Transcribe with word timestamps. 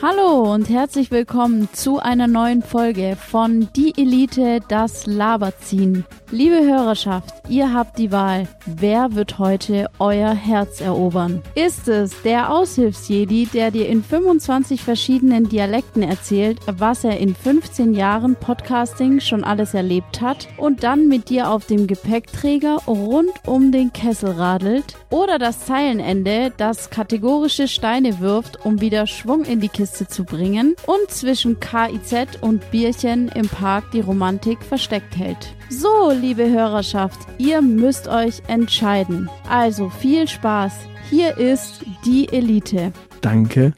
Hallo 0.00 0.54
und 0.54 0.68
herzlich 0.68 1.10
willkommen 1.10 1.68
zu 1.72 1.98
einer 1.98 2.28
neuen 2.28 2.62
Folge 2.62 3.16
von 3.16 3.68
Die 3.74 3.92
Elite, 4.00 4.60
das 4.68 5.06
Laberziehen. 5.06 6.04
Liebe 6.30 6.60
Hörerschaft, 6.60 7.34
ihr 7.48 7.74
habt 7.74 7.98
die 7.98 8.12
Wahl. 8.12 8.46
Wer 8.64 9.16
wird 9.16 9.40
heute 9.40 9.90
euer 9.98 10.32
Herz 10.34 10.80
erobern? 10.80 11.42
Ist 11.56 11.88
es 11.88 12.22
der 12.22 12.52
Aushilfsjedi, 12.52 13.48
der 13.52 13.72
dir 13.72 13.88
in 13.88 14.04
25 14.04 14.82
verschiedenen 14.82 15.48
Dialekten 15.48 16.04
erzählt, 16.04 16.60
was 16.66 17.02
er 17.02 17.18
in 17.18 17.34
15 17.34 17.94
Jahren 17.94 18.36
Podcasting 18.36 19.18
schon 19.18 19.42
alles 19.42 19.74
erlebt 19.74 20.20
hat 20.20 20.46
und 20.58 20.84
dann 20.84 21.08
mit 21.08 21.28
dir 21.28 21.50
auf 21.50 21.66
dem 21.66 21.88
Gepäckträger 21.88 22.76
rund 22.86 23.32
um 23.46 23.72
den 23.72 23.92
Kessel 23.92 24.30
radelt? 24.30 24.94
Oder 25.10 25.40
das 25.40 25.64
Zeilenende, 25.64 26.52
das 26.56 26.90
kategorische 26.90 27.66
Steine 27.66 28.20
wirft, 28.20 28.64
um 28.64 28.80
wieder 28.80 29.08
Schwung 29.08 29.44
in 29.44 29.58
die 29.58 29.68
Kiste 29.68 29.87
zu 29.94 30.24
bringen 30.24 30.76
und 30.86 31.10
zwischen 31.10 31.58
KIZ 31.60 32.42
und 32.42 32.70
Bierchen 32.70 33.28
im 33.28 33.48
Park 33.48 33.90
die 33.92 34.00
Romantik 34.00 34.62
versteckt 34.62 35.16
hält? 35.16 35.54
So, 35.70 36.10
liebe 36.10 36.50
Hörerschaft, 36.50 37.18
ihr 37.38 37.62
müsst 37.62 38.08
euch 38.08 38.42
entscheiden. 38.48 39.30
Also 39.48 39.88
viel 39.88 40.28
Spaß. 40.28 40.72
Hier 41.10 41.38
ist 41.38 41.84
die 42.04 42.28
Elite. 42.30 42.92
Danke, 43.20 43.72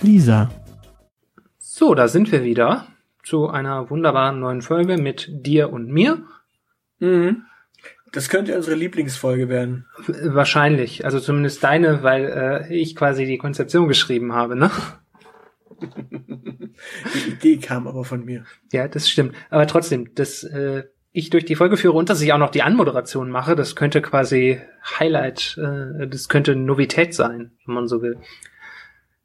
Lisa. 0.00 0.50
So, 1.58 1.94
da 1.94 2.08
sind 2.08 2.32
wir 2.32 2.42
wieder 2.42 2.86
zu 3.22 3.48
einer 3.48 3.90
wunderbaren 3.90 4.40
neuen 4.40 4.62
Folge 4.62 4.96
mit 4.96 5.28
dir 5.30 5.72
und 5.72 5.88
mir. 5.88 6.22
Mhm. 6.98 7.44
Das 8.12 8.28
könnte 8.28 8.56
unsere 8.56 8.76
Lieblingsfolge 8.76 9.48
werden. 9.48 9.86
Wahrscheinlich, 10.06 11.04
also 11.04 11.20
zumindest 11.20 11.62
deine, 11.62 12.02
weil 12.02 12.24
äh, 12.24 12.74
ich 12.74 12.96
quasi 12.96 13.24
die 13.24 13.38
Konzeption 13.38 13.86
geschrieben 13.86 14.32
habe, 14.32 14.56
ne? 14.56 14.70
Die 17.14 17.30
Idee 17.30 17.56
kam 17.58 17.86
aber 17.86 18.04
von 18.04 18.24
mir. 18.24 18.44
Ja, 18.72 18.88
das 18.88 19.08
stimmt. 19.08 19.34
Aber 19.50 19.66
trotzdem, 19.66 20.14
das 20.14 20.44
äh, 20.44 20.84
ich 21.12 21.30
durch 21.30 21.44
die 21.44 21.56
Folge 21.56 21.76
führe 21.76 21.96
und 21.96 22.08
dass 22.08 22.20
ich 22.20 22.32
auch 22.32 22.38
noch 22.38 22.50
die 22.50 22.62
Anmoderation 22.62 23.30
mache, 23.30 23.56
das 23.56 23.74
könnte 23.74 24.00
quasi 24.00 24.60
Highlight, 24.98 25.58
äh, 25.58 26.06
das 26.06 26.28
könnte 26.28 26.54
Novität 26.54 27.14
sein, 27.14 27.52
wenn 27.66 27.74
man 27.74 27.88
so 27.88 28.02
will. 28.02 28.18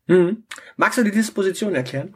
Mhm. 0.07 0.43
Magst 0.77 0.97
du 0.97 1.03
die 1.03 1.11
Disposition 1.11 1.75
erklären? 1.75 2.13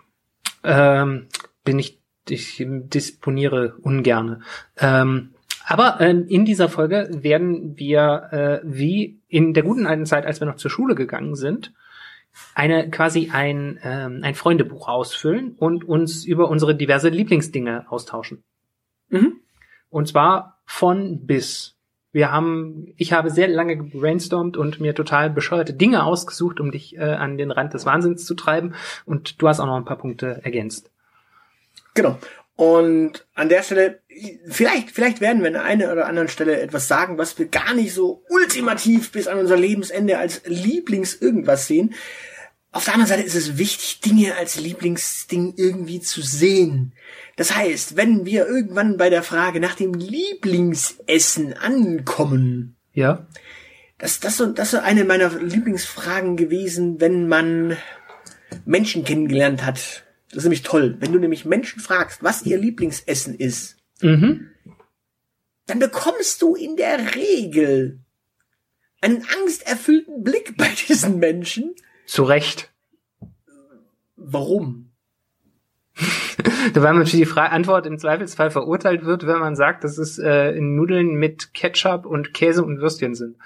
Ähm, 0.63 1.27
bin 1.63 1.79
ich, 1.79 2.01
ich 2.27 2.65
disponiere 2.67 3.75
ungerne. 3.81 4.41
Ähm, 4.77 5.33
aber 5.65 6.01
ähm, 6.01 6.25
in 6.27 6.45
dieser 6.45 6.67
Folge 6.67 7.09
werden 7.11 7.77
wir, 7.77 8.29
äh, 8.31 8.59
wie 8.63 9.21
in 9.27 9.53
der 9.53 9.63
guten 9.63 9.85
alten 9.85 10.05
Zeit, 10.05 10.25
als 10.25 10.39
wir 10.41 10.47
noch 10.47 10.55
zur 10.55 10.71
Schule 10.71 10.95
gegangen 10.95 11.35
sind, 11.35 11.73
eine 12.55 12.89
quasi 12.89 13.29
ein, 13.31 13.79
ähm, 13.83 14.21
ein 14.23 14.35
Freundebuch 14.35 14.87
ausfüllen 14.87 15.55
und 15.57 15.83
uns 15.83 16.25
über 16.25 16.49
unsere 16.49 16.75
diverse 16.75 17.09
Lieblingsdinge 17.09 17.85
austauschen. 17.89 18.43
Mhm. 19.09 19.39
Und 19.89 20.07
zwar 20.07 20.61
von 20.65 21.25
bis. 21.25 21.75
Wir 22.11 22.31
haben, 22.31 22.93
ich 22.97 23.13
habe 23.13 23.29
sehr 23.29 23.47
lange 23.47 23.77
gebrainstormt 23.77 24.57
und 24.57 24.79
mir 24.79 24.95
total 24.95 25.29
bescheuerte 25.29 25.73
Dinge 25.73 26.03
ausgesucht, 26.03 26.59
um 26.59 26.71
dich 26.71 26.97
äh, 26.97 27.01
an 27.01 27.37
den 27.37 27.51
Rand 27.51 27.73
des 27.73 27.85
Wahnsinns 27.85 28.25
zu 28.25 28.33
treiben. 28.33 28.73
Und 29.05 29.41
du 29.41 29.47
hast 29.47 29.59
auch 29.59 29.67
noch 29.67 29.75
ein 29.75 29.85
paar 29.85 29.97
Punkte 29.97 30.41
ergänzt. 30.43 30.91
Genau. 31.93 32.17
Und 32.59 33.25
an 33.35 33.47
der 33.47 33.63
Stelle, 33.63 34.01
vielleicht, 34.49 34.91
vielleicht 34.91 35.21
werden 35.21 35.41
wir 35.41 35.47
an 35.47 35.55
einer 35.55 35.93
oder 35.93 36.07
anderen 36.07 36.27
Stelle 36.27 36.59
etwas 36.59 36.89
sagen, 36.89 37.17
was 37.17 37.39
wir 37.39 37.45
gar 37.47 37.73
nicht 37.73 37.93
so 37.93 38.21
ultimativ 38.27 39.13
bis 39.13 39.27
an 39.29 39.39
unser 39.39 39.55
Lebensende 39.55 40.17
als 40.17 40.41
Lieblings 40.43 41.15
irgendwas 41.15 41.67
sehen. 41.67 41.93
Auf 42.73 42.83
der 42.83 42.95
anderen 42.95 43.07
Seite 43.07 43.23
ist 43.23 43.35
es 43.35 43.57
wichtig, 43.57 44.01
Dinge 44.01 44.35
als 44.35 44.59
Lieblingsding 44.59 45.53
irgendwie 45.55 46.01
zu 46.01 46.21
sehen. 46.21 46.91
Das 47.37 47.55
heißt, 47.55 47.95
wenn 47.95 48.25
wir 48.25 48.45
irgendwann 48.45 48.97
bei 48.97 49.09
der 49.09 49.23
Frage 49.23 49.61
nach 49.61 49.75
dem 49.75 49.93
Lieblingsessen 49.93 51.53
ankommen, 51.53 52.75
Ja. 52.93 53.25
das, 53.99 54.19
das, 54.19 54.35
so- 54.35 54.47
das 54.51 54.73
ist 54.73 54.79
eine 54.81 55.05
meiner 55.05 55.29
Lieblingsfragen 55.29 56.35
gewesen, 56.35 56.99
wenn 56.99 57.29
man 57.29 57.77
Menschen 58.65 59.05
kennengelernt 59.05 59.65
hat. 59.65 60.03
Das 60.29 60.37
ist 60.37 60.43
nämlich 60.43 60.61
toll. 60.63 60.95
Wenn 60.99 61.11
du 61.11 61.19
nämlich 61.19 61.45
Menschen 61.45 61.79
fragst, 61.81 62.23
was 62.23 62.45
ihr 62.45 62.57
Lieblingsessen 62.57 63.35
ist, 63.35 63.77
Mhm. 64.01 64.49
dann 65.65 65.79
bekommst 65.79 66.41
du 66.41 66.55
in 66.55 66.75
der 66.77 67.15
Regel 67.15 67.99
einen 69.01 69.23
angsterfüllten 69.41 70.23
Blick 70.23 70.55
bei 70.57 70.69
diesen 70.87 71.19
Menschen. 71.19 71.75
Zu 72.05 72.23
Recht. 72.23 72.71
Warum? 74.15 74.91
Weil 76.73 76.93
man 76.93 77.05
für 77.05 77.17
die 77.17 77.25
Fra 77.25 77.47
Antwort 77.47 77.85
im 77.85 77.97
Zweifelsfall 77.97 78.51
verurteilt 78.51 79.03
wird, 79.03 79.27
wenn 79.27 79.39
man 79.39 79.55
sagt, 79.55 79.83
dass 79.83 79.97
es 79.97 80.17
äh, 80.17 80.51
in 80.51 80.75
Nudeln 80.75 81.15
mit 81.15 81.53
Ketchup 81.53 82.05
und 82.05 82.33
Käse 82.33 82.63
und 82.63 82.79
Würstchen 82.79 83.15
sind. 83.15 83.37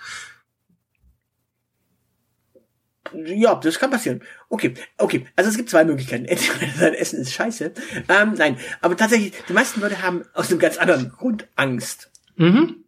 Ja, 3.13 3.55
das 3.55 3.79
kann 3.79 3.91
passieren. 3.91 4.21
Okay, 4.49 4.73
okay. 4.97 5.27
Also 5.35 5.49
es 5.49 5.57
gibt 5.57 5.69
zwei 5.69 5.85
Möglichkeiten. 5.85 6.25
Entweder 6.27 6.71
sein 6.73 6.93
Essen 6.93 7.19
ist 7.19 7.33
scheiße. 7.33 7.73
Ähm, 8.09 8.33
nein, 8.37 8.57
aber 8.81 8.97
tatsächlich, 8.97 9.33
die 9.47 9.53
meisten 9.53 9.81
Leute 9.81 10.01
haben 10.01 10.23
aus 10.33 10.49
einem 10.49 10.59
ganz 10.59 10.77
anderen 10.77 11.09
Grund 11.09 11.47
Angst. 11.55 12.11
Mhm. 12.35 12.83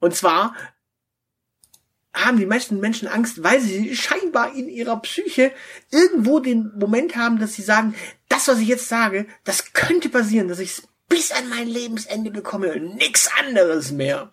Und 0.00 0.14
zwar 0.14 0.54
haben 2.14 2.38
die 2.38 2.46
meisten 2.46 2.80
Menschen 2.80 3.06
Angst, 3.08 3.42
weil 3.42 3.60
sie 3.60 3.94
scheinbar 3.94 4.54
in 4.54 4.68
ihrer 4.68 5.00
Psyche 5.00 5.52
irgendwo 5.90 6.40
den 6.40 6.72
Moment 6.76 7.16
haben, 7.16 7.38
dass 7.38 7.54
sie 7.54 7.62
sagen, 7.62 7.94
das, 8.28 8.48
was 8.48 8.58
ich 8.58 8.68
jetzt 8.68 8.88
sage, 8.88 9.26
das 9.44 9.72
könnte 9.72 10.08
passieren, 10.08 10.48
dass 10.48 10.58
ich 10.58 10.70
es 10.70 10.88
bis 11.08 11.32
an 11.32 11.48
mein 11.48 11.68
Lebensende 11.68 12.30
bekomme 12.30 12.72
und 12.72 12.96
nix 12.96 13.28
anderes 13.38 13.92
mehr. 13.92 14.30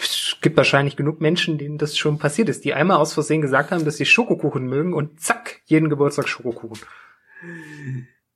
Es 0.00 0.36
gibt 0.40 0.56
wahrscheinlich 0.56 0.96
genug 0.96 1.20
Menschen, 1.20 1.58
denen 1.58 1.78
das 1.78 1.98
schon 1.98 2.18
passiert 2.18 2.48
ist, 2.48 2.64
die 2.64 2.74
einmal 2.74 2.98
aus 2.98 3.12
Versehen 3.12 3.40
gesagt 3.40 3.70
haben, 3.70 3.84
dass 3.84 3.96
sie 3.96 4.06
Schokokuchen 4.06 4.66
mögen 4.66 4.94
und 4.94 5.20
zack, 5.20 5.60
jeden 5.66 5.88
Geburtstag 5.88 6.28
Schokokuchen. 6.28 6.78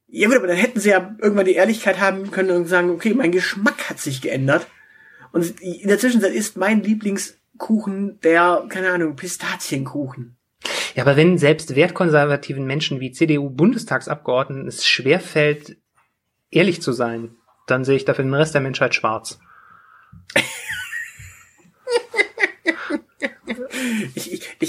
Ja 0.08 0.28
gut, 0.28 0.36
aber 0.36 0.48
dann 0.48 0.56
hätten 0.56 0.80
sie 0.80 0.90
ja 0.90 1.16
irgendwann 1.20 1.46
die 1.46 1.54
Ehrlichkeit 1.54 2.00
haben 2.00 2.30
können 2.30 2.50
und 2.50 2.66
sagen, 2.66 2.90
okay, 2.90 3.14
mein 3.14 3.32
Geschmack 3.32 3.88
hat 3.88 3.98
sich 3.98 4.20
geändert. 4.20 4.66
Und 5.32 5.60
in 5.60 5.88
der 5.88 5.98
Zwischenzeit 5.98 6.32
ist 6.32 6.56
mein 6.56 6.82
Lieblingskuchen 6.82 8.20
der, 8.20 8.64
keine 8.68 8.90
Ahnung, 8.92 9.16
Pistazienkuchen. 9.16 10.36
Ja, 10.94 11.04
aber 11.04 11.16
wenn 11.16 11.38
selbst 11.38 11.74
wertkonservativen 11.74 12.66
Menschen 12.66 13.00
wie 13.00 13.12
CDU-Bundestagsabgeordneten 13.12 14.68
es 14.68 14.86
schwerfällt, 14.86 15.78
ehrlich 16.50 16.82
zu 16.82 16.92
sein, 16.92 17.36
dann 17.66 17.84
sehe 17.84 17.96
ich 17.96 18.04
dafür 18.04 18.24
den 18.24 18.34
Rest 18.34 18.54
der 18.54 18.60
Menschheit 18.60 18.94
schwarz. 18.94 19.38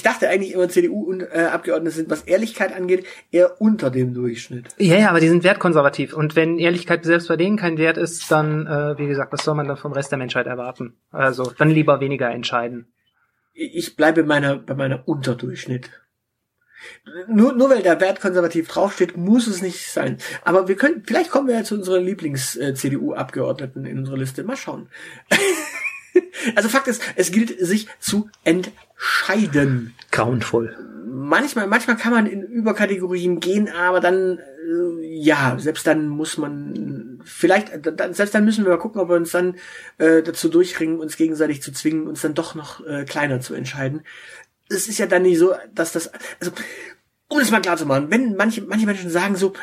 Ich, 0.03 0.09
dachte 0.09 0.27
eigentlich 0.27 0.51
immer, 0.51 0.67
CDU-Abgeordnete 0.67 1.95
sind, 1.95 2.09
was 2.09 2.23
Ehrlichkeit 2.23 2.75
angeht, 2.75 3.05
eher 3.31 3.61
unter 3.61 3.89
dem 3.89 4.13
Durchschnitt. 4.13 4.67
Ja, 4.77 4.97
ja, 4.97 5.09
aber 5.09 5.21
die 5.21 5.29
sind 5.29 5.45
wertkonservativ. 5.45 6.13
Und 6.13 6.35
wenn 6.35 6.59
Ehrlichkeit 6.59 7.05
selbst 7.05 7.29
bei 7.29 7.37
denen 7.37 7.55
kein 7.55 7.77
Wert 7.77 7.95
ist, 7.95 8.29
dann, 8.29 8.67
äh, 8.67 8.97
wie 8.97 9.07
gesagt, 9.07 9.31
was 9.31 9.45
soll 9.45 9.55
man 9.55 9.65
dann 9.65 9.77
vom 9.77 9.93
Rest 9.93 10.11
der 10.11 10.17
Menschheit 10.17 10.45
erwarten? 10.45 10.97
Also, 11.11 11.53
dann 11.57 11.69
lieber 11.69 12.01
weniger 12.01 12.29
entscheiden. 12.29 12.91
Ich 13.53 13.95
bleibe 13.95 14.23
meiner, 14.23 14.57
bei 14.57 14.73
meiner 14.73 15.07
Unterdurchschnitt. 15.07 15.89
Nur, 17.29 17.53
nur 17.53 17.69
weil 17.69 17.81
da 17.81 18.01
Wert 18.01 18.19
konservativ 18.19 18.67
draufsteht, 18.67 19.15
muss 19.15 19.47
es 19.47 19.61
nicht 19.61 19.89
sein. 19.89 20.17
Aber 20.43 20.67
wir 20.67 20.75
können, 20.75 21.03
vielleicht 21.07 21.31
kommen 21.31 21.47
wir 21.47 21.55
ja 21.55 21.63
zu 21.63 21.75
unserer 21.75 22.01
Lieblings-CDU-Abgeordneten 22.01 23.85
in 23.85 23.99
unserer 23.99 24.17
Liste. 24.17 24.43
Mal 24.43 24.57
schauen. 24.57 24.89
also 26.55 26.69
Fakt 26.69 26.87
ist, 26.87 27.01
es 27.15 27.31
gilt 27.31 27.59
sich 27.59 27.87
zu 27.99 28.29
entscheiden. 28.43 29.93
Grauenvoll. 30.11 30.75
Manchmal, 31.05 31.67
manchmal 31.67 31.97
kann 31.97 32.13
man 32.13 32.25
in 32.25 32.41
Überkategorien 32.41 33.39
gehen, 33.39 33.69
aber 33.69 33.99
dann, 33.99 34.39
äh, 34.39 35.05
ja, 35.05 35.55
selbst 35.59 35.85
dann 35.85 36.07
muss 36.07 36.37
man, 36.37 37.21
vielleicht, 37.23 37.71
selbst 38.11 38.33
dann 38.33 38.45
müssen 38.45 38.65
wir 38.65 38.71
mal 38.71 38.77
gucken, 38.77 39.01
ob 39.01 39.09
wir 39.09 39.15
uns 39.15 39.31
dann 39.31 39.55
äh, 39.97 40.23
dazu 40.23 40.49
durchringen, 40.49 40.99
uns 40.99 41.17
gegenseitig 41.17 41.61
zu 41.61 41.71
zwingen, 41.71 42.07
uns 42.07 42.21
dann 42.21 42.33
doch 42.33 42.55
noch 42.55 42.85
äh, 42.85 43.05
kleiner 43.05 43.41
zu 43.41 43.53
entscheiden. 43.53 44.01
Es 44.69 44.87
ist 44.87 44.97
ja 44.97 45.05
dann 45.05 45.23
nicht 45.23 45.37
so, 45.37 45.53
dass 45.73 45.91
das, 45.91 46.11
also, 46.39 46.51
um 47.27 47.39
das 47.39 47.51
mal 47.51 47.61
klar 47.61 47.77
zu 47.77 47.85
machen, 47.85 48.09
wenn 48.09 48.35
manche, 48.35 48.61
manche 48.61 48.85
Menschen 48.85 49.09
sagen 49.09 49.35
so, 49.35 49.53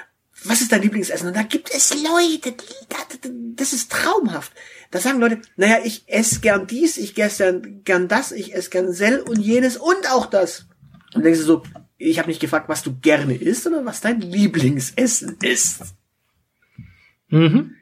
was 0.44 0.60
ist 0.60 0.72
dein 0.72 0.82
Lieblingsessen? 0.82 1.28
Und 1.28 1.36
da 1.36 1.42
gibt 1.42 1.70
es 1.74 1.92
Leute, 1.94 2.52
die- 2.52 3.56
das 3.56 3.72
ist 3.72 3.90
traumhaft. 3.92 4.52
Da 4.90 4.98
sagen 5.00 5.20
Leute, 5.20 5.40
naja, 5.56 5.78
ich 5.84 6.04
esse 6.08 6.40
gern 6.40 6.66
dies, 6.66 6.96
ich 6.96 7.16
esse 7.18 7.60
gern, 7.60 7.84
gern 7.84 8.08
das, 8.08 8.32
ich 8.32 8.54
esse 8.54 8.70
gern 8.70 8.92
Sell 8.92 9.20
und 9.20 9.38
jenes 9.40 9.76
und 9.76 10.10
auch 10.10 10.26
das. 10.26 10.66
Und 11.14 11.24
denkst 11.24 11.40
du 11.40 11.44
so, 11.44 11.62
ich 11.98 12.18
habe 12.18 12.28
nicht 12.28 12.40
gefragt, 12.40 12.68
was 12.68 12.82
du 12.82 12.96
gerne 13.00 13.34
isst, 13.34 13.64
sondern 13.64 13.84
was 13.84 14.00
dein 14.00 14.20
Lieblingsessen 14.20 15.36
ist. 15.42 15.80
Mhm. 17.28 17.76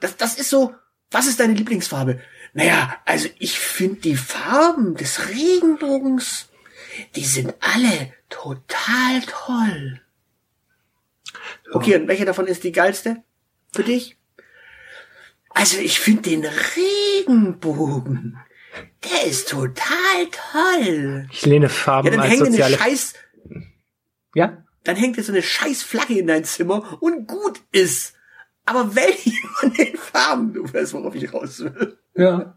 Das, 0.00 0.16
das 0.16 0.38
ist 0.38 0.50
so, 0.50 0.74
was 1.10 1.26
ist 1.26 1.40
deine 1.40 1.54
Lieblingsfarbe? 1.54 2.20
Naja, 2.52 2.96
also 3.04 3.28
ich 3.38 3.58
finde 3.58 4.00
die 4.00 4.16
Farben 4.16 4.94
des 4.96 5.28
Regenbogens, 5.28 6.48
die 7.16 7.24
sind 7.24 7.54
alle 7.60 8.12
total 8.28 9.20
toll. 9.26 10.00
Okay, 11.72 11.96
und 11.96 12.08
welche 12.08 12.24
davon 12.24 12.46
ist 12.46 12.64
die 12.64 12.72
geilste 12.72 13.22
für 13.72 13.84
dich? 13.84 14.16
Also 15.50 15.78
ich 15.78 15.98
finde 16.00 16.22
den 16.22 16.44
Regenbogen. 17.26 18.38
Der 19.04 19.26
ist 19.28 19.48
total 19.48 20.26
toll. 20.52 21.26
Ich 21.32 21.44
lehne 21.46 21.68
Farben 21.68 22.06
Ja, 22.06 22.12
dann 22.12 22.20
als 22.20 22.30
hängt 22.30 22.42
eine 22.42 22.50
soziale. 22.52 22.76
scheiß, 22.76 23.14
Ja? 24.34 24.64
dann 24.84 24.96
hängt 24.96 25.16
jetzt 25.16 25.26
so 25.26 25.32
eine 25.32 25.42
scheiß 25.42 25.82
Flagge 25.82 26.18
in 26.18 26.26
dein 26.26 26.44
Zimmer 26.44 26.98
und 27.02 27.26
gut 27.26 27.60
ist. 27.72 28.14
Aber 28.64 28.94
welche 28.94 29.32
von 29.58 29.72
den 29.74 29.96
Farben? 29.96 30.52
Du 30.52 30.72
weißt, 30.72 30.92
worauf 30.94 31.14
ich 31.14 31.32
raus 31.32 31.60
will. 31.60 31.98
Ja. 32.14 32.56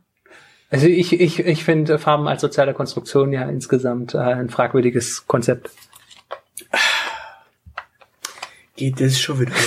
Also 0.69 0.87
ich, 0.87 1.13
ich, 1.19 1.39
ich 1.39 1.63
finde 1.63 1.99
Farben 1.99 2.27
als 2.27 2.41
soziale 2.41 2.73
Konstruktion 2.73 3.31
ja 3.33 3.47
insgesamt 3.49 4.13
äh, 4.15 4.19
ein 4.19 4.49
fragwürdiges 4.49 5.27
Konzept. 5.27 5.69
Geht 8.83 8.99
das 8.99 9.17
schon 9.17 9.39
wieder? 9.39 9.53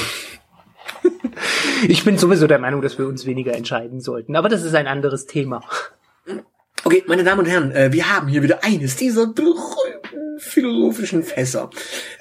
Ich 1.89 2.05
bin 2.05 2.19
sowieso 2.19 2.47
der 2.47 2.59
Meinung, 2.59 2.83
dass 2.83 2.99
wir 2.99 3.07
uns 3.07 3.25
weniger 3.27 3.55
entscheiden 3.55 4.01
sollten. 4.01 4.35
Aber 4.35 4.49
das 4.49 4.63
ist 4.63 4.75
ein 4.75 4.87
anderes 4.87 5.27
Thema. 5.27 5.63
Okay, 6.85 7.03
meine 7.07 7.23
Damen 7.23 7.41
und 7.41 7.47
Herren, 7.47 7.71
äh, 7.71 7.93
wir 7.93 8.11
haben 8.15 8.29
hier 8.29 8.43
wieder 8.43 8.65
eines 8.65 8.97
dieser 8.97 9.27
berühmten 9.27 10.39
philosophischen 10.39 11.23
Fässer. 11.23 11.71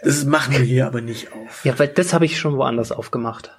Das 0.03 0.25
machen 0.25 0.53
wir 0.53 0.62
hier 0.62 0.88
aber 0.88 1.01
nicht 1.01 1.31
auf. 1.33 1.65
Ja, 1.65 1.77
weil 1.80 1.88
das 1.88 2.13
habe 2.13 2.25
ich 2.25 2.38
schon 2.38 2.57
woanders 2.57 2.92
aufgemacht. 2.92 3.51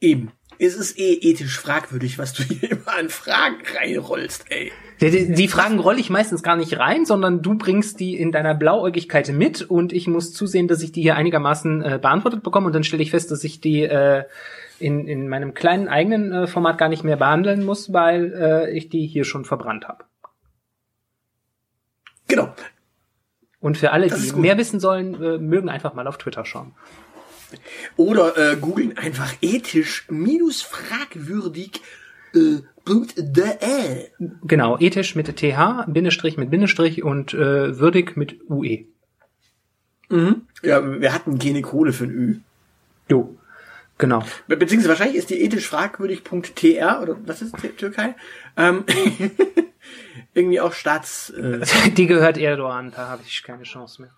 Eben. 0.00 0.32
Es 0.58 0.74
ist 0.74 0.98
eh 0.98 1.14
ethisch 1.14 1.58
fragwürdig, 1.58 2.18
was 2.18 2.32
du 2.32 2.42
hier 2.42 2.70
immer 2.72 2.94
an 2.94 3.08
Fragen 3.08 3.62
reinrollst, 3.74 4.46
ey. 4.50 4.72
Die, 5.10 5.32
die, 5.32 5.48
Fragen 5.48 5.80
rolle 5.80 5.98
ich 5.98 6.10
meistens 6.10 6.44
gar 6.44 6.54
nicht 6.54 6.78
rein, 6.78 7.04
sondern 7.04 7.42
du 7.42 7.56
bringst 7.56 7.98
die 7.98 8.16
in 8.16 8.30
deiner 8.30 8.54
Blauäugigkeit 8.54 9.28
mit 9.30 9.60
und 9.60 9.92
ich 9.92 10.06
muss 10.06 10.32
zusehen, 10.32 10.68
dass 10.68 10.80
ich 10.80 10.92
die 10.92 11.02
hier 11.02 11.16
einigermaßen 11.16 11.82
äh, 11.82 11.98
beantwortet 12.00 12.44
bekomme 12.44 12.68
und 12.68 12.72
dann 12.72 12.84
stelle 12.84 13.02
ich 13.02 13.10
fest, 13.10 13.32
dass 13.32 13.42
ich 13.42 13.60
die 13.60 13.82
äh, 13.82 14.24
in, 14.78 15.08
in 15.08 15.28
meinem 15.28 15.54
kleinen 15.54 15.88
eigenen 15.88 16.32
äh, 16.32 16.46
Format 16.46 16.78
gar 16.78 16.88
nicht 16.88 17.02
mehr 17.02 17.16
behandeln 17.16 17.64
muss, 17.64 17.92
weil 17.92 18.32
äh, 18.32 18.76
ich 18.76 18.90
die 18.90 19.04
hier 19.06 19.24
schon 19.24 19.44
verbrannt 19.44 19.88
habe. 19.88 20.04
Genau. 22.28 22.54
Und 23.58 23.78
für 23.78 23.90
alle, 23.90 24.06
Das 24.06 24.22
die 24.22 24.32
mehr 24.38 24.56
wissen 24.56 24.78
sollen, 24.78 25.20
äh, 25.20 25.38
mögen 25.38 25.68
einfach 25.68 25.94
mal 25.94 26.06
auf 26.06 26.18
Twitter 26.18 26.44
schauen. 26.44 26.74
Oder 27.96 28.36
äh, 28.36 28.56
googeln 28.56 28.96
einfach 28.96 29.34
ethisch 29.42 30.06
minus 30.08 30.62
fragwürdig 30.62 31.82
äh, 32.34 32.62
.de. 32.86 34.08
Genau, 34.44 34.78
ethisch 34.78 35.14
mit 35.14 35.34
TH, 35.36 35.84
Bindestrich 35.88 36.36
mit 36.36 36.50
Bindestrich 36.50 37.02
und 37.02 37.34
äh, 37.34 37.78
würdig 37.78 38.16
mit 38.16 38.38
UE. 38.50 38.84
Mhm. 40.08 40.42
Ja, 40.62 41.00
wir 41.00 41.12
hatten 41.12 41.38
keine 41.38 41.62
Kohle 41.62 41.92
für 41.92 42.04
ein 42.04 42.10
Ü. 42.10 42.36
Du. 43.08 43.38
Genau. 43.98 44.24
Be 44.48 44.56
beziehungsweise 44.56 44.88
wahrscheinlich 44.90 45.16
ist 45.16 45.30
die 45.30 45.42
ethisch 45.42 45.68
fragwürdig.tr 45.68 47.02
oder 47.02 47.16
was 47.24 47.42
ist 47.42 47.54
Tür- 47.56 47.76
Türkei? 47.76 48.14
Ähm, 48.56 48.84
irgendwie 50.34 50.60
auch 50.60 50.72
Staats. 50.72 51.30
Äh, 51.30 51.60
Die 51.96 52.06
gehört 52.06 52.36
Erdogan, 52.38 52.90
da 52.94 53.08
habe 53.08 53.22
ich 53.26 53.42
keine 53.42 53.62
Chance 53.62 54.02
mehr. 54.02 54.10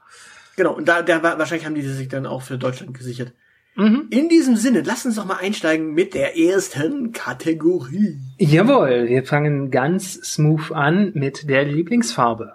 genau, 0.56 0.72
und 0.75 0.88
da, 0.88 1.02
da 1.02 1.22
wahrscheinlich 1.22 1.66
haben 1.66 1.75
die 1.75 1.82
sich 1.82 2.08
dann 2.08 2.25
auch 2.26 2.43
für 2.43 2.56
Deutschland 2.56 2.96
gesichert. 2.96 3.32
Mhm. 3.76 4.06
In 4.11 4.29
diesem 4.29 4.56
Sinne, 4.56 4.82
lass 4.82 5.05
uns 5.05 5.17
doch 5.17 5.25
mal 5.25 5.38
einsteigen 5.38 5.94
mit 5.94 6.15
der 6.15 6.38
ersten 6.38 7.11
Kategorie. 7.12 8.21
Jawohl, 8.38 9.09
wir 9.09 9.25
fangen 9.25 9.71
ganz 9.71 10.15
smooth 10.15 10.71
an 10.73 11.11
mit 11.15 11.49
der 11.49 11.65
Lieblingsfarbe. 11.65 12.55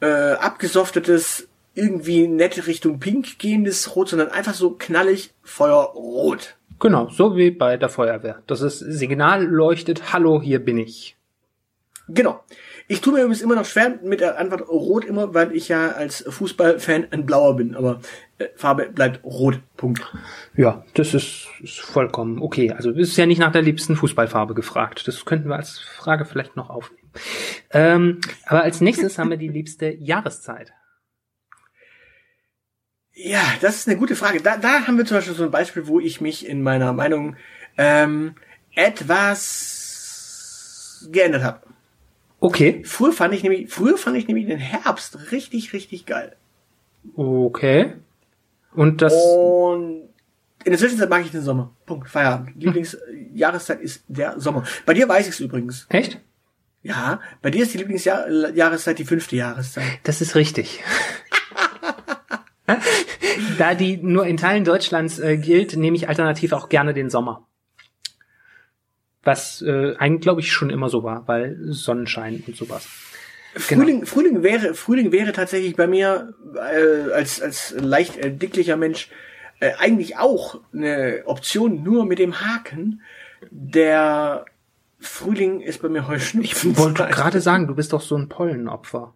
äh, 0.00 0.32
abgesoftetes 0.32 1.48
irgendwie 1.74 2.28
nett 2.28 2.66
Richtung 2.66 3.00
Pink 3.00 3.38
gehendes 3.38 3.94
Rot, 3.96 4.10
sondern 4.10 4.30
einfach 4.30 4.54
so 4.54 4.72
knallig 4.72 5.32
Feuerrot. 5.42 6.57
Genau, 6.80 7.08
so 7.08 7.36
wie 7.36 7.50
bei 7.50 7.76
der 7.76 7.88
Feuerwehr. 7.88 8.42
Das 8.46 8.60
ist 8.60 8.78
Signal 8.78 9.44
leuchtet, 9.44 10.12
hallo, 10.12 10.40
hier 10.40 10.64
bin 10.64 10.78
ich. 10.78 11.16
Genau. 12.08 12.42
Ich 12.90 13.02
tue 13.02 13.12
mir 13.12 13.20
übrigens 13.20 13.42
immer 13.42 13.54
noch 13.54 13.66
schwer 13.66 13.98
mit 14.02 14.20
der 14.20 14.38
Antwort 14.38 14.66
Rot 14.66 15.04
immer, 15.04 15.34
weil 15.34 15.54
ich 15.54 15.68
ja 15.68 15.90
als 15.90 16.24
Fußballfan 16.26 17.08
ein 17.10 17.26
Blauer 17.26 17.56
bin, 17.56 17.74
aber 17.74 18.00
äh, 18.38 18.46
Farbe 18.56 18.88
bleibt 18.88 19.22
Rot. 19.24 19.60
Punkt. 19.76 20.10
Ja, 20.56 20.84
das 20.94 21.12
ist, 21.12 21.48
ist 21.62 21.80
vollkommen 21.80 22.40
okay. 22.40 22.72
Also 22.72 22.90
es 22.92 23.10
ist 23.10 23.16
ja 23.18 23.26
nicht 23.26 23.40
nach 23.40 23.52
der 23.52 23.60
liebsten 23.60 23.94
Fußballfarbe 23.94 24.54
gefragt. 24.54 25.06
Das 25.06 25.26
könnten 25.26 25.50
wir 25.50 25.56
als 25.56 25.78
Frage 25.78 26.24
vielleicht 26.24 26.56
noch 26.56 26.70
aufnehmen. 26.70 27.10
Ähm, 27.72 28.20
aber 28.46 28.62
als 28.62 28.80
nächstes 28.80 29.18
haben 29.18 29.30
wir 29.30 29.36
die 29.36 29.48
liebste 29.48 29.90
Jahreszeit. 29.90 30.72
Ja, 33.20 33.42
das 33.60 33.74
ist 33.76 33.88
eine 33.88 33.96
gute 33.96 34.14
Frage. 34.14 34.40
Da, 34.40 34.58
da 34.58 34.86
haben 34.86 34.96
wir 34.96 35.04
zum 35.04 35.16
Beispiel 35.16 35.34
so 35.34 35.42
ein 35.42 35.50
Beispiel, 35.50 35.88
wo 35.88 35.98
ich 35.98 36.20
mich 36.20 36.46
in 36.46 36.62
meiner 36.62 36.92
Meinung 36.92 37.34
ähm, 37.76 38.36
etwas 38.74 39.88
geändert 41.10 41.42
habe. 41.42 41.62
Okay, 42.40 42.82
Früher 42.84 43.12
fand 43.12 43.34
ich 43.34 43.42
nämlich, 43.42 43.68
früher 43.72 43.98
fand 43.98 44.16
ich 44.16 44.28
nämlich 44.28 44.46
den 44.46 44.60
Herbst 44.60 45.32
richtig, 45.32 45.72
richtig 45.72 46.06
geil. 46.06 46.36
okay. 47.16 47.94
Und 48.72 49.02
das, 49.02 49.12
Und 49.14 50.02
in 50.62 50.70
der 50.70 50.78
Zwischenzeit 50.78 51.10
mag 51.10 51.24
ich 51.24 51.32
den 51.32 51.42
Sommer. 51.42 51.74
Punkt. 51.86 52.08
Feierabend. 52.08 52.54
Lieblingsjahreszeit 52.62 53.80
ist 53.80 54.04
der 54.06 54.38
Sommer. 54.38 54.62
Bei 54.86 54.94
dir 54.94 55.08
weiß 55.08 55.26
ich 55.26 55.34
es 55.34 55.40
übrigens. 55.40 55.86
echt? 55.88 56.20
Ja, 56.82 57.20
bei 57.42 57.50
dir 57.50 57.64
ist 57.64 57.74
die 57.74 57.78
Lieblingsjahreszeit 57.78 59.00
die 59.00 59.04
fünfte 59.04 59.34
Jahreszeit. 59.34 59.98
Das 60.04 60.20
ist 60.20 60.36
richtig. 60.36 60.84
Da 63.58 63.74
die 63.74 63.96
nur 63.96 64.26
in 64.26 64.36
Teilen 64.36 64.64
Deutschlands 64.64 65.18
äh, 65.18 65.36
gilt, 65.36 65.76
nehme 65.76 65.96
ich 65.96 66.08
alternativ 66.08 66.52
auch 66.52 66.68
gerne 66.68 66.94
den 66.94 67.10
Sommer. 67.10 67.46
Was 69.22 69.62
äh, 69.62 69.94
eigentlich, 69.98 70.22
glaube 70.22 70.40
ich, 70.40 70.52
schon 70.52 70.70
immer 70.70 70.88
so 70.88 71.02
war, 71.02 71.26
weil 71.26 71.58
Sonnenschein 71.60 72.42
und 72.46 72.56
sowas. 72.56 72.88
Genau. 73.68 73.82
Frühling, 73.82 74.06
Frühling 74.06 74.42
wäre, 74.42 74.74
Frühling 74.74 75.12
wäre 75.12 75.32
tatsächlich 75.32 75.74
bei 75.76 75.86
mir 75.86 76.34
äh, 76.54 77.12
als 77.12 77.40
als 77.40 77.74
leicht 77.76 78.18
dicklicher 78.22 78.76
Mensch 78.76 79.10
äh, 79.60 79.72
eigentlich 79.78 80.16
auch 80.16 80.60
eine 80.72 81.22
Option, 81.24 81.82
nur 81.82 82.06
mit 82.06 82.18
dem 82.18 82.40
Haken. 82.40 83.02
Der 83.50 84.44
Frühling 85.00 85.60
ist 85.60 85.82
bei 85.82 85.88
mir 85.88 86.06
Heuschnupfen. 86.06 86.72
Ich 86.72 86.78
wollte 86.78 87.06
gerade 87.06 87.40
sagen, 87.40 87.66
du 87.66 87.74
bist 87.74 87.92
doch 87.92 88.00
so 88.00 88.16
ein 88.16 88.28
Pollenopfer. 88.28 89.14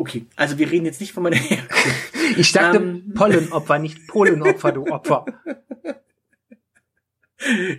Okay, 0.00 0.24
also 0.34 0.56
wir 0.58 0.70
reden 0.70 0.86
jetzt 0.86 1.00
nicht 1.00 1.12
von 1.12 1.22
meiner 1.22 1.36
Herkunft. 1.50 2.14
Ich 2.38 2.50
sagte 2.52 2.78
Ähm. 2.78 3.12
Pollenopfer, 3.14 3.78
nicht 3.78 4.06
Polenopfer, 4.08 4.72
du 4.72 4.86
Opfer. 4.86 5.26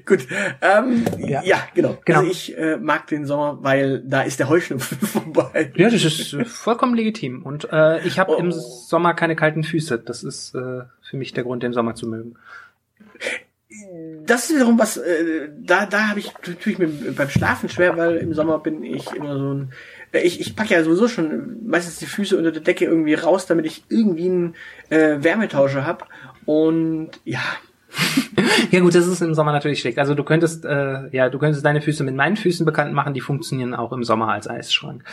Gut, 0.06 0.28
ähm, 0.62 1.06
Ja. 1.20 1.44
ja. 1.44 1.64
genau. 1.76 1.98
Genau. 2.06 2.20
Also 2.20 2.32
ich 2.32 2.58
äh, 2.58 2.78
mag 2.78 3.06
den 3.08 3.26
Sommer, 3.26 3.60
weil 3.62 4.02
da 4.06 4.22
ist 4.24 4.40
der 4.40 4.50
Heuschnupfen 4.50 4.98
vorbei. 5.08 5.72
Ja, 5.76 5.90
das 5.90 6.04
ist 6.04 6.34
äh, 6.34 6.46
vollkommen 6.46 6.96
legitim. 6.96 7.44
Und 7.44 7.68
äh, 7.72 8.06
ich 8.06 8.18
habe 8.20 8.32
Oh. 8.34 8.38
im 8.40 8.52
Sommer 8.52 9.14
keine 9.14 9.36
kalten 9.36 9.64
Füße. 9.64 10.00
Das 10.00 10.24
ist 10.24 10.54
äh, 10.56 10.82
für 11.02 11.18
mich 11.18 11.34
der 11.34 11.44
Grund, 11.44 11.62
den 11.64 11.74
Sommer 11.74 11.94
zu 11.96 12.08
mögen. 12.08 12.36
Das 14.26 14.50
ist 14.50 14.56
wiederum 14.56 14.78
was, 14.80 14.98
äh, 14.98 15.50
da, 15.60 15.86
da 15.86 16.10
habe 16.10 16.20
ich 16.20 16.32
natürlich 16.46 16.78
mit, 16.80 17.16
beim 17.16 17.30
Schlafen 17.30 17.70
schwer, 17.70 17.96
weil 17.98 18.18
im 18.18 18.34
Sommer 18.34 18.60
bin 18.60 18.84
ich 18.84 19.12
immer 19.14 19.38
so 19.38 19.54
ein, 19.54 19.74
ich, 20.14 20.40
ich 20.40 20.56
packe 20.56 20.74
ja 20.74 20.84
sowieso 20.84 21.08
schon 21.08 21.66
meistens 21.66 22.00
die 22.00 22.06
Füße 22.06 22.38
unter 22.38 22.52
der 22.52 22.62
Decke 22.62 22.86
irgendwie 22.86 23.14
raus, 23.14 23.46
damit 23.46 23.66
ich 23.66 23.84
irgendwie 23.90 24.26
einen 24.26 24.56
äh, 24.90 25.24
Wärmetauscher 25.24 25.86
hab. 25.86 26.10
Und 26.46 27.12
ja, 27.24 27.44
ja 28.72 28.80
gut, 28.80 28.96
das 28.96 29.08
ist 29.08 29.22
im 29.22 29.34
Sommer 29.34 29.52
natürlich 29.52 29.80
schlecht. 29.82 30.00
Also 30.00 30.16
du 30.16 30.24
könntest, 30.24 30.66
äh, 30.66 31.10
ja, 31.12 31.30
du 31.30 31.40
könntest 31.40 31.66
deine 31.66 31.82
Füße 31.82 32.04
mit 32.04 32.16
meinen 32.16 32.38
Füßen 32.38 32.66
bekannt 32.66 32.94
machen, 32.94 33.14
die 33.14 33.22
funktionieren 33.22 33.74
auch 33.74 33.92
im 33.92 34.04
Sommer 34.04 34.30
als 34.30 34.48
Eisschrank. 34.48 35.04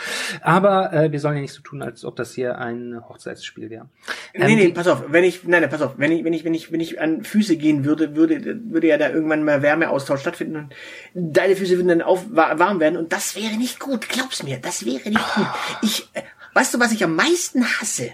Aber 0.43 0.93
äh, 0.93 1.13
wir 1.13 1.21
sollen 1.21 1.37
ja 1.37 1.43
nicht 1.43 1.53
so 1.53 1.63
tun, 1.63 1.83
als 1.83 2.05
ob 2.05 2.17
das 2.17 2.35
hier 2.35 2.59
ein 2.59 3.01
Hochzeitsspiel 3.09 3.71
wäre. 3.71 3.89
Ähm, 4.35 4.47
nee, 4.47 4.57
nee, 4.57 4.69
pass 4.69 4.87
auf, 4.87 5.05
wenn 5.09 5.25
ich, 5.25 5.45
nein, 5.45 5.63
nein, 5.63 5.71
pass 5.71 5.83
auf, 5.83 5.95
wenn 5.97 6.13
ich, 6.13 6.25
wenn 6.25 6.33
ich, 6.33 6.45
wenn 6.45 6.55
ich, 6.55 6.73
wenn 6.73 6.81
ich 6.81 7.01
an 7.01 7.25
Füße 7.25 7.57
gehen 7.57 7.85
würde, 7.85 8.15
würde, 8.15 8.61
würde 8.71 8.87
ja 8.87 8.99
da 8.99 9.11
irgendwann 9.11 9.45
mal 9.45 9.63
Wärmeaustausch 9.63 10.21
stattfinden 10.21 10.71
und 11.15 11.33
deine 11.37 11.57
Füße 11.57 11.77
würden 11.77 11.89
dann 11.89 12.03
auf, 12.03 12.27
warm 12.31 12.81
werden 12.81 12.97
und 12.97 13.13
das 13.13 13.37
wäre 13.37 13.57
nicht 13.57 13.81
gut, 13.81 14.09
glaub's 14.09 14.43
mir, 14.43 14.59
das 14.59 14.85
wäre 14.85 15.09
nicht 15.09 15.35
gut. 15.35 15.47
Ich, 15.83 16.09
äh, 16.15 16.23
weißt 16.55 16.75
du, 16.75 16.81
was 16.81 16.93
ich 16.93 17.03
am 17.05 17.17
meisten 17.17 17.65
hasse? 17.65 18.11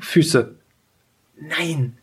Füße. 0.00 0.54
Nein. 1.36 1.99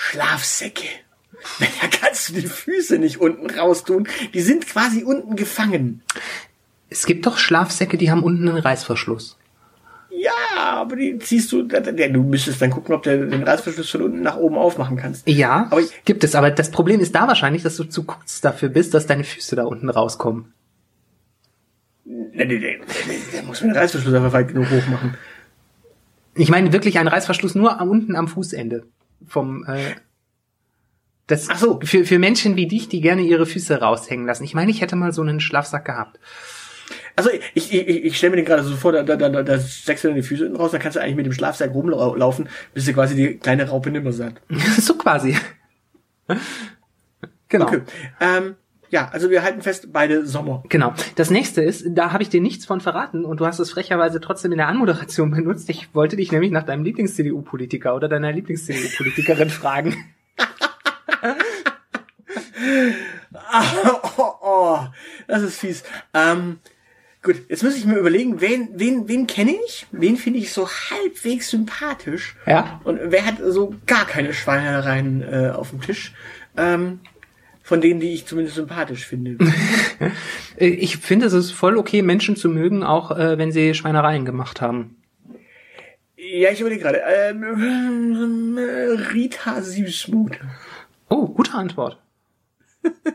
Schlafsäcke. 0.00 0.88
Da 1.60 1.86
kannst 1.88 2.28
du 2.28 2.34
die 2.34 2.46
Füße 2.46 2.98
nicht 2.98 3.18
unten 3.18 3.48
raus 3.48 3.84
tun. 3.84 4.06
Die 4.34 4.42
sind 4.42 4.66
quasi 4.66 5.04
unten 5.04 5.36
gefangen. 5.36 6.02
Es 6.90 7.06
gibt 7.06 7.24
doch 7.24 7.38
Schlafsäcke, 7.38 7.96
die 7.96 8.10
haben 8.10 8.22
unten 8.22 8.48
einen 8.48 8.58
Reißverschluss. 8.58 9.38
Ja, 10.10 10.32
aber 10.56 10.96
die 10.96 11.18
ziehst 11.18 11.50
du, 11.52 11.62
du 11.62 12.22
müsstest 12.22 12.60
dann 12.60 12.70
gucken, 12.70 12.94
ob 12.94 13.04
du 13.04 13.26
den 13.26 13.42
Reißverschluss 13.42 13.88
von 13.88 14.02
unten 14.02 14.22
nach 14.22 14.36
oben 14.36 14.56
aufmachen 14.56 14.96
kannst. 14.96 15.26
Ja, 15.28 15.68
aber 15.70 15.80
ich, 15.80 16.04
gibt 16.04 16.24
es. 16.24 16.34
Aber 16.34 16.50
das 16.50 16.70
Problem 16.70 17.00
ist 17.00 17.14
da 17.14 17.28
wahrscheinlich, 17.28 17.62
dass 17.62 17.76
du 17.76 17.84
zu 17.84 18.04
kurz 18.04 18.40
dafür 18.40 18.68
bist, 18.68 18.92
dass 18.92 19.06
deine 19.06 19.24
Füße 19.24 19.56
da 19.56 19.64
unten 19.64 19.88
rauskommen. 19.88 20.52
Nee, 22.04 22.44
nee, 22.44 22.58
nee, 22.58 22.80
Da 23.34 23.42
muss 23.42 23.60
man 23.60 23.70
den 23.70 23.78
Reißverschluss 23.78 24.14
einfach 24.14 24.32
weit 24.32 24.48
genug 24.48 24.70
hoch 24.70 24.86
machen. 24.88 25.16
Ich 26.34 26.50
meine 26.50 26.72
wirklich 26.72 26.98
einen 26.98 27.08
Reißverschluss 27.08 27.54
nur 27.54 27.80
unten 27.80 28.16
am 28.16 28.28
Fußende 28.28 28.84
vom 29.26 29.64
äh, 29.66 29.94
das 31.26 31.48
Ach 31.48 31.58
so. 31.58 31.80
für, 31.82 32.04
für 32.04 32.18
Menschen 32.18 32.56
wie 32.56 32.66
dich, 32.66 32.88
die 32.88 33.00
gerne 33.00 33.22
ihre 33.22 33.46
Füße 33.46 33.80
raushängen 33.80 34.26
lassen. 34.26 34.44
Ich 34.44 34.54
meine, 34.54 34.70
ich 34.70 34.80
hätte 34.80 34.96
mal 34.96 35.12
so 35.12 35.22
einen 35.22 35.40
Schlafsack 35.40 35.84
gehabt. 35.84 36.18
Also 37.14 37.30
ich, 37.54 37.72
ich, 37.72 37.86
ich 37.86 38.16
stelle 38.16 38.30
mir 38.30 38.36
den 38.36 38.46
gerade 38.46 38.64
so 38.64 38.74
vor, 38.74 38.92
da, 38.92 39.02
da, 39.02 39.16
da, 39.16 39.42
da 39.42 39.60
steckst 39.60 40.04
du 40.04 40.08
dann 40.08 40.16
die 40.16 40.22
Füße 40.22 40.44
hinten 40.44 40.56
raus, 40.56 40.72
dann 40.72 40.80
kannst 40.80 40.96
du 40.96 41.00
eigentlich 41.00 41.16
mit 41.16 41.26
dem 41.26 41.32
Schlafsack 41.32 41.72
rumlaufen, 41.72 42.48
bis 42.74 42.84
du 42.84 42.92
quasi 42.92 43.14
die 43.14 43.38
kleine 43.38 43.68
Raupe 43.68 43.90
nimmer 43.90 44.12
seid. 44.12 44.40
so 44.78 44.94
quasi. 44.94 45.36
genau. 47.48 47.66
Okay. 47.66 47.82
Ähm, 48.20 48.56
ja, 48.90 49.08
also 49.12 49.30
wir 49.30 49.42
halten 49.42 49.62
fest, 49.62 49.92
beide 49.92 50.26
Sommer. 50.26 50.64
Genau. 50.68 50.92
Das 51.14 51.30
nächste 51.30 51.62
ist, 51.62 51.84
da 51.90 52.12
habe 52.12 52.22
ich 52.22 52.28
dir 52.28 52.40
nichts 52.40 52.66
von 52.66 52.80
verraten 52.80 53.24
und 53.24 53.40
du 53.40 53.46
hast 53.46 53.60
es 53.60 53.70
frecherweise 53.70 54.20
trotzdem 54.20 54.52
in 54.52 54.58
der 54.58 54.68
Anmoderation 54.68 55.30
benutzt. 55.36 55.70
Ich 55.70 55.94
wollte 55.94 56.16
dich 56.16 56.32
nämlich 56.32 56.50
nach 56.50 56.64
deinem 56.64 56.84
Lieblings-CDU-Politiker 56.84 57.94
oder 57.94 58.08
deiner 58.08 58.32
Lieblings-CDU-Politikerin 58.32 59.50
fragen. 59.50 59.96
oh, 63.52 64.08
oh, 64.16 64.32
oh, 64.42 64.78
das 65.28 65.42
ist 65.42 65.58
fies. 65.58 65.84
Ähm, 66.12 66.58
gut, 67.22 67.36
jetzt 67.48 67.62
muss 67.62 67.76
ich 67.76 67.84
mir 67.84 67.96
überlegen, 67.96 68.40
wen, 68.40 68.70
wen, 68.74 69.06
wen 69.08 69.26
kenne 69.26 69.54
ich? 69.66 69.86
Wen 69.92 70.16
finde 70.16 70.40
ich 70.40 70.52
so 70.52 70.68
halbwegs 70.68 71.50
sympathisch? 71.50 72.36
Ja. 72.46 72.80
Und 72.84 72.98
wer 73.04 73.24
hat 73.26 73.36
so 73.40 73.74
gar 73.86 74.04
keine 74.06 74.34
Schweinereien 74.34 75.22
äh, 75.22 75.50
auf 75.50 75.70
dem 75.70 75.80
Tisch? 75.80 76.14
Ähm, 76.56 77.00
von 77.70 77.80
denen, 77.80 78.00
die 78.00 78.14
ich 78.14 78.26
zumindest 78.26 78.56
sympathisch 78.56 79.06
finde. 79.06 79.38
ich 80.56 80.96
finde, 80.96 81.26
es 81.26 81.32
ist 81.32 81.52
voll 81.52 81.76
okay, 81.76 82.02
Menschen 82.02 82.34
zu 82.34 82.48
mögen, 82.48 82.82
auch 82.82 83.16
äh, 83.16 83.38
wenn 83.38 83.52
sie 83.52 83.74
Schweinereien 83.74 84.24
gemacht 84.24 84.60
haben. 84.60 84.96
Ja, 86.16 86.50
ich 86.50 86.60
überlege 86.60 86.82
gerade. 86.82 87.00
Ähm, 87.06 88.58
Rita 89.14 89.62
Süßmut. 89.62 90.40
Oh, 91.08 91.28
gute 91.28 91.54
Antwort. 91.54 91.98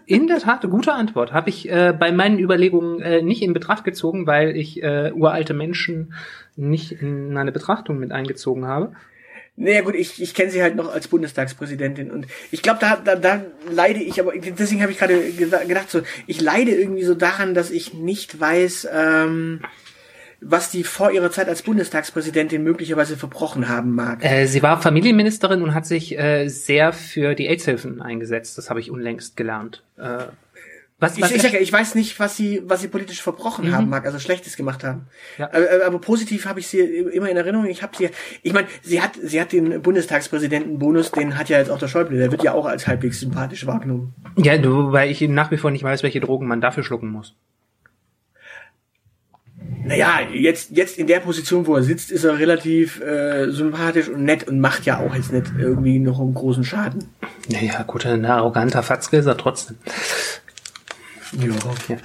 In 0.05 0.27
der 0.27 0.39
Tat, 0.39 0.61
gute 0.61 0.93
Antwort. 0.93 1.33
Habe 1.33 1.49
ich 1.49 1.69
äh, 1.69 1.91
bei 1.91 2.13
meinen 2.13 2.39
Überlegungen 2.39 3.01
äh, 3.01 3.21
nicht 3.21 3.41
in 3.41 3.51
Betracht 3.51 3.83
gezogen, 3.83 4.25
weil 4.25 4.55
ich 4.55 4.81
äh, 4.81 5.11
uralte 5.13 5.53
Menschen 5.53 6.13
nicht 6.55 6.93
in 6.93 7.33
meine 7.33 7.51
Betrachtung 7.51 7.99
mit 7.99 8.13
eingezogen 8.13 8.65
habe. 8.65 8.93
Naja 9.57 9.81
gut, 9.81 9.95
ich, 9.95 10.21
ich 10.21 10.33
kenne 10.33 10.51
sie 10.51 10.61
halt 10.61 10.75
noch 10.75 10.91
als 10.91 11.07
Bundestagspräsidentin 11.07 12.11
und 12.11 12.27
ich 12.51 12.61
glaube, 12.61 12.79
da, 12.81 12.97
da, 12.97 13.15
da 13.15 13.41
leide 13.71 14.01
ich, 14.01 14.19
aber 14.19 14.33
deswegen 14.37 14.81
habe 14.81 14.91
ich 14.91 14.97
gerade 14.97 15.31
gedacht, 15.31 15.89
so, 15.89 16.01
ich 16.27 16.41
leide 16.41 16.71
irgendwie 16.71 17.05
so 17.05 17.15
daran, 17.15 17.53
dass 17.53 17.71
ich 17.71 17.93
nicht 17.93 18.37
weiß, 18.37 18.89
ähm, 18.93 19.61
was 20.41 20.69
die 20.71 20.83
vor 20.83 21.11
ihrer 21.11 21.31
Zeit 21.31 21.47
als 21.47 21.61
Bundestagspräsidentin 21.61 22.63
möglicherweise 22.63 23.15
verbrochen 23.15 23.69
haben 23.69 23.95
mag. 23.95 24.23
Äh, 24.23 24.45
sie 24.47 24.61
war 24.61 24.81
Familienministerin 24.81 25.61
und 25.61 25.73
hat 25.73 25.85
sich 25.85 26.17
äh, 26.19 26.49
sehr 26.49 26.91
für 26.91 27.33
die 27.33 27.47
AIDS-Hilfen 27.47 28.01
eingesetzt. 28.01 28.57
Das 28.57 28.69
habe 28.69 28.81
ich 28.81 28.91
unlängst 28.91 29.37
gelernt. 29.37 29.83
Äh, 29.97 30.25
was, 31.05 31.21
was 31.21 31.31
ich, 31.31 31.43
ich, 31.43 31.53
ich 31.53 31.71
weiß 31.71 31.95
nicht, 31.95 32.19
was 32.19 32.35
sie, 32.35 32.61
was 32.65 32.81
sie 32.81 32.87
politisch 32.87 33.21
verbrochen 33.21 33.67
mhm. 33.67 33.75
haben 33.75 33.89
mag, 33.89 34.05
also 34.05 34.19
Schlechtes 34.19 34.57
gemacht 34.57 34.83
haben. 34.83 35.07
Ja. 35.37 35.49
Aber, 35.51 35.85
aber 35.85 35.99
positiv 35.99 36.45
habe 36.45 36.59
ich 36.59 36.67
sie 36.67 36.79
immer 36.79 37.29
in 37.29 37.37
Erinnerung. 37.37 37.65
Ich 37.65 37.83
habe 37.83 37.95
sie, 37.95 38.09
ich 38.41 38.53
meine, 38.53 38.67
sie 38.81 39.01
hat, 39.01 39.11
sie 39.21 39.39
hat 39.39 39.51
den 39.51 39.81
Bundestagspräsidenten-Bonus, 39.81 41.11
den 41.11 41.37
hat 41.37 41.49
ja 41.49 41.59
jetzt 41.59 41.69
auch 41.69 41.79
der 41.79 41.87
Schäuble. 41.87 42.17
Der 42.17 42.31
wird 42.31 42.43
ja 42.43 42.53
auch 42.53 42.65
als 42.65 42.87
halbwegs 42.87 43.19
sympathisch 43.19 43.65
wahrgenommen. 43.65 44.13
Ja, 44.37 44.53
weil 44.91 45.11
ich 45.11 45.21
nach 45.21 45.51
wie 45.51 45.57
vor 45.57 45.71
nicht 45.71 45.83
weiß, 45.83 46.03
welche 46.03 46.19
Drogen 46.19 46.47
man 46.47 46.61
dafür 46.61 46.83
schlucken 46.83 47.09
muss. 47.09 47.35
Naja, 49.83 50.21
jetzt, 50.33 50.71
jetzt 50.71 50.97
in 50.97 51.05
der 51.05 51.19
Position, 51.19 51.67
wo 51.67 51.75
er 51.75 51.83
sitzt, 51.83 52.11
ist 52.11 52.23
er 52.23 52.39
relativ 52.39 53.01
äh, 53.01 53.51
sympathisch 53.51 54.09
und 54.09 54.23
nett 54.23 54.47
und 54.47 54.59
macht 54.59 54.85
ja 54.85 54.99
auch 54.99 55.13
jetzt 55.13 55.31
nicht 55.31 55.53
irgendwie 55.59 55.99
noch 55.99 56.19
einen 56.19 56.33
großen 56.33 56.63
Schaden. 56.63 57.05
Naja, 57.49 57.83
gut, 57.83 58.05
ein 58.05 58.25
arroganter 58.25 58.81
Fatzke 58.81 59.17
ist 59.17 59.27
er 59.27 59.37
trotzdem. 59.37 59.77
Ja. 61.35 61.53
ja. 61.87 61.97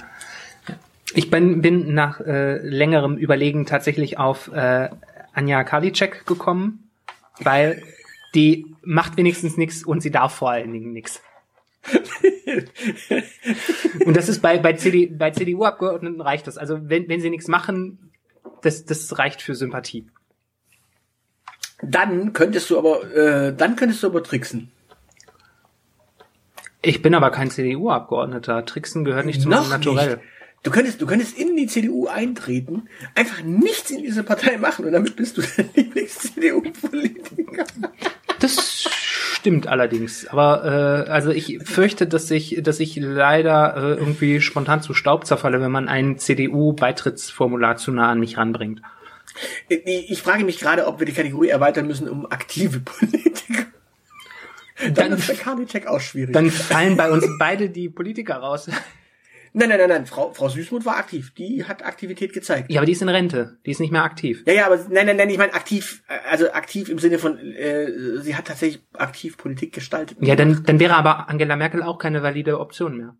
Ich 1.13 1.29
bin, 1.29 1.61
bin 1.61 1.93
nach 1.93 2.21
äh, 2.21 2.57
längerem 2.57 3.17
Überlegen 3.17 3.65
tatsächlich 3.65 4.17
auf 4.17 4.49
äh, 4.53 4.89
Anja 5.33 5.63
Karliczek 5.63 6.25
gekommen, 6.25 6.89
weil 7.39 7.83
die 8.33 8.75
macht 8.81 9.17
wenigstens 9.17 9.57
nichts 9.57 9.83
und 9.83 10.01
sie 10.01 10.11
darf 10.11 10.33
vor 10.33 10.51
allen 10.51 10.71
Dingen 10.71 10.93
nichts. 10.93 11.21
und 14.05 14.15
das 14.15 14.29
ist 14.29 14.41
bei, 14.41 14.57
bei, 14.59 14.73
CD, 14.73 15.07
bei 15.07 15.31
CDU-Abgeordneten 15.31 16.21
reicht 16.21 16.47
das. 16.47 16.57
Also 16.57 16.89
wenn, 16.89 17.09
wenn 17.09 17.21
sie 17.21 17.29
nichts 17.29 17.47
machen, 17.47 18.11
das, 18.61 18.85
das 18.85 19.17
reicht 19.17 19.41
für 19.41 19.55
Sympathie. 19.55 20.07
Dann 21.81 22.33
könntest 22.33 22.69
du 22.69 22.77
aber, 22.77 23.11
äh, 23.13 23.55
dann 23.55 23.75
könntest 23.75 24.03
du 24.03 24.07
aber 24.07 24.23
tricksen. 24.23 24.71
Ich 26.81 27.01
bin 27.01 27.13
aber 27.13 27.29
kein 27.31 27.51
CDU-Abgeordneter. 27.51 28.65
Tricksen 28.65 29.03
gehört 29.05 29.25
nicht 29.25 29.41
zum 29.41 29.51
Naturell. 29.51 30.19
Du 30.63 30.69
könntest, 30.69 31.01
du 31.01 31.07
könntest 31.07 31.37
in 31.39 31.55
die 31.55 31.65
CDU 31.65 32.07
eintreten, 32.07 32.87
einfach 33.15 33.41
nichts 33.43 33.89
in 33.89 34.03
diese 34.03 34.21
Partei 34.21 34.57
machen 34.57 34.85
und 34.85 34.91
damit 34.91 35.15
bist 35.15 35.37
du 35.37 35.41
der 35.41 35.65
Lieblings-CDU-Politiker. 35.75 37.65
Das 38.39 38.87
stimmt 39.41 39.65
allerdings. 39.65 40.27
Aber 40.27 41.05
äh, 41.07 41.09
also 41.09 41.31
ich 41.31 41.59
fürchte, 41.63 42.05
dass 42.05 42.29
ich, 42.29 42.59
dass 42.61 42.79
ich 42.79 42.95
leider 42.95 43.75
äh, 43.75 43.95
irgendwie 43.95 44.39
spontan 44.39 44.83
zu 44.83 44.93
Staub 44.93 45.25
zerfalle, 45.25 45.61
wenn 45.61 45.71
man 45.71 45.89
ein 45.89 46.19
CDU-Beitrittsformular 46.19 47.77
zu 47.77 47.91
nah 47.91 48.11
an 48.11 48.19
mich 48.19 48.37
ranbringt. 48.37 48.83
Ich 49.67 50.21
frage 50.21 50.45
mich 50.45 50.59
gerade, 50.59 50.85
ob 50.85 50.99
wir 50.99 51.07
die 51.07 51.13
Kategorie 51.13 51.49
erweitern 51.49 51.87
müssen 51.87 52.07
um 52.07 52.27
aktive 52.27 52.79
Politiker. 52.85 53.65
Dann, 54.81 54.93
dann 54.93 55.13
ist 55.13 55.29
der 55.29 55.35
Karliczek 55.35 55.87
auch 55.87 55.99
schwierig. 55.99 56.33
Dann 56.33 56.49
fallen 56.49 56.97
bei 56.97 57.11
uns 57.11 57.27
beide 57.39 57.69
die 57.69 57.89
Politiker 57.89 58.35
raus. 58.35 58.69
Nein, 59.53 59.67
nein, 59.69 59.79
nein, 59.79 59.89
nein. 59.89 60.05
Frau, 60.05 60.31
Frau 60.33 60.47
Süßmuth 60.47 60.85
war 60.85 60.97
aktiv. 60.97 61.33
Die 61.33 61.65
hat 61.65 61.83
Aktivität 61.83 62.31
gezeigt. 62.31 62.71
Ja, 62.71 62.79
aber 62.79 62.85
die 62.85 62.93
ist 62.93 63.01
in 63.01 63.09
Rente. 63.09 63.57
Die 63.65 63.71
ist 63.71 63.81
nicht 63.81 63.91
mehr 63.91 64.03
aktiv. 64.03 64.43
Ja, 64.45 64.53
ja, 64.53 64.65
aber 64.65 64.77
nein, 64.89 65.05
nein, 65.05 65.17
nein. 65.17 65.29
Ich 65.29 65.37
meine 65.37 65.53
aktiv, 65.53 66.03
also 66.29 66.51
aktiv 66.53 66.87
im 66.87 66.99
Sinne 66.99 67.19
von, 67.19 67.37
äh, 67.37 68.21
sie 68.21 68.35
hat 68.35 68.45
tatsächlich 68.45 68.81
aktiv 68.93 69.37
Politik 69.37 69.73
gestaltet. 69.73 70.17
Ja, 70.21 70.35
dann, 70.35 70.63
dann 70.63 70.79
wäre 70.79 70.95
aber 70.95 71.29
Angela 71.29 71.57
Merkel 71.57 71.83
auch 71.83 71.97
keine 71.97 72.23
valide 72.23 72.59
Option 72.59 72.95
mehr. 72.95 73.17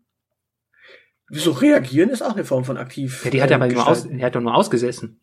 Wieso 1.28 1.52
reagieren 1.52 2.10
ist 2.10 2.22
auch 2.22 2.34
eine 2.34 2.44
Form 2.44 2.64
von 2.64 2.76
aktiv. 2.76 3.24
Ja, 3.24 3.30
die 3.30 3.42
hat 3.42 3.50
ja 3.50 3.56
aber 3.56 3.66
nur 3.68 3.86
aus, 3.86 4.08
die 4.08 4.24
hat 4.24 4.34
doch 4.34 4.40
nur 4.40 4.54
ausgesessen. 4.54 5.20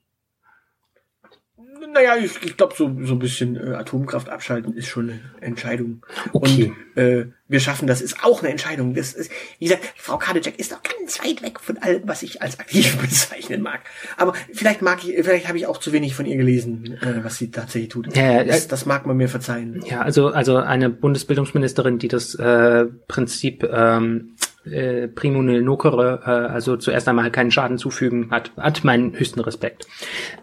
Naja, 1.93 2.15
ich, 2.17 2.31
ich 2.43 2.57
glaube, 2.57 2.73
so, 2.75 2.95
so 3.03 3.13
ein 3.13 3.19
bisschen 3.19 3.55
äh, 3.55 3.75
Atomkraft 3.75 4.29
abschalten 4.29 4.73
ist 4.73 4.87
schon 4.87 5.09
eine 5.09 5.19
Entscheidung. 5.41 6.05
Okay. 6.33 6.73
Und 6.95 6.97
äh, 7.01 7.25
wir 7.47 7.59
schaffen 7.59 7.87
das 7.87 8.01
ist 8.01 8.23
auch 8.23 8.41
eine 8.41 8.51
Entscheidung. 8.51 8.93
Das 8.93 9.13
ist, 9.13 9.31
wie 9.57 9.65
gesagt, 9.65 9.83
Frau 9.95 10.17
Kadecek 10.17 10.59
ist 10.59 10.71
doch 10.71 10.81
ganz 10.83 11.19
weit 11.23 11.41
weg 11.41 11.59
von 11.59 11.77
allem, 11.79 12.03
was 12.05 12.23
ich 12.23 12.41
als 12.41 12.59
aktiv 12.59 12.97
bezeichnen 13.01 13.61
mag. 13.61 13.81
Aber 14.17 14.33
vielleicht 14.53 14.81
mag 14.81 15.03
ich, 15.03 15.15
vielleicht 15.25 15.47
habe 15.47 15.57
ich 15.57 15.65
auch 15.65 15.79
zu 15.79 15.91
wenig 15.91 16.15
von 16.15 16.25
ihr 16.25 16.37
gelesen, 16.37 16.97
äh, 17.01 17.23
was 17.23 17.37
sie 17.37 17.51
tatsächlich 17.51 17.89
tut. 17.89 18.15
Ja, 18.15 18.43
das, 18.43 18.67
das 18.67 18.85
mag 18.85 19.05
man 19.05 19.17
mir 19.17 19.29
verzeihen. 19.29 19.83
Ja, 19.85 20.01
also 20.01 20.27
also 20.27 20.57
eine 20.57 20.89
Bundesbildungsministerin, 20.89 21.97
die 21.97 22.07
das 22.07 22.35
äh, 22.35 22.85
Prinzip 23.07 23.63
ähm, 23.63 24.35
äh, 24.65 25.07
primo 25.07 25.41
nil 25.41 25.61
nocere, 25.61 26.21
äh, 26.25 26.29
also 26.29 26.77
zuerst 26.77 27.07
einmal 27.07 27.31
keinen 27.31 27.51
Schaden 27.51 27.77
zufügen, 27.77 28.31
hat, 28.31 28.51
hat 28.57 28.83
meinen 28.83 29.17
höchsten 29.17 29.39
Respekt. 29.39 29.87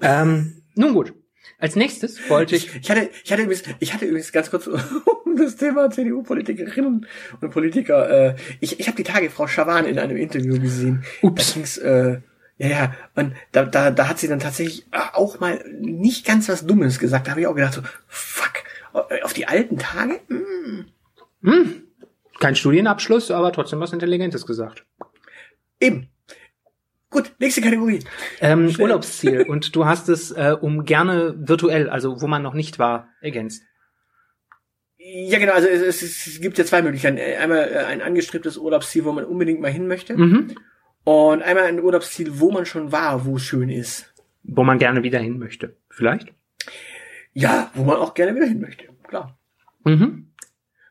Ähm, 0.02 0.62
nun 0.74 0.92
gut. 0.92 1.14
Als 1.58 1.74
nächstes 1.74 2.28
wollte 2.28 2.56
ich. 2.56 2.74
Ich 2.76 2.90
hatte, 2.90 3.08
ich 3.24 3.32
hatte 3.32 3.42
übrigens, 3.42 3.62
ich 3.80 3.94
hatte 3.94 4.04
übrigens 4.04 4.32
ganz 4.32 4.50
kurz 4.50 4.66
um 5.24 5.36
das 5.36 5.56
Thema 5.56 5.90
CDU-Politikerinnen 5.90 7.06
und 7.40 7.50
Politiker. 7.50 8.10
Äh, 8.10 8.36
ich 8.60 8.78
ich 8.78 8.86
habe 8.88 8.96
die 8.96 9.04
Tage 9.04 9.30
Frau 9.30 9.46
Schawan 9.46 9.86
in 9.86 9.98
einem 9.98 10.16
Interview 10.16 10.60
gesehen. 10.60 11.04
Ups. 11.22 11.48
Da 11.48 11.54
ging's, 11.54 11.78
äh, 11.78 12.20
ja, 12.58 12.68
ja, 12.68 12.94
und 13.14 13.34
da, 13.52 13.64
da, 13.64 13.90
da 13.90 14.08
hat 14.08 14.18
sie 14.18 14.28
dann 14.28 14.38
tatsächlich 14.38 14.86
auch 14.90 15.40
mal 15.40 15.62
nicht 15.78 16.26
ganz 16.26 16.48
was 16.48 16.66
Dummes 16.66 16.98
gesagt. 16.98 17.26
Da 17.26 17.32
habe 17.32 17.42
ich 17.42 17.46
auch 17.46 17.54
gedacht 17.54 17.74
so, 17.74 17.82
fuck, 18.06 18.62
auf 19.22 19.34
die 19.34 19.46
alten 19.46 19.78
Tage? 19.78 20.20
Mm. 20.28 20.86
Kein 22.38 22.56
Studienabschluss, 22.56 23.30
aber 23.30 23.52
trotzdem 23.52 23.80
was 23.80 23.92
Intelligentes 23.92 24.46
gesagt. 24.46 24.86
Eben. 25.80 26.08
Gut, 27.16 27.32
nächste 27.38 27.62
Kategorie. 27.62 28.00
Ähm, 28.42 28.76
Urlaubsziel. 28.78 29.46
Und 29.48 29.74
du 29.74 29.86
hast 29.86 30.10
es 30.10 30.32
äh, 30.32 30.54
um 30.60 30.84
gerne 30.84 31.34
virtuell, 31.38 31.88
also 31.88 32.20
wo 32.20 32.26
man 32.26 32.42
noch 32.42 32.52
nicht 32.52 32.78
war, 32.78 33.08
ergänzt. 33.22 33.62
Ja, 34.98 35.38
genau, 35.38 35.54
also 35.54 35.66
es, 35.66 36.02
es, 36.02 36.40
gibt 36.42 36.58
ja 36.58 36.66
zwei 36.66 36.82
Möglichkeiten. 36.82 37.16
Einmal 37.16 37.70
äh, 37.72 37.78
ein 37.86 38.02
angestrebtes 38.02 38.58
Urlaubsziel, 38.58 39.06
wo 39.06 39.12
man 39.12 39.24
unbedingt 39.24 39.62
mal 39.62 39.70
hin 39.70 39.86
möchte. 39.86 40.14
Mhm. 40.14 40.56
Und 41.04 41.42
einmal 41.42 41.64
ein 41.64 41.80
Urlaubsziel, 41.80 42.38
wo 42.38 42.50
man 42.52 42.66
schon 42.66 42.92
war, 42.92 43.24
wo 43.24 43.36
es 43.36 43.44
schön 43.44 43.70
ist. 43.70 44.12
Wo 44.42 44.62
man 44.62 44.78
gerne 44.78 45.02
wieder 45.02 45.18
hin 45.18 45.38
möchte. 45.38 45.74
Vielleicht? 45.88 46.34
Ja, 47.32 47.70
wo 47.72 47.84
man 47.84 47.96
auch 47.96 48.12
gerne 48.12 48.34
wieder 48.34 48.46
hin 48.46 48.60
möchte. 48.60 48.88
Klar. 49.04 49.38
Mhm. 49.84 50.32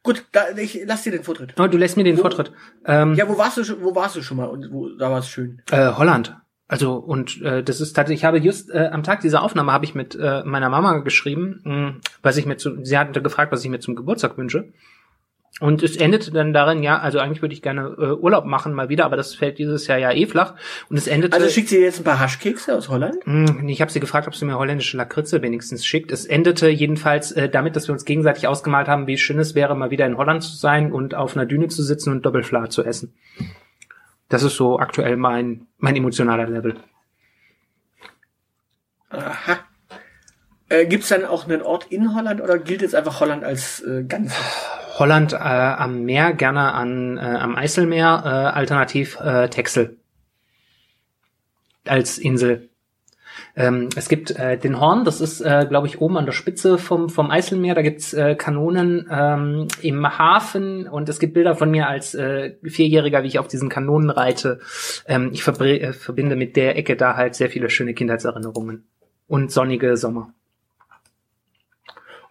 Gut, 0.06 0.24
da, 0.32 0.44
ich 0.56 0.80
lass 0.86 1.02
dir 1.04 1.12
den 1.12 1.24
Vortritt. 1.24 1.54
Oh, 1.60 1.68
du 1.68 1.78
lässt 1.78 1.98
mir 1.98 2.04
den 2.06 2.18
Wo- 2.18 2.22
Vortritt. 2.22 2.52
Ähm, 2.86 3.16
Ja, 3.16 3.28
wo 3.28 3.38
warst 3.38 3.58
du 3.58 3.64
schon, 3.64 3.82
wo 3.84 3.94
warst 3.96 4.16
du 4.16 4.22
schon 4.22 4.38
mal 4.38 4.46
und 4.46 4.72
wo, 4.72 4.88
da 4.90 5.10
war 5.12 5.20
es 5.20 5.28
schön? 5.28 5.62
äh, 5.72 5.92
Holland. 5.94 6.38
Also 6.68 6.94
und 6.96 7.42
äh, 7.42 7.62
das 7.64 7.82
ist 7.82 7.94
tatsächlich, 7.94 8.22
ich 8.22 8.26
habe 8.26 8.38
just 8.40 8.72
äh, 8.72 8.90
am 8.92 9.04
Tag 9.04 9.22
dieser 9.22 9.44
Aufnahme 9.44 9.72
habe 9.72 9.84
ich 9.86 9.94
mit 9.94 10.16
äh, 10.16 10.44
meiner 10.46 10.70
Mama 10.70 11.00
geschrieben, 11.00 11.62
mh, 11.64 11.96
was 12.24 12.38
ich 12.38 12.46
mir 12.46 12.58
zu, 12.58 12.84
sie 12.84 12.98
hatte 12.98 13.22
gefragt, 13.22 13.52
was 13.52 13.64
ich 13.64 13.70
mir 13.70 13.80
zum 13.80 13.96
Geburtstag 13.96 14.38
wünsche. 14.38 14.72
Und 15.62 15.84
es 15.84 15.96
endete 15.96 16.32
dann 16.32 16.52
darin, 16.52 16.84
ja, 16.84 17.00
also 17.00 17.20
eigentlich 17.20 17.42
würde 17.42 17.54
ich 17.54 17.62
gerne 17.62 17.96
äh, 17.98 18.12
Urlaub 18.12 18.44
machen 18.44 18.74
mal 18.74 18.90
wieder, 18.90 19.06
aber 19.06 19.16
das 19.16 19.36
fällt 19.36 19.58
dieses 19.58 19.88
Jahr 19.88 19.98
ja 19.98 20.12
eh 20.12 20.26
flach. 20.26 20.56
Und 20.90 20.98
es 20.98 21.08
endete. 21.08 21.34
Also 21.34 21.48
schickt 21.48 21.70
sie 21.70 21.80
jetzt 21.80 22.02
ein 22.02 22.04
paar 22.04 22.20
Haschkekse 22.20 22.76
aus 22.76 22.90
Holland? 22.90 23.24
Hm, 23.24 23.70
Ich 23.70 23.80
habe 23.80 23.90
sie 23.90 24.02
gefragt, 24.02 24.28
ob 24.28 24.36
sie 24.36 24.44
mir 24.44 24.58
holländische 24.58 24.98
Lakritze 24.98 25.42
wenigstens 25.42 25.86
schickt. 25.86 26.12
Es 26.12 26.26
endete 26.26 26.68
jedenfalls 26.68 27.32
äh, 27.32 27.48
damit, 27.48 27.78
dass 27.78 27.88
wir 27.88 27.94
uns 27.94 28.04
gegenseitig 28.04 28.48
ausgemalt 28.50 28.90
haben, 28.90 29.08
wie 29.08 29.18
schön 29.18 29.40
es 29.40 29.56
wäre, 29.56 29.76
mal 29.76 29.92
wieder 29.92 30.06
in 30.06 30.18
Holland 30.18 30.44
zu 30.44 30.58
sein 30.58 30.92
und 30.92 31.16
auf 31.16 31.38
einer 31.38 31.46
Düne 31.46 31.70
zu 31.70 31.84
sitzen 31.84 32.12
und 32.12 32.26
Doppelfla 32.26 32.70
zu 32.70 32.84
essen. 32.84 33.14
Das 34.28 34.44
ist 34.44 34.58
so 34.58 34.78
aktuell 34.80 35.16
mein, 35.16 35.68
mein 35.78 35.96
emotionaler 35.96 36.48
Level. 36.48 36.76
Aha. 39.10 39.60
Äh, 40.68 40.86
gibt's 40.88 41.08
dann 41.10 41.24
auch 41.24 41.48
einen 41.48 41.62
Ort 41.62 41.86
in 41.92 42.14
Holland 42.14 42.42
oder 42.42 42.58
gilt 42.58 42.82
jetzt 42.82 42.96
einfach 42.96 43.22
Holland 43.22 43.46
als 43.46 43.82
äh, 43.82 44.04
Ganzes? 44.04 44.36
Holland 44.98 45.34
äh, 45.34 45.38
am 45.38 46.04
Meer, 46.04 46.34
gerne 46.34 46.74
an, 46.74 47.18
äh, 47.18 47.22
am 47.22 47.56
Eiselmeer, 47.56 48.24
äh, 48.26 48.30
alternativ 48.58 49.20
äh, 49.20 49.50
Texel 49.50 49.98
als 51.86 52.18
Insel. 52.18 52.70
Ähm, 53.58 53.90
es 53.96 54.10
gibt 54.10 54.32
äh, 54.32 54.58
den 54.58 54.80
Horn, 54.80 55.06
das 55.06 55.22
ist, 55.22 55.42
äh, 55.42 55.66
glaube 55.68 55.88
ich, 55.88 56.02
oben 56.02 56.18
an 56.18 56.26
der 56.26 56.34
Spitze 56.34 56.78
vom, 56.78 57.10
vom 57.10 57.32
Eiselmeer. 57.32 57.76
Da 57.76 57.82
gibt's 57.82 58.14
äh, 58.14 58.36
Kanonen 58.36 59.08
ähm, 59.12 59.68
im 59.82 60.18
Hafen 60.18 60.88
und 60.88 61.10
es 61.10 61.20
gibt 61.20 61.34
Bilder 61.34 61.56
von 61.56 61.72
mir 61.72 61.88
als 61.88 62.16
äh, 62.16 62.56
Vierjähriger, 62.64 63.24
wie 63.24 63.28
ich 63.28 63.40
auf 63.40 63.48
diesen 63.48 63.70
Kanonen 63.70 64.10
reite. 64.10 64.60
Ähm, 65.08 65.32
ich 65.34 65.46
äh, 65.48 65.94
verbinde 65.94 66.36
mit 66.36 66.56
der 66.56 66.78
Ecke 66.78 66.96
da 66.96 67.16
halt 67.16 67.36
sehr 67.36 67.50
viele 67.50 67.70
schöne 67.70 67.94
Kindheitserinnerungen 67.94 68.88
und 69.28 69.52
sonnige 69.52 69.98
Sommer. 69.98 70.34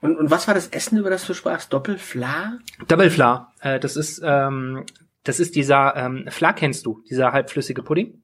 Und, 0.05 0.19
und 0.19 0.31
was 0.31 0.47
war 0.47 0.53
das 0.53 0.69
Essen, 0.69 0.99
über 0.99 1.09
das 1.09 1.27
du 1.27 1.33
sprachst? 1.33 1.73
Doppelfla? 1.73 2.59
Double 2.89 3.09
Fla, 3.09 3.55
äh, 3.63 3.81
das 3.81 3.97
ist 3.97 4.21
ähm, 4.23 4.85
das 5.23 5.41
ist 5.41 5.57
dieser 5.57 5.97
ähm, 5.97 6.27
Fla 6.29 6.53
kennst 6.53 6.85
du, 6.85 7.03
dieser 7.09 7.33
halbflüssige 7.33 7.83
Pudding. 7.83 8.23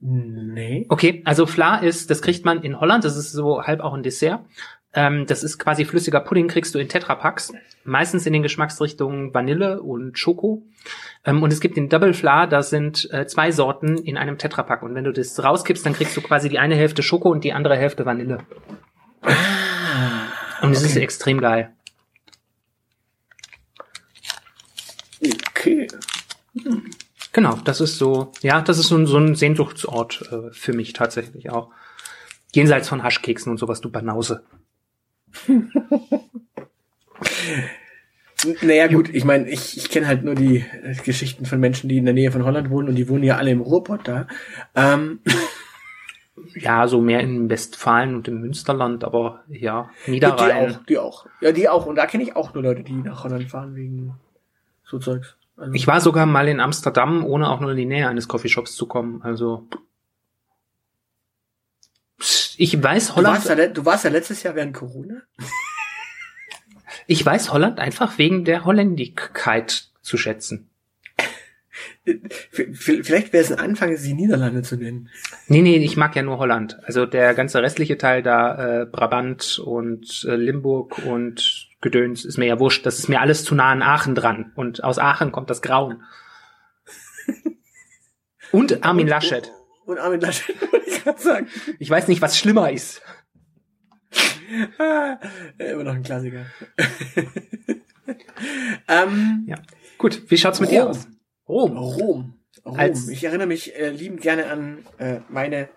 Nee. 0.00 0.84
Okay, 0.90 1.22
also 1.24 1.46
Fla 1.46 1.78
ist, 1.78 2.10
das 2.10 2.20
kriegt 2.20 2.44
man 2.44 2.62
in 2.62 2.78
Holland, 2.78 3.04
das 3.04 3.16
ist 3.16 3.32
so 3.32 3.62
halb 3.62 3.80
auch 3.80 3.94
ein 3.94 4.02
Dessert. 4.02 4.40
Ähm, 4.92 5.24
das 5.24 5.42
ist 5.42 5.56
quasi 5.56 5.86
flüssiger 5.86 6.20
Pudding, 6.20 6.46
kriegst 6.46 6.74
du 6.74 6.78
in 6.78 6.90
Tetrapacks, 6.90 7.54
meistens 7.84 8.26
in 8.26 8.34
den 8.34 8.42
Geschmacksrichtungen 8.42 9.32
Vanille 9.32 9.80
und 9.80 10.18
Schoko. 10.18 10.62
Ähm, 11.24 11.42
und 11.42 11.54
es 11.54 11.60
gibt 11.60 11.78
den 11.78 11.88
Double 11.88 12.12
Fla, 12.12 12.46
da 12.46 12.62
sind 12.62 13.10
äh, 13.12 13.26
zwei 13.26 13.50
Sorten 13.50 13.96
in 13.96 14.18
einem 14.18 14.36
Tetrapack. 14.36 14.82
Und 14.82 14.94
wenn 14.94 15.04
du 15.04 15.12
das 15.12 15.42
rauskippst, 15.42 15.86
dann 15.86 15.94
kriegst 15.94 16.14
du 16.18 16.20
quasi 16.20 16.50
die 16.50 16.58
eine 16.58 16.76
Hälfte 16.76 17.02
Schoko 17.02 17.30
und 17.30 17.44
die 17.44 17.54
andere 17.54 17.76
Hälfte 17.76 18.04
Vanille. 18.04 18.40
Und 20.62 20.72
es 20.72 20.82
ist 20.82 20.96
extrem 20.96 21.40
geil. 21.40 21.72
Okay. 25.48 25.88
Genau, 27.32 27.56
das 27.64 27.80
ist 27.80 27.98
so, 27.98 28.32
ja, 28.42 28.60
das 28.62 28.78
ist 28.78 28.88
so 28.88 28.96
ein, 28.96 29.06
so 29.06 29.18
ein 29.18 29.34
Sehnsuchtsort 29.34 30.22
äh, 30.32 30.52
für 30.52 30.72
mich 30.72 30.92
tatsächlich 30.92 31.50
auch. 31.50 31.70
Jenseits 32.54 32.88
von 32.88 33.02
Haschkeksen 33.02 33.50
und 33.50 33.58
sowas, 33.58 33.80
du 33.80 33.90
Banause. 33.90 34.44
Naja, 38.62 38.86
gut, 38.86 39.08
ich 39.12 39.24
meine, 39.24 39.48
ich, 39.48 39.76
ich 39.76 39.88
kenne 39.88 40.06
halt 40.06 40.22
nur 40.22 40.34
die 40.34 40.58
äh, 40.58 40.94
Geschichten 41.04 41.46
von 41.46 41.58
Menschen, 41.58 41.88
die 41.88 41.96
in 41.96 42.04
der 42.04 42.14
Nähe 42.14 42.30
von 42.30 42.44
Holland 42.44 42.70
wohnen 42.70 42.88
und 42.88 42.94
die 42.94 43.08
wohnen 43.08 43.24
ja 43.24 43.36
alle 43.36 43.50
im 43.50 43.60
Ruhrpott 43.60 44.06
da. 44.06 44.28
Ähm, 44.74 45.20
Ja, 46.54 46.86
so 46.86 47.00
mehr 47.00 47.20
in 47.20 47.48
Westfalen 47.48 48.14
und 48.14 48.28
im 48.28 48.40
Münsterland, 48.40 49.04
aber 49.04 49.42
ja, 49.48 49.90
die 50.06 50.12
Niederrhein. 50.12 50.74
auch, 50.74 50.84
die 50.84 50.98
auch. 50.98 51.26
Ja, 51.40 51.52
die 51.52 51.68
auch. 51.68 51.86
Und 51.86 51.96
da 51.96 52.06
kenne 52.06 52.22
ich 52.22 52.36
auch 52.36 52.54
nur 52.54 52.62
Leute, 52.62 52.82
die 52.82 52.92
nach 52.92 53.24
Holland 53.24 53.50
fahren 53.50 53.74
wegen 53.74 54.14
so 54.84 54.98
Zeugs. 54.98 55.36
Also, 55.56 55.72
Ich 55.72 55.86
war 55.86 56.00
sogar 56.00 56.26
mal 56.26 56.48
in 56.48 56.60
Amsterdam, 56.60 57.24
ohne 57.24 57.48
auch 57.48 57.60
nur 57.60 57.70
in 57.70 57.76
die 57.76 57.86
Nähe 57.86 58.08
eines 58.08 58.28
Coffeeshops 58.28 58.74
zu 58.74 58.86
kommen. 58.86 59.22
Also 59.22 59.66
ich 62.58 62.82
weiß 62.82 63.14
du, 63.14 63.22
warst 63.22 63.48
ja, 63.48 63.54
Holland, 63.54 63.76
du 63.76 63.84
warst 63.84 64.04
ja 64.04 64.10
letztes 64.10 64.42
Jahr 64.42 64.54
während 64.54 64.74
Corona. 64.74 65.22
ich 67.06 67.24
weiß 67.24 67.52
Holland 67.52 67.78
einfach 67.78 68.18
wegen 68.18 68.44
der 68.44 68.64
Holländigkeit 68.64 69.88
zu 70.02 70.16
schätzen. 70.16 70.70
Vielleicht 72.50 73.32
wäre 73.32 73.42
es 73.42 73.52
ein 73.52 73.58
Anfang, 73.58 73.96
sie 73.96 74.14
Niederlande 74.14 74.62
zu 74.62 74.76
nennen. 74.76 75.08
Nee, 75.48 75.62
nee, 75.62 75.76
ich 75.76 75.96
mag 75.96 76.14
ja 76.16 76.22
nur 76.22 76.38
Holland. 76.38 76.78
Also 76.84 77.06
der 77.06 77.34
ganze 77.34 77.62
restliche 77.62 77.98
Teil 77.98 78.22
da, 78.22 78.82
äh, 78.82 78.86
Brabant 78.86 79.58
und 79.58 80.24
äh, 80.28 80.36
Limburg 80.36 80.98
und 81.06 81.68
Gedöns, 81.80 82.24
ist 82.24 82.38
mir 82.38 82.46
ja 82.46 82.58
wurscht. 82.58 82.86
Das 82.86 82.98
ist 82.98 83.08
mir 83.08 83.20
alles 83.20 83.44
zu 83.44 83.54
nah 83.54 83.70
an 83.70 83.82
Aachen 83.82 84.14
dran. 84.14 84.52
Und 84.54 84.82
aus 84.84 84.98
Aachen 84.98 85.32
kommt 85.32 85.50
das 85.50 85.62
Grauen. 85.62 86.02
Und 88.52 88.84
Armin 88.84 89.08
Laschet. 89.08 89.50
Und 89.86 89.98
Armin 89.98 90.20
Laschet, 90.20 90.54
wollte 90.72 90.88
ich 90.88 91.02
gerade 91.02 91.20
sagen. 91.20 91.48
Ich 91.80 91.90
weiß 91.90 92.06
nicht, 92.08 92.22
was 92.22 92.38
schlimmer 92.38 92.70
ist. 92.70 93.02
Ah, 94.78 95.18
immer 95.58 95.82
noch 95.82 95.94
ein 95.94 96.04
Klassiker. 96.04 96.46
ähm, 98.86 99.44
Ja. 99.48 99.56
Gut, 99.98 100.22
wie 100.30 100.36
schaut's 100.38 100.60
mit 100.60 100.70
dir 100.70 100.82
Rom. 100.82 100.90
aus? 100.90 101.08
Rom. 101.48 101.76
Rom. 101.76 102.34
Rom. 102.64 102.78
Als- 102.78 103.08
ich 103.08 103.24
erinnere 103.24 103.46
mich 103.46 103.76
äh, 103.76 103.90
liebend 103.90 104.20
gerne 104.20 104.46
an 104.46 104.78
äh, 104.98 105.20
meine 105.28 105.68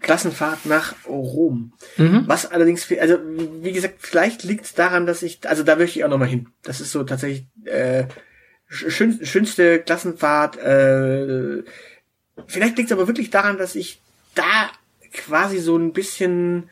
Klassenfahrt 0.00 0.66
nach 0.66 0.94
Rom. 1.06 1.72
Mhm. 1.96 2.24
Was 2.26 2.50
allerdings, 2.50 2.90
also 3.00 3.18
wie 3.62 3.72
gesagt, 3.72 3.96
vielleicht 3.98 4.42
liegt 4.42 4.64
es 4.64 4.74
daran, 4.74 5.06
dass 5.06 5.22
ich, 5.22 5.48
also 5.48 5.62
da 5.62 5.76
möchte 5.76 5.98
ich 5.98 6.04
auch 6.04 6.08
nochmal 6.10 6.28
hin. 6.28 6.48
Das 6.62 6.80
ist 6.80 6.90
so 6.90 7.04
tatsächlich 7.04 7.46
äh, 7.64 8.04
schön, 8.66 9.24
schönste 9.24 9.78
Klassenfahrt. 9.80 10.56
Äh, 10.58 11.62
vielleicht 12.46 12.76
liegt 12.76 12.90
es 12.90 12.96
aber 12.96 13.06
wirklich 13.06 13.30
daran, 13.30 13.58
dass 13.58 13.76
ich 13.76 14.00
da 14.34 14.70
quasi 15.12 15.58
so 15.58 15.76
ein 15.76 15.92
bisschen 15.92 16.68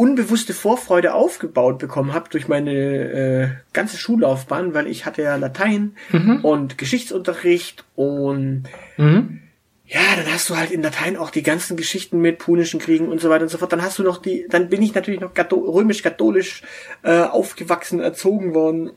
unbewusste 0.00 0.54
Vorfreude 0.54 1.12
aufgebaut 1.12 1.78
bekommen 1.78 2.14
habe 2.14 2.30
durch 2.30 2.48
meine 2.48 2.72
äh, 2.72 3.48
ganze 3.74 3.98
Schullaufbahn, 3.98 4.72
weil 4.72 4.86
ich 4.86 5.04
hatte 5.04 5.20
ja 5.20 5.36
Latein 5.36 5.94
und 6.42 6.78
Geschichtsunterricht 6.78 7.84
und 7.96 8.62
Mhm. 8.96 9.40
ja, 9.84 10.00
dann 10.16 10.32
hast 10.32 10.48
du 10.48 10.56
halt 10.56 10.70
in 10.70 10.82
Latein 10.82 11.18
auch 11.18 11.28
die 11.28 11.42
ganzen 11.42 11.76
Geschichten 11.76 12.18
mit 12.22 12.38
punischen 12.38 12.80
Kriegen 12.80 13.08
und 13.08 13.20
so 13.20 13.28
weiter 13.28 13.42
und 13.42 13.50
so 13.50 13.58
fort. 13.58 13.74
Dann 13.74 13.82
hast 13.82 13.98
du 13.98 14.02
noch 14.02 14.22
die, 14.22 14.46
dann 14.48 14.70
bin 14.70 14.80
ich 14.80 14.94
natürlich 14.94 15.20
noch 15.20 15.32
römisch-katholisch 15.36 16.62
äh, 17.02 17.20
aufgewachsen, 17.20 18.00
erzogen 18.00 18.54
worden. 18.54 18.92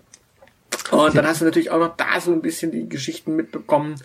Und 0.91 1.15
dann 1.17 1.27
hast 1.27 1.41
du 1.41 1.45
natürlich 1.45 1.71
auch 1.71 1.79
noch 1.79 1.97
da 1.97 2.21
so 2.21 2.31
ein 2.31 2.41
bisschen 2.41 2.71
die 2.71 2.87
Geschichten 2.87 3.35
mitbekommen. 3.35 3.95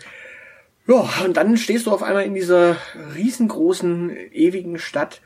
Ja, 0.85 1.07
und 1.23 1.37
dann 1.37 1.55
stehst 1.55 1.85
du 1.85 1.91
auf 1.91 2.03
einmal 2.03 2.25
in 2.25 2.33
dieser 2.33 2.75
riesengroßen, 3.15 4.09
ewigen 4.33 4.79
Stadt 4.79 5.21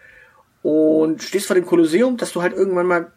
und 0.64 1.22
stehst 1.22 1.46
vor 1.46 1.56
dem 1.56 1.66
Kolosseum, 1.66 2.18
dass 2.18 2.34
du 2.34 2.42
halt 2.42 2.54
irgendwann 2.54 2.88
mal 2.88 3.12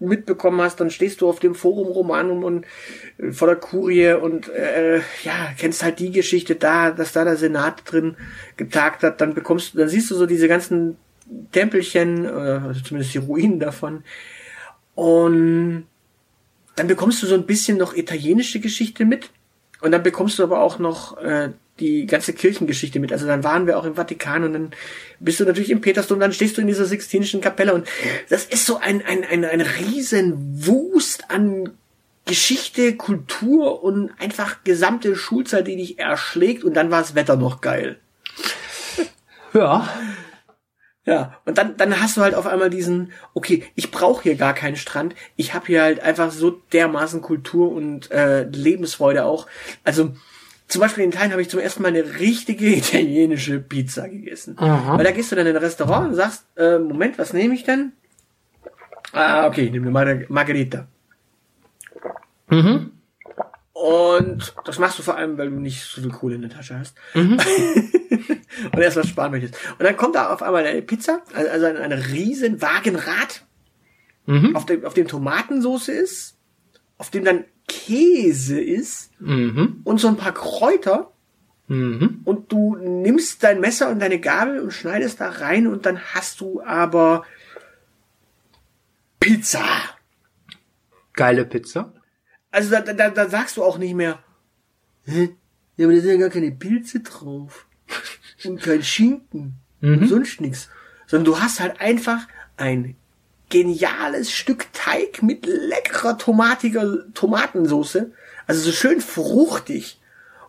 mitbekommen 0.00 0.60
hast, 0.60 0.80
dann 0.80 0.90
stehst 0.90 1.20
du 1.20 1.28
auf 1.28 1.38
dem 1.38 1.54
Forum 1.54 1.88
Romanum 1.88 2.42
und 2.42 2.66
äh, 3.18 3.30
vor 3.30 3.46
der 3.46 3.56
Kurie 3.56 4.12
und 4.14 4.48
äh, 4.48 4.98
ja, 5.22 5.52
kennst 5.56 5.84
halt 5.84 6.00
die 6.00 6.10
Geschichte 6.10 6.56
da, 6.56 6.90
dass 6.90 7.12
da 7.12 7.24
der 7.24 7.36
Senat 7.36 7.82
drin 7.86 8.16
getagt 8.56 9.02
hat, 9.04 9.20
dann 9.20 9.34
bekommst 9.34 9.74
du, 9.74 9.78
dann 9.78 9.88
siehst 9.88 10.10
du 10.10 10.16
so 10.16 10.26
diese 10.26 10.48
ganzen 10.48 10.96
Tempelchen, 11.52 12.24
äh, 12.24 12.28
also 12.28 12.80
zumindest 12.80 13.14
die 13.14 13.18
Ruinen 13.18 13.60
davon. 13.60 14.02
Und 14.94 15.86
dann 16.76 16.86
bekommst 16.86 17.22
du 17.22 17.26
so 17.26 17.34
ein 17.34 17.46
bisschen 17.46 17.78
noch 17.78 17.94
italienische 17.94 18.60
Geschichte 18.60 19.04
mit. 19.04 19.30
Und 19.80 19.92
dann 19.92 20.02
bekommst 20.02 20.38
du 20.38 20.42
aber 20.42 20.60
auch 20.60 20.78
noch 20.78 21.16
äh, 21.18 21.50
die 21.80 22.06
ganze 22.06 22.32
Kirchengeschichte 22.32 23.00
mit. 23.00 23.12
Also 23.12 23.26
dann 23.26 23.44
waren 23.44 23.66
wir 23.66 23.78
auch 23.78 23.84
im 23.84 23.94
Vatikan 23.94 24.44
und 24.44 24.52
dann 24.52 24.70
bist 25.20 25.40
du 25.40 25.44
natürlich 25.44 25.70
im 25.70 25.80
Petersdom, 25.80 26.20
dann 26.20 26.32
stehst 26.32 26.56
du 26.56 26.60
in 26.60 26.66
dieser 26.66 26.84
Sixtinischen 26.84 27.40
Kapelle 27.40 27.74
und 27.74 27.88
das 28.28 28.44
ist 28.44 28.66
so 28.66 28.78
ein, 28.78 29.04
ein, 29.04 29.24
ein, 29.24 29.44
ein 29.44 29.60
riesen 29.60 30.66
Wust 30.66 31.30
an 31.30 31.70
Geschichte, 32.24 32.96
Kultur 32.96 33.82
und 33.82 34.10
einfach 34.20 34.62
gesamte 34.64 35.16
Schulzeit, 35.16 35.66
die 35.66 35.76
dich 35.76 35.98
erschlägt 35.98 36.62
und 36.62 36.74
dann 36.74 36.90
war 36.90 37.00
das 37.00 37.14
Wetter 37.14 37.36
noch 37.36 37.60
geil. 37.60 37.98
Ja. 39.54 39.88
Ja, 41.04 41.40
und 41.46 41.58
dann, 41.58 41.76
dann 41.76 42.00
hast 42.00 42.16
du 42.16 42.20
halt 42.20 42.36
auf 42.36 42.46
einmal 42.46 42.70
diesen, 42.70 43.10
okay, 43.34 43.64
ich 43.74 43.90
brauche 43.90 44.22
hier 44.22 44.36
gar 44.36 44.54
keinen 44.54 44.76
Strand, 44.76 45.16
ich 45.34 45.52
habe 45.52 45.66
hier 45.66 45.82
halt 45.82 45.98
einfach 45.98 46.30
so 46.30 46.50
dermaßen 46.72 47.20
Kultur 47.22 47.72
und 47.72 48.12
äh, 48.12 48.44
Lebensfreude 48.44 49.24
auch. 49.24 49.48
Also 49.82 50.14
zum 50.72 50.80
Beispiel 50.80 51.04
in 51.04 51.10
Italien 51.10 51.32
habe 51.32 51.42
ich 51.42 51.50
zum 51.50 51.60
ersten 51.60 51.82
Mal 51.82 51.88
eine 51.88 52.18
richtige 52.18 52.66
italienische 52.76 53.60
Pizza 53.60 54.08
gegessen. 54.08 54.58
Aha. 54.58 54.96
Weil 54.96 55.04
da 55.04 55.10
gehst 55.10 55.30
du 55.30 55.36
dann 55.36 55.46
in 55.46 55.54
ein 55.54 55.62
Restaurant 55.62 56.08
und 56.08 56.14
sagst, 56.14 56.46
äh, 56.56 56.78
Moment, 56.78 57.18
was 57.18 57.34
nehme 57.34 57.54
ich 57.54 57.64
denn? 57.64 57.92
Ah, 59.12 59.46
okay, 59.46 59.64
ich 59.64 59.70
nehme 59.70 59.96
eine 59.98 60.24
Margarita. 60.30 60.88
Mhm. 62.48 62.92
Und 63.74 64.54
das 64.64 64.78
machst 64.78 64.98
du 64.98 65.02
vor 65.02 65.16
allem, 65.16 65.36
weil 65.36 65.50
du 65.50 65.56
nicht 65.56 65.82
so 65.82 66.00
viel 66.00 66.10
Kohle 66.10 66.36
in 66.36 66.42
der 66.42 66.50
Tasche 66.50 66.78
hast. 66.78 66.96
Mhm. 67.12 67.38
und 68.72 68.78
erst 68.78 68.96
was 68.96 69.08
sparen 69.08 69.32
möchtest. 69.32 69.56
Und 69.78 69.82
dann 69.82 69.96
kommt 69.96 70.14
da 70.14 70.32
auf 70.32 70.42
einmal 70.42 70.64
eine 70.64 70.80
Pizza, 70.80 71.20
also 71.34 71.66
ein, 71.66 71.76
ein 71.76 71.92
riesen 71.92 72.62
Wagenrad, 72.62 73.44
mhm. 74.24 74.56
auf, 74.56 74.64
dem, 74.64 74.86
auf 74.86 74.94
dem 74.94 75.06
Tomatensauce 75.06 75.88
ist, 75.88 76.38
auf 76.96 77.10
dem 77.10 77.24
dann 77.24 77.44
Käse 77.68 78.60
ist 78.60 79.10
mhm. 79.20 79.80
und 79.84 79.98
so 79.98 80.08
ein 80.08 80.16
paar 80.16 80.34
Kräuter. 80.34 81.12
Mhm. 81.68 82.20
Und 82.24 82.52
du 82.52 82.76
nimmst 82.76 83.42
dein 83.42 83.60
Messer 83.60 83.90
und 83.90 84.00
deine 84.00 84.20
Gabel 84.20 84.60
und 84.60 84.72
schneidest 84.72 85.20
da 85.20 85.30
rein 85.30 85.66
und 85.66 85.86
dann 85.86 85.98
hast 85.98 86.40
du 86.40 86.62
aber 86.62 87.24
Pizza. 89.20 89.64
Geile 91.14 91.44
Pizza. 91.44 91.92
Also 92.50 92.70
da, 92.70 92.80
da, 92.80 93.10
da 93.10 93.28
sagst 93.28 93.56
du 93.56 93.62
auch 93.62 93.78
nicht 93.78 93.94
mehr, 93.94 94.22
hä? 95.04 95.34
Ja, 95.76 95.86
aber 95.86 95.94
da 95.94 96.00
sind 96.00 96.10
ja 96.10 96.16
gar 96.18 96.30
keine 96.30 96.52
Pilze 96.52 97.00
drauf. 97.00 97.66
Und 98.44 98.60
kein 98.60 98.82
Schinken. 98.82 99.54
Mhm. 99.80 99.98
Und 99.98 100.08
sonst 100.08 100.40
nichts. 100.40 100.68
Sondern 101.06 101.24
du 101.24 101.40
hast 101.40 101.60
halt 101.60 101.80
einfach 101.80 102.26
ein 102.56 102.96
geniales 103.52 104.32
Stück 104.32 104.72
Teig 104.72 105.22
mit 105.22 105.44
leckerer 105.44 106.16
tomatiger 106.16 107.12
Tomatensauce. 107.12 108.06
Also 108.46 108.62
so 108.62 108.72
schön 108.72 109.02
fruchtig. 109.02 110.00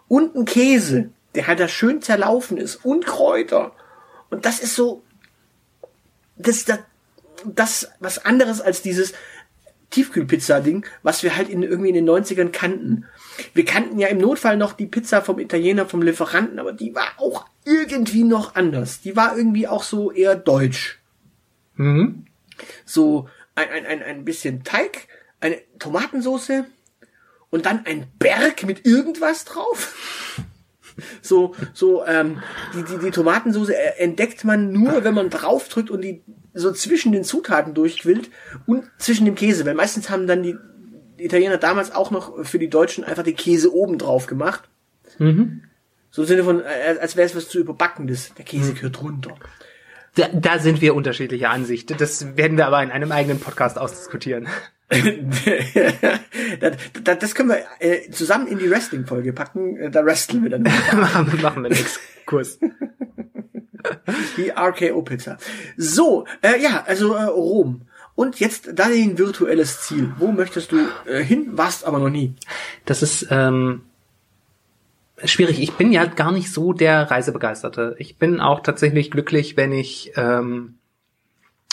Und 0.08 0.36
ein 0.36 0.46
Käse, 0.46 1.10
der 1.36 1.48
halt 1.48 1.60
da 1.60 1.68
schön 1.68 2.02
zerlaufen 2.02 2.58
ist. 2.58 2.78
Und 2.86 3.06
Kräuter. 3.06 3.74
Und 4.30 4.46
das 4.46 4.62
ist 4.62 4.76
so, 4.76 5.04
das, 6.38 6.64
das, 6.64 6.80
das 7.44 7.92
was 8.00 8.24
anderes 8.24 8.62
als 8.62 8.82
dieses 8.82 9.14
Tiefkühlpizza-Ding, 9.90 10.86
was 11.04 11.24
wir 11.24 11.36
halt 11.36 11.50
in, 11.50 11.62
irgendwie 11.62 11.90
in 11.90 11.96
den 11.96 12.10
90ern 12.10 12.52
kannten. 12.52 13.06
Wir 13.54 13.66
kannten 13.66 14.00
ja 14.00 14.08
im 14.08 14.18
Notfall 14.18 14.56
noch 14.56 14.72
die 14.72 14.88
Pizza 14.88 15.22
vom 15.22 15.40
Italiener, 15.40 15.88
vom 15.88 16.02
Lieferanten, 16.02 16.58
aber 16.58 16.72
die 16.72 16.96
war 16.96 17.12
auch 17.18 17.46
irgendwie 17.66 18.24
noch 18.24 18.56
anders. 18.56 19.02
Die 19.02 19.18
war 19.18 19.36
irgendwie 19.36 19.68
auch 19.68 19.84
so 19.84 20.10
eher 20.10 20.36
deutsch. 20.36 21.00
Mhm. 21.76 22.28
So 22.86 23.30
ein, 23.56 23.70
ein, 23.70 23.86
ein, 23.86 24.04
ein 24.04 24.26
bisschen 24.26 24.64
Teig, 24.64 25.08
eine 25.40 25.60
Tomatensauce 25.80 26.64
und 27.50 27.66
dann 27.66 27.86
ein 27.86 28.08
Berg 28.18 28.64
mit 28.64 28.86
irgendwas 28.86 29.46
drauf. 29.46 30.40
So, 31.24 31.56
so, 31.74 32.06
ähm, 32.06 32.44
die, 32.76 32.84
die, 32.84 33.00
die 33.00 33.10
Tomatensauce 33.10 33.72
entdeckt 33.98 34.44
man 34.44 34.72
nur, 34.72 35.04
wenn 35.04 35.16
man 35.16 35.32
draufdrückt 35.32 35.90
und 35.90 36.02
die 36.02 36.22
so 36.54 36.72
zwischen 36.72 37.12
den 37.12 37.24
Zutaten 37.24 37.74
durchquillt 37.74 38.30
und 38.68 38.84
zwischen 39.00 39.26
dem 39.26 39.34
Käse, 39.34 39.66
weil 39.66 39.74
meistens 39.74 40.12
haben 40.12 40.28
dann 40.28 40.44
die 40.44 40.56
Italiener 41.18 41.58
damals 41.58 41.92
auch 41.92 42.12
noch 42.12 42.46
für 42.46 42.60
die 42.60 42.70
Deutschen 42.70 43.04
einfach 43.04 43.24
den 43.24 43.36
Käse 43.36 43.74
oben 43.74 43.98
drauf 43.98 44.28
gemacht. 44.28 44.70
Mhm. 45.18 45.64
So 46.12 46.24
im 46.24 46.28
Sinne 46.28 46.44
von, 46.44 46.62
äh, 46.62 46.98
als 47.00 47.16
wäre 47.16 47.26
es 47.26 47.36
was 47.36 47.50
zu 47.50 47.60
überbackendes. 47.60 48.34
Der 48.38 48.46
Käse 48.46 48.72
mhm. 48.72 48.76
gehört 48.76 49.02
runter. 49.02 49.36
Da, 50.16 50.28
da 50.32 50.60
sind 50.60 50.82
wir 50.82 50.94
unterschiedlicher 50.96 51.50
Ansicht. 51.50 52.00
Das 52.00 52.38
werden 52.38 52.58
wir 52.58 52.68
aber 52.68 52.84
in 52.84 52.92
einem 52.92 53.12
eigenen 53.12 53.40
Podcast 53.40 53.80
ausdiskutieren. 53.80 54.48
das, 56.60 56.78
das, 57.04 57.20
das 57.20 57.36
können 57.36 57.50
wir 57.50 57.64
äh, 57.80 58.12
zusammen 58.12 58.48
in 58.48 58.60
die 58.60 58.70
Wrestling-Folge 58.70 59.34
packen. 59.34 59.78
Äh, 59.78 59.90
da 59.90 60.06
wresteln 60.06 60.44
wir 60.44 60.52
dann. 60.52 60.64
machen 61.42 61.64
wir 61.64 61.70
nix. 61.70 62.00
Kurs. 62.26 62.60
die 64.38 64.52
RKO-Pizza. 64.52 65.38
So, 65.78 66.26
äh, 66.42 66.62
ja, 66.62 66.84
also 66.86 67.14
äh, 67.14 67.24
Rom. 67.24 67.88
Und 68.16 68.40
jetzt 68.40 68.70
dein 68.74 69.18
virtuelles 69.18 69.82
Ziel. 69.82 70.14
Wo 70.20 70.32
möchtest 70.32 70.72
du 70.72 70.78
äh, 71.08 71.24
hin, 71.24 71.50
warst 71.54 71.86
aber 71.86 71.98
noch 71.98 72.10
nie? 72.10 72.36
Das 72.86 73.02
ist 73.02 73.28
ähm, 73.32 73.82
schwierig. 75.26 75.62
Ich 75.62 75.74
bin 75.74 75.92
ja 75.92 76.06
gar 76.06 76.32
nicht 76.32 76.52
so 76.52 76.74
der 76.74 77.10
Reisebegeisterte. 77.10 77.96
Ich 78.00 78.18
bin 78.18 78.40
auch 78.40 78.62
tatsächlich 78.62 79.12
glücklich, 79.12 79.58
wenn 79.58 79.72
ich 79.72 80.14
ähm, 80.16 80.76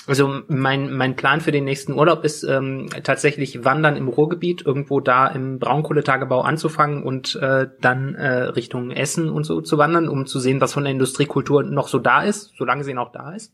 also 0.07 0.43
mein, 0.49 0.93
mein 0.93 1.15
Plan 1.15 1.41
für 1.41 1.53
den 1.53 1.65
nächsten 1.65 1.93
Urlaub 1.93 2.25
ist 2.25 2.43
ähm, 2.43 2.89
tatsächlich 3.05 3.65
Wandern 3.65 3.97
im 3.97 4.09
Ruhrgebiet, 4.09 4.67
irgendwo 4.67 4.99
da 4.99 5.29
im 5.29 5.59
Braunkohletagebau 5.59 6.41
anzufangen 6.41 7.05
und 7.05 7.37
äh, 7.37 7.69
dann 7.81 8.17
äh, 8.17 8.43
Richtung 8.45 8.91
Essen 8.91 9.29
und 9.29 9.45
so 9.45 9.61
zu 9.61 9.79
wandern, 9.79 10.09
um 10.09 10.27
zu 10.27 10.41
sehen, 10.41 10.61
was 10.61 10.73
von 10.73 10.85
der 10.85 10.93
Industriekultur 10.93 11.63
noch 11.63 11.87
so 11.87 11.99
da 11.99 12.23
ist, 12.23 12.53
solange 12.57 12.83
sie 12.83 12.95
noch 12.95 13.13
da 13.13 13.33
ist. 13.35 13.53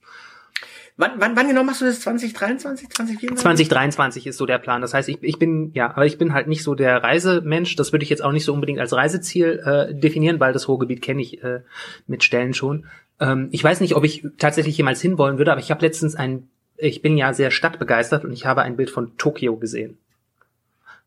Wann, 0.99 1.21
wann, 1.21 1.37
wann 1.37 1.47
genau 1.47 1.63
machst 1.63 1.83
du 1.83 1.85
das? 1.85 2.01
2023, 2.01 2.89
2024? 2.89 3.43
2023 3.43 4.27
ist 4.27 4.39
so 4.39 4.47
der 4.47 4.59
Plan. 4.59 4.81
Das 4.81 4.95
heißt, 4.95 5.11
ich, 5.11 5.23
ich 5.23 5.39
bin, 5.39 5.71
ja, 5.75 5.91
aber 5.91 6.07
ich 6.07 6.17
bin 6.17 6.33
halt 6.33 6.49
nicht 6.49 6.63
so 6.63 6.75
der 6.75 7.03
Reisemensch. 7.03 7.77
Das 7.77 7.93
würde 7.93 8.03
ich 8.03 8.09
jetzt 8.09 8.25
auch 8.25 8.33
nicht 8.33 8.47
so 8.47 8.55
unbedingt 8.55 8.81
als 8.81 8.95
Reiseziel 8.95 9.63
äh, 9.63 9.95
definieren, 9.95 10.41
weil 10.41 10.55
das 10.55 10.69
Ruhrgebiet 10.69 11.03
kenne 11.03 11.21
ich 11.21 11.43
äh, 11.45 11.61
mit 12.07 12.25
Stellen 12.25 12.55
schon. 12.55 12.87
Ähm, 13.21 13.49
ich 13.53 13.63
weiß 13.63 13.81
nicht, 13.81 13.95
ob 13.95 14.05
ich 14.05 14.27
tatsächlich 14.39 14.79
jemals 14.79 15.03
hinwollen 15.03 15.37
würde, 15.37 15.53
aber 15.53 15.61
ich 15.61 15.71
habe 15.71 15.85
letztens 15.85 16.15
ein, 16.15 16.49
ich 16.79 17.03
bin 17.03 17.19
ja 17.19 17.35
sehr 17.35 17.51
stadtbegeistert 17.51 18.25
und 18.25 18.33
ich 18.33 18.47
habe 18.47 18.63
ein 18.63 18.77
Bild 18.77 18.89
von 18.89 19.19
Tokio 19.19 19.57
gesehen. 19.57 19.99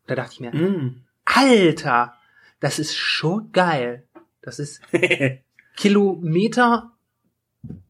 Da 0.06 0.14
dachte 0.14 0.34
ich 0.34 0.40
mir, 0.40 0.54
mm. 0.54 1.02
Alter, 1.24 2.14
das 2.60 2.78
ist 2.78 2.96
schon 2.96 3.50
geil. 3.50 4.04
Das 4.40 4.60
ist 4.60 4.82
Kilometer 5.76 6.92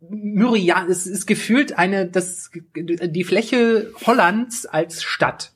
Myriad, 0.01 0.89
es 0.89 1.07
ist 1.07 1.27
gefühlt 1.27 1.79
eine, 1.79 2.07
das, 2.07 2.51
die 2.75 3.25
Fläche 3.25 3.93
Hollands 4.07 4.67
als 4.67 5.03
Stadt. 5.03 5.53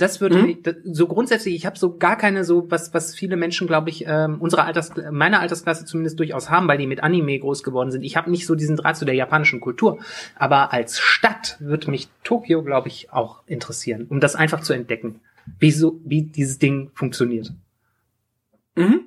Das 0.00 0.22
würde 0.22 0.38
mhm. 0.38 0.56
so 0.84 1.06
grundsätzlich, 1.06 1.54
ich 1.54 1.66
habe 1.66 1.78
so 1.78 1.98
gar 1.98 2.16
keine 2.16 2.42
so, 2.42 2.70
was, 2.70 2.94
was 2.94 3.14
viele 3.14 3.36
Menschen, 3.36 3.66
glaube 3.66 3.90
ich, 3.90 4.04
ähm, 4.06 4.40
unserer 4.40 4.64
Alters, 4.64 4.92
meiner 5.10 5.40
Altersklasse 5.40 5.84
zumindest 5.84 6.18
durchaus 6.18 6.48
haben, 6.48 6.68
weil 6.68 6.78
die 6.78 6.86
mit 6.86 7.02
Anime 7.02 7.38
groß 7.38 7.62
geworden 7.62 7.90
sind. 7.90 8.02
Ich 8.02 8.16
habe 8.16 8.30
nicht 8.30 8.46
so 8.46 8.54
diesen 8.54 8.76
Draht 8.76 8.96
zu 8.96 9.04
der 9.04 9.14
japanischen 9.14 9.60
Kultur. 9.60 9.98
Aber 10.36 10.72
als 10.72 10.98
Stadt 10.98 11.58
würde 11.60 11.90
mich 11.90 12.08
Tokio, 12.24 12.62
glaube 12.62 12.88
ich, 12.88 13.12
auch 13.12 13.42
interessieren, 13.46 14.06
um 14.08 14.20
das 14.20 14.36
einfach 14.36 14.62
zu 14.62 14.72
entdecken, 14.72 15.20
wie 15.58 15.70
so, 15.70 16.00
wie 16.02 16.22
dieses 16.22 16.58
Ding 16.58 16.90
funktioniert. 16.94 17.52
Mhm. 18.76 19.06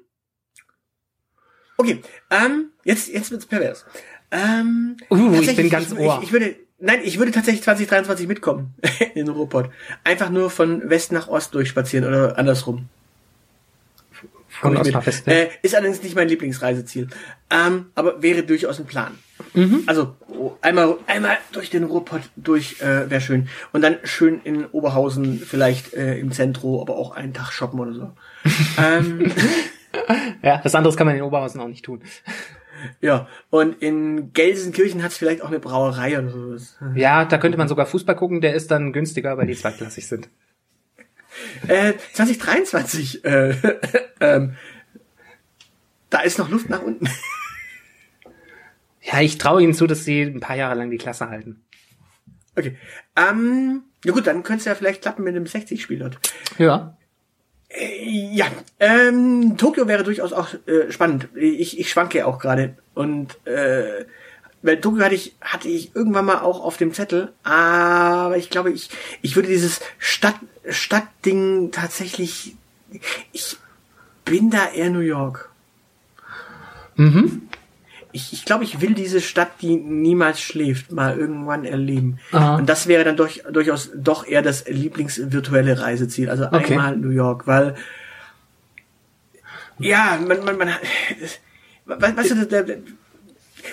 Okay, 1.77 2.03
ähm, 2.29 2.69
jetzt, 2.83 3.07
jetzt 3.07 3.31
wird's 3.31 3.45
pervers. 3.45 3.85
Ähm, 4.31 4.97
uh, 5.09 5.39
ich 5.39 5.55
bin 5.55 5.69
ganz 5.69 5.93
ohr. 5.93 6.19
Ich, 6.21 6.27
ich, 6.27 6.33
würde, 6.33 6.55
nein, 6.79 6.99
ich 7.03 7.19
würde 7.19 7.31
tatsächlich 7.31 7.63
2023 7.63 8.27
mitkommen 8.27 8.73
in 9.15 9.27
Ruhrpott. 9.27 9.69
Einfach 10.03 10.29
nur 10.29 10.49
von 10.49 10.89
West 10.89 11.11
nach 11.11 11.27
Ost 11.27 11.53
durchspazieren 11.53 12.07
oder 12.07 12.37
andersrum. 12.37 12.89
Ich 14.49 14.63
mit. 14.69 14.79
Osnabrück, 14.79 15.13
ja. 15.25 15.33
Äh, 15.33 15.49
ist 15.61 15.75
allerdings 15.75 16.01
nicht 16.03 16.15
mein 16.15 16.27
Lieblingsreiseziel. 16.27 17.09
Ähm, 17.49 17.87
aber 17.95 18.21
wäre 18.21 18.43
durchaus 18.43 18.79
ein 18.79 18.85
Plan. 18.85 19.17
Also 19.85 20.15
oh, 20.29 20.53
einmal 20.61 20.97
einmal 21.05 21.37
durch 21.51 21.69
den 21.69 21.83
Ruhrpott 21.83 22.21
durch 22.35 22.81
äh, 22.81 23.09
wäre 23.09 23.21
schön. 23.21 23.49
Und 23.71 23.81
dann 23.81 23.97
schön 24.03 24.41
in 24.43 24.65
Oberhausen, 24.65 25.39
vielleicht 25.39 25.93
äh, 25.93 26.17
im 26.17 26.31
Zentrum, 26.31 26.79
aber 26.79 26.95
auch 26.95 27.11
einen 27.11 27.33
Tag 27.33 27.51
shoppen 27.51 27.79
oder 27.79 27.93
so. 27.93 28.11
ähm, 28.81 29.31
Ja, 30.41 30.59
was 30.63 30.75
anderes 30.75 30.97
kann 30.97 31.07
man 31.07 31.15
in 31.15 31.21
Oberhausen 31.21 31.61
auch 31.61 31.67
nicht 31.67 31.85
tun. 31.85 32.01
Ja, 33.01 33.27
und 33.49 33.81
in 33.81 34.33
Gelsenkirchen 34.33 35.03
hat 35.03 35.11
es 35.11 35.17
vielleicht 35.17 35.41
auch 35.41 35.47
eine 35.47 35.59
Brauerei 35.59 36.17
oder 36.17 36.29
sowas. 36.29 36.77
Ja, 36.95 37.25
da 37.25 37.37
könnte 37.37 37.57
man 37.57 37.67
sogar 37.67 37.85
Fußball 37.85 38.15
gucken, 38.15 38.41
der 38.41 38.53
ist 38.53 38.71
dann 38.71 38.93
günstiger, 38.93 39.37
weil 39.37 39.47
die 39.47 39.55
zweitklassig 39.55 40.07
sind. 40.07 40.29
Äh, 41.67 41.93
2023, 42.13 43.25
äh, 43.25 43.55
ähm, 44.19 44.55
da 46.09 46.21
ist 46.21 46.37
noch 46.37 46.49
Luft 46.49 46.69
nach 46.69 46.81
unten. 46.81 47.09
Ja, 49.05 49.19
ich 49.19 49.37
traue 49.37 49.61
ihnen 49.61 49.73
zu, 49.73 49.85
dass 49.85 50.05
sie 50.05 50.21
ein 50.21 50.39
paar 50.39 50.55
Jahre 50.55 50.75
lang 50.75 50.89
die 50.89 50.97
Klasse 50.97 51.27
halten. 51.27 51.61
Okay. 52.55 52.77
Ähm, 53.17 53.83
ja 54.05 54.13
gut, 54.13 54.27
dann 54.27 54.43
könnte 54.43 54.59
es 54.59 54.65
ja 54.65 54.75
vielleicht 54.75 55.01
klappen 55.01 55.23
mit 55.23 55.35
einem 55.35 55.45
60-Spiel 55.45 55.99
dort. 55.99 56.19
Ja. 56.57 56.97
Ja, 57.75 58.47
ähm, 58.79 59.55
Tokio 59.57 59.87
wäre 59.87 60.03
durchaus 60.03 60.31
auch 60.31 60.49
äh, 60.67 60.91
spannend. 60.91 61.29
Ich, 61.35 61.79
ich 61.79 61.89
schwanke 61.89 62.25
auch 62.27 62.37
gerade. 62.37 62.75
Und 62.93 63.35
äh, 63.47 64.05
weil 64.61 64.79
Tokio 64.79 65.03
hatte 65.03 65.15
ich, 65.15 65.35
hatte 65.41 65.67
ich 65.67 65.95
irgendwann 65.95 66.25
mal 66.25 66.39
auch 66.39 66.63
auf 66.63 66.77
dem 66.77 66.93
Zettel, 66.93 67.33
aber 67.43 68.37
ich 68.37 68.49
glaube, 68.49 68.71
ich, 68.71 68.89
ich 69.21 69.35
würde 69.35 69.49
dieses 69.49 69.81
Stadt, 69.97 70.35
Stadtding 70.67 71.71
tatsächlich. 71.71 72.55
Ich 73.31 73.57
bin 74.23 74.49
da 74.49 74.69
eher 74.69 74.89
New 74.89 74.99
York. 74.99 75.49
Mhm. 76.95 77.49
Ich, 78.15 78.31
ich 78.31 78.45
glaube, 78.45 78.63
ich 78.63 78.79
will 78.79 78.93
diese 78.93 79.19
Stadt, 79.21 79.49
die 79.61 79.75
niemals 79.75 80.39
schläft, 80.39 80.91
mal 80.91 81.17
irgendwann 81.17 81.65
erleben. 81.65 82.19
Aha. 82.31 82.55
Und 82.57 82.69
das 82.69 82.87
wäre 82.87 83.03
dann 83.03 83.17
durch, 83.17 83.41
durchaus 83.51 83.89
doch 83.95 84.25
eher 84.27 84.41
das 84.43 84.65
Lieblingsvirtuelle 84.67 85.79
Reiseziel. 85.81 86.29
Also 86.29 86.45
Okay. 86.45 86.73
einmal 86.73 86.95
New 86.95 87.09
York, 87.09 87.47
weil 87.47 87.75
ja, 89.79 90.19
man, 90.25 90.45
man, 90.45 90.57
man 90.57 90.69
we- 91.85 92.17
weißt 92.17 92.31
du, 92.31 92.45
der, 92.45 92.63
der, 92.63 92.77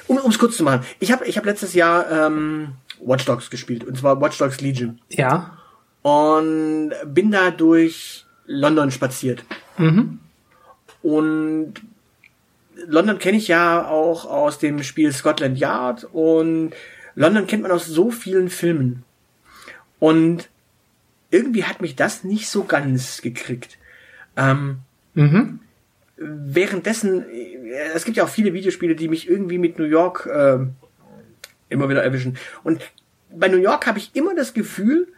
um 0.06 0.18
es 0.30 0.38
kurz 0.38 0.56
zu 0.56 0.64
machen, 0.64 0.84
ich 0.98 1.12
habe 1.12 1.26
ich 1.26 1.36
hab 1.36 1.44
letztes 1.44 1.74
Jahr 1.74 2.10
ähm, 2.10 2.72
Watch 3.00 3.24
Dogs 3.26 3.50
gespielt, 3.50 3.84
und 3.84 3.98
zwar 3.98 4.20
Watch 4.20 4.38
Dogs 4.38 4.60
Legion. 4.60 5.00
Ja. 5.10 5.58
Und 6.02 6.92
bin 7.04 7.30
da 7.30 7.50
durch 7.50 8.24
London 8.46 8.90
spaziert. 8.90 9.44
Mhm. 9.76 10.18
Und 11.02 11.74
London 12.86 13.18
kenne 13.18 13.36
ich 13.38 13.48
ja 13.48 13.86
auch 13.86 14.24
aus 14.24 14.58
dem 14.58 14.82
Spiel 14.82 15.12
Scotland 15.12 15.58
Yard 15.58 16.04
und 16.12 16.72
London 17.14 17.46
kennt 17.46 17.62
man 17.62 17.72
aus 17.72 17.86
so 17.86 18.10
vielen 18.10 18.48
Filmen. 18.50 19.04
Und 19.98 20.48
irgendwie 21.30 21.64
hat 21.64 21.80
mich 21.80 21.96
das 21.96 22.24
nicht 22.24 22.48
so 22.48 22.64
ganz 22.64 23.22
gekriegt. 23.22 23.78
Ähm, 24.36 24.78
Mhm. 25.14 25.58
währenddessen, 26.16 27.28
äh, 27.28 27.90
es 27.94 28.04
gibt 28.04 28.16
ja 28.16 28.24
auch 28.24 28.28
viele 28.28 28.52
Videospiele, 28.52 28.94
die 28.94 29.08
mich 29.08 29.28
irgendwie 29.28 29.58
mit 29.58 29.78
New 29.78 29.86
York 29.86 30.28
ähm, 30.32 30.74
immer 31.68 31.88
wieder 31.88 32.02
erwischen. 32.04 32.36
Und 32.62 32.80
bei 33.34 33.48
New 33.48 33.56
York 33.56 33.86
habe 33.86 33.98
ich 33.98 34.10
immer 34.14 34.34
das 34.34 34.54
Gefühl, 34.54 35.08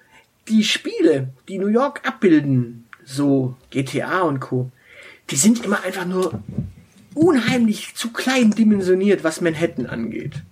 die 0.48 0.64
Spiele, 0.64 1.28
die 1.48 1.58
New 1.58 1.68
York 1.68 2.00
abbilden, 2.08 2.86
so 3.04 3.56
GTA 3.70 4.22
und 4.22 4.40
Co., 4.40 4.70
die 5.30 5.36
sind 5.36 5.64
immer 5.64 5.82
einfach 5.82 6.06
nur 6.06 6.42
unheimlich 7.14 7.94
zu 7.94 8.12
klein 8.12 8.50
dimensioniert, 8.50 9.24
was 9.24 9.40
Manhattan 9.40 9.86
angeht. 9.86 10.42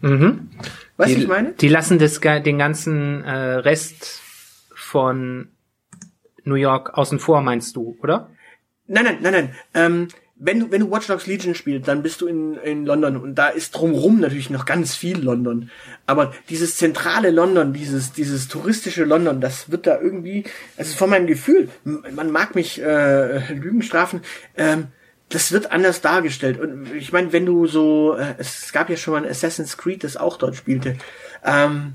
Mhm. 0.00 0.50
Du, 0.58 0.64
die, 0.64 0.70
was 0.96 1.10
ich 1.10 1.28
meine? 1.28 1.52
Die 1.52 1.68
lassen 1.68 1.98
das, 1.98 2.20
den 2.20 2.58
ganzen 2.58 3.22
äh, 3.24 3.30
Rest 3.30 4.22
von 4.74 5.48
New 6.44 6.54
York 6.54 6.96
außen 6.96 7.18
vor, 7.18 7.42
meinst 7.42 7.76
du, 7.76 7.96
oder? 8.02 8.30
Nein, 8.86 9.04
nein, 9.04 9.18
nein, 9.20 9.32
nein. 9.32 9.54
Ähm, 9.74 10.08
wenn 10.38 10.60
du, 10.60 10.70
wenn 10.70 10.80
du 10.80 10.90
Watch 10.90 11.06
Dogs 11.06 11.26
Legion 11.26 11.54
spielst, 11.54 11.88
dann 11.88 12.02
bist 12.02 12.20
du 12.20 12.26
in, 12.26 12.56
in 12.56 12.84
London 12.84 13.16
und 13.16 13.34
da 13.36 13.48
ist 13.48 13.72
drumrum 13.72 14.20
natürlich 14.20 14.50
noch 14.50 14.66
ganz 14.66 14.94
viel 14.94 15.18
London. 15.18 15.70
Aber 16.04 16.34
dieses 16.50 16.76
zentrale 16.76 17.30
London, 17.30 17.72
dieses, 17.72 18.12
dieses 18.12 18.46
touristische 18.48 19.04
London, 19.04 19.40
das 19.40 19.70
wird 19.70 19.86
da 19.86 19.98
irgendwie, 19.98 20.44
also 20.76 20.94
von 20.94 21.08
meinem 21.08 21.26
Gefühl, 21.26 21.70
man 21.84 22.30
mag 22.30 22.54
mich 22.54 22.80
äh, 22.82 23.52
Lügen 23.54 23.82
strafen, 23.82 24.20
ähm, 24.56 24.88
das 25.28 25.50
wird 25.52 25.72
anders 25.72 26.00
dargestellt. 26.00 26.60
Und 26.60 26.94
ich 26.94 27.12
meine, 27.12 27.32
wenn 27.32 27.46
du 27.46 27.66
so, 27.66 28.14
äh, 28.14 28.34
es 28.38 28.72
gab 28.72 28.88
ja 28.88 28.96
schon 28.96 29.14
mal 29.14 29.24
ein 29.24 29.30
Assassin's 29.30 29.76
Creed, 29.76 30.04
das 30.04 30.16
auch 30.16 30.36
dort 30.36 30.56
spielte. 30.56 30.96
Ähm, 31.44 31.94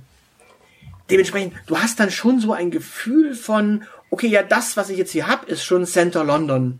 dementsprechend, 1.10 1.54
du 1.68 1.78
hast 1.78 2.00
dann 2.00 2.12
schon 2.12 2.40
so 2.40 2.54
ein 2.54 2.72
Gefühl 2.72 3.34
von, 3.36 3.84
okay, 4.10 4.28
ja, 4.28 4.44
das, 4.44 4.76
was 4.76 4.90
ich 4.90 4.98
jetzt 4.98 5.12
hier 5.12 5.28
hab, 5.28 5.48
ist 5.48 5.64
schon 5.64 5.86
Center 5.86 6.24
London. 6.24 6.80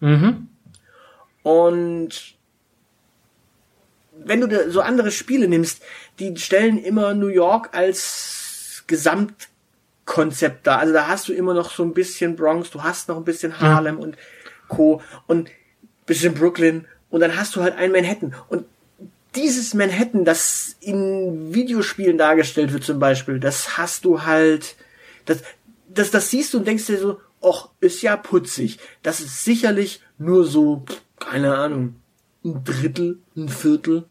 Mhm. 0.00 0.48
Und 1.42 2.34
wenn 4.16 4.40
du 4.40 4.70
so 4.70 4.80
andere 4.80 5.10
Spiele 5.10 5.48
nimmst, 5.48 5.82
die 6.18 6.36
stellen 6.36 6.82
immer 6.82 7.14
New 7.14 7.28
York 7.28 7.70
als 7.72 8.84
Gesamtkonzept 8.86 10.66
dar. 10.66 10.78
Also 10.78 10.92
da 10.92 11.06
hast 11.06 11.28
du 11.28 11.32
immer 11.32 11.54
noch 11.54 11.70
so 11.70 11.84
ein 11.84 11.94
bisschen 11.94 12.36
Bronx, 12.36 12.70
du 12.70 12.82
hast 12.82 13.08
noch 13.08 13.16
ein 13.16 13.24
bisschen 13.24 13.60
Harlem 13.60 13.98
und 13.98 14.16
Co. 14.74 15.02
und 15.26 15.50
bisschen 16.06 16.34
Brooklyn 16.34 16.86
und 17.10 17.20
dann 17.20 17.36
hast 17.36 17.56
du 17.56 17.62
halt 17.62 17.76
ein 17.76 17.92
Manhattan. 17.92 18.34
Und 18.48 18.66
dieses 19.34 19.74
Manhattan, 19.74 20.24
das 20.24 20.76
in 20.80 21.54
Videospielen 21.54 22.18
dargestellt 22.18 22.72
wird 22.72 22.84
zum 22.84 22.98
Beispiel, 22.98 23.40
das 23.40 23.78
hast 23.78 24.04
du 24.04 24.22
halt, 24.24 24.76
das, 25.24 25.42
das, 25.88 26.10
das 26.10 26.30
siehst 26.30 26.54
du 26.54 26.58
und 26.58 26.66
denkst 26.66 26.86
dir 26.86 26.98
so, 26.98 27.20
och, 27.42 27.70
ist 27.80 28.02
ja 28.02 28.16
putzig. 28.16 28.78
Das 29.02 29.20
ist 29.20 29.44
sicherlich 29.44 30.00
nur 30.18 30.44
so, 30.44 30.84
keine 31.18 31.56
Ahnung, 31.56 31.96
ein 32.44 32.62
Drittel, 32.64 33.18
ein 33.36 33.48
Viertel. 33.48 34.04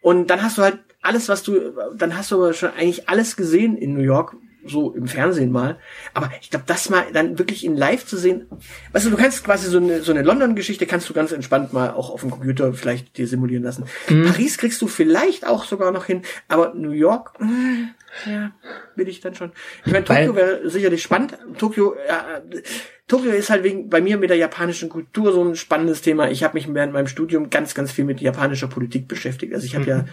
Und 0.00 0.28
dann 0.28 0.42
hast 0.42 0.58
du 0.58 0.62
halt 0.62 0.78
alles, 1.00 1.28
was 1.28 1.42
du, 1.42 1.72
dann 1.96 2.16
hast 2.16 2.30
du 2.30 2.36
aber 2.36 2.54
schon 2.54 2.70
eigentlich 2.70 3.08
alles 3.08 3.36
gesehen 3.36 3.76
in 3.76 3.94
New 3.94 4.02
York, 4.02 4.36
so 4.64 4.94
im 4.94 5.06
Fernsehen 5.08 5.50
mal. 5.50 5.78
Aber 6.14 6.30
ich 6.40 6.50
glaube, 6.50 6.64
das 6.66 6.90
mal 6.90 7.04
dann 7.12 7.38
wirklich 7.38 7.64
in 7.64 7.76
live 7.76 8.06
zu 8.06 8.16
sehen, 8.16 8.46
weißt 8.92 9.06
du, 9.06 9.10
du 9.10 9.16
kannst 9.16 9.44
quasi 9.44 9.68
so 9.68 9.78
eine, 9.78 10.02
so 10.02 10.12
eine 10.12 10.22
London-Geschichte 10.22 10.86
kannst 10.86 11.08
du 11.08 11.14
ganz 11.14 11.32
entspannt 11.32 11.72
mal 11.72 11.90
auch 11.90 12.10
auf 12.10 12.20
dem 12.20 12.30
Computer 12.30 12.72
vielleicht 12.72 13.16
dir 13.18 13.26
simulieren 13.26 13.62
lassen. 13.64 13.84
Paris 14.06 14.58
kriegst 14.58 14.80
du 14.82 14.88
vielleicht 14.88 15.46
auch 15.46 15.64
sogar 15.64 15.92
noch 15.92 16.06
hin, 16.06 16.22
aber 16.48 16.74
New 16.74 16.92
York, 16.92 17.32
äh, 17.40 18.30
ja, 18.30 18.52
will 18.94 19.08
ich 19.08 19.20
dann 19.20 19.34
schon. 19.34 19.52
Ich 19.84 19.92
meine, 19.92 20.04
Tokio 20.04 20.36
wäre 20.36 20.68
sicherlich 20.68 21.02
spannend. 21.02 21.38
Tokio, 21.58 21.94
äh, 21.94 22.62
Tokio 23.08 23.32
ist 23.32 23.50
halt 23.50 23.64
wegen 23.64 23.88
bei 23.88 24.00
mir 24.00 24.16
mit 24.16 24.30
der 24.30 24.36
japanischen 24.36 24.88
Kultur 24.88 25.32
so 25.32 25.42
ein 25.44 25.56
spannendes 25.56 26.02
Thema. 26.02 26.30
Ich 26.30 26.44
habe 26.44 26.54
mich 26.54 26.72
während 26.72 26.92
meinem 26.92 27.06
Studium 27.08 27.50
ganz, 27.50 27.74
ganz 27.74 27.90
viel 27.90 28.04
mit 28.04 28.20
japanischer 28.20 28.68
Politik 28.68 29.08
beschäftigt. 29.08 29.54
Also 29.54 29.66
ich 29.66 29.74
habe 29.74 29.86
ja 29.86 30.04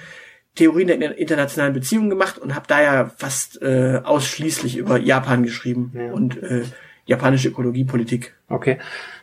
Theorien 0.55 0.87
der 0.87 1.17
internationalen 1.17 1.73
Beziehungen 1.73 2.09
gemacht 2.09 2.37
und 2.37 2.55
habe 2.55 2.65
da 2.67 2.81
ja 2.81 3.11
fast 3.17 3.61
äh, 3.61 4.01
ausschließlich 4.03 4.77
über 4.77 4.97
Japan 4.97 5.43
geschrieben 5.43 5.93
Ja. 5.95 6.11
und 6.11 6.41
äh, 6.41 6.63
japanische 7.05 7.49
Ökologiepolitik. 7.49 8.35
Okay. 8.47 8.77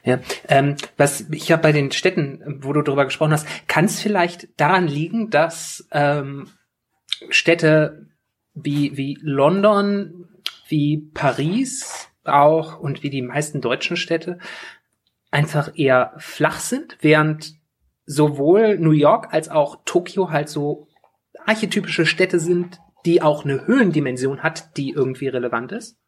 Ja. 0.05 0.19
Ähm, 0.49 0.77
was 0.97 1.27
ich 1.31 1.49
ja 1.49 1.57
bei 1.57 1.73
den 1.73 1.93
Städten, 1.93 2.61
wo 2.62 2.73
du 2.73 2.83
drüber 2.83 3.05
gesprochen 3.05 3.33
hast, 3.33 3.47
kann 3.69 3.85
es 3.85 4.01
vielleicht 4.01 4.49
daran 4.61 4.87
liegen, 4.89 5.31
dass 5.31 5.87
ähm, 5.93 6.49
Städte 7.31 8.07
wie, 8.55 8.97
wie 8.97 9.19
London, 9.23 10.29
wie 10.69 10.97
Paris 11.15 12.09
auch 12.25 12.79
und 12.81 13.03
wie 13.03 13.11
die 13.11 13.23
meisten 13.23 13.61
deutschen 13.61 13.97
Städte 13.97 14.39
einfach 15.31 15.73
eher 15.77 16.15
flach 16.19 16.59
sind, 16.59 16.97
während 17.01 17.55
sowohl 18.05 18.79
New 18.79 18.93
York 18.93 19.33
als 19.33 19.49
auch 19.49 19.81
Tokio 19.85 20.31
halt 20.31 20.49
so 20.49 20.86
archetypische 21.47 22.07
Städte 22.07 22.39
sind, 22.39 22.81
die 23.05 23.23
auch 23.23 23.45
eine 23.45 23.67
Höhendimension 23.67 24.43
hat, 24.43 24.77
die 24.77 24.91
irgendwie 24.91 25.29
relevant 25.29 25.73
ist. 25.73 25.99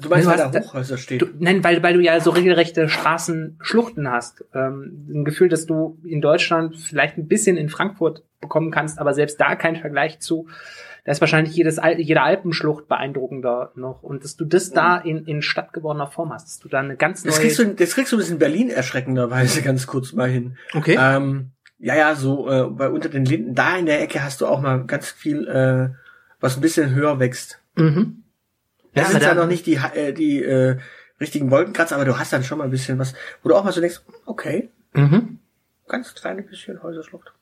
Du 0.00 0.10
meinst, 0.10 0.26
Du 0.26 0.30
weil 0.30 0.36
da 0.36 0.60
Hochhäuser 0.60 0.98
steht? 0.98 1.22
Du, 1.22 1.26
nein, 1.38 1.64
weil, 1.64 1.82
weil 1.82 1.94
du 1.94 2.00
ja 2.00 2.20
so 2.20 2.30
regelrechte 2.30 2.88
Straßenschluchten 2.88 4.10
hast. 4.10 4.44
Ähm, 4.54 5.06
ein 5.08 5.24
Gefühl, 5.24 5.48
dass 5.48 5.64
du 5.64 5.98
in 6.04 6.20
Deutschland 6.20 6.76
vielleicht 6.76 7.16
ein 7.16 7.26
bisschen 7.26 7.56
in 7.56 7.70
Frankfurt 7.70 8.22
bekommen 8.40 8.70
kannst, 8.70 8.98
aber 8.98 9.14
selbst 9.14 9.40
da 9.40 9.56
kein 9.56 9.76
Vergleich 9.76 10.20
zu. 10.20 10.48
Da 11.04 11.12
ist 11.12 11.22
wahrscheinlich 11.22 11.56
jedes, 11.56 11.80
jede 11.96 12.20
Alpenschlucht 12.20 12.86
beeindruckender 12.86 13.72
noch. 13.76 14.02
Und 14.02 14.24
dass 14.24 14.36
du 14.36 14.44
das 14.44 14.72
da 14.72 14.98
in, 14.98 15.24
in 15.24 15.40
stattgewordener 15.40 16.08
Form 16.08 16.34
hast, 16.34 16.48
dass 16.48 16.58
du 16.58 16.68
da 16.68 16.80
eine 16.80 16.96
ganz 16.96 17.24
neue... 17.24 17.32
Das 17.32 17.40
kriegst, 17.40 17.58
du, 17.58 17.74
das 17.74 17.94
kriegst 17.94 18.12
du 18.12 18.16
ein 18.16 18.18
bisschen 18.18 18.38
Berlin 18.38 18.68
erschreckenderweise 18.68 19.62
ganz 19.64 19.86
kurz 19.86 20.12
mal 20.12 20.28
hin. 20.28 20.58
okay. 20.74 20.98
Ähm, 21.00 21.52
ja, 21.78 21.94
ja, 21.96 22.14
so 22.14 22.50
äh, 22.50 22.64
bei 22.70 22.88
unter 22.88 23.08
den 23.08 23.24
Linden, 23.24 23.54
da 23.54 23.76
in 23.76 23.86
der 23.86 24.00
Ecke 24.02 24.22
hast 24.22 24.40
du 24.40 24.46
auch 24.46 24.60
mal 24.60 24.84
ganz 24.84 25.10
viel, 25.10 25.46
äh, 25.48 25.90
was 26.40 26.56
ein 26.56 26.60
bisschen 26.60 26.94
höher 26.94 27.18
wächst. 27.18 27.60
mhm. 27.76 28.22
Das 28.94 29.08
Ja, 29.08 29.12
sind 29.12 29.22
ja 29.22 29.34
da- 29.34 29.42
noch 29.42 29.46
nicht 29.48 29.66
die, 29.66 29.74
äh, 29.76 30.12
die, 30.12 30.42
äh, 30.42 30.78
richtigen 31.20 31.50
Wolkenkratzer, 31.50 31.94
aber 31.96 32.04
du 32.04 32.18
hast 32.18 32.32
dann 32.32 32.42
schon 32.44 32.58
mal 32.58 32.64
ein 32.64 32.70
bisschen 32.70 32.98
was, 32.98 33.12
wo 33.42 33.48
du 33.48 33.54
auch 33.56 33.64
mal 33.64 33.72
so 33.72 33.80
denkst, 33.80 34.00
okay, 34.26 34.70
Mhm. 34.94 35.38
ganz 35.88 36.14
kleine 36.14 36.42
bisschen 36.42 36.82
Häuserschlucht. 36.82 37.32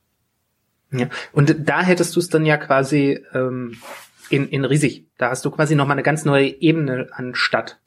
Ja. 0.92 1.08
Und 1.32 1.68
da 1.68 1.82
hättest 1.82 2.14
du 2.16 2.20
es 2.20 2.28
dann 2.28 2.44
ja 2.46 2.56
quasi 2.56 3.24
ähm, 3.34 3.76
in, 4.30 4.48
in 4.48 4.64
riesig. 4.64 5.04
Da 5.18 5.30
hast 5.30 5.44
du 5.44 5.50
quasi 5.50 5.74
nochmal 5.76 5.94
eine 5.96 6.02
ganz 6.02 6.24
neue 6.24 6.46
Ebene 6.48 7.08
an 7.12 7.34
Stadt. 7.34 7.78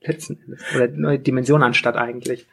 Letzten 0.00 0.40
Endes. 0.42 0.62
Oder 0.74 0.84
eine 0.84 0.98
neue 0.98 1.18
Dimension 1.18 1.62
an 1.62 1.74
Stadt 1.74 1.96
eigentlich. 1.96 2.46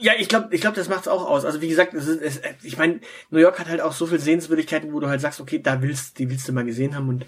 Ja, 0.00 0.12
ich 0.18 0.28
glaube, 0.28 0.54
ich 0.54 0.60
glaube, 0.60 0.76
das 0.76 0.88
macht's 0.88 1.08
auch 1.08 1.26
aus. 1.26 1.44
Also 1.44 1.60
wie 1.60 1.68
gesagt, 1.68 1.94
es 1.94 2.06
ist, 2.06 2.22
es, 2.22 2.40
ich 2.62 2.78
meine, 2.78 3.00
New 3.30 3.38
York 3.38 3.58
hat 3.58 3.68
halt 3.68 3.80
auch 3.80 3.92
so 3.92 4.06
viel 4.06 4.18
Sehenswürdigkeiten, 4.18 4.92
wo 4.92 5.00
du 5.00 5.08
halt 5.08 5.20
sagst, 5.20 5.40
okay, 5.40 5.60
da 5.60 5.82
willst, 5.82 6.18
die 6.18 6.30
willst 6.30 6.48
du 6.48 6.52
mal 6.52 6.64
gesehen 6.64 6.94
haben 6.94 7.08
und 7.08 7.26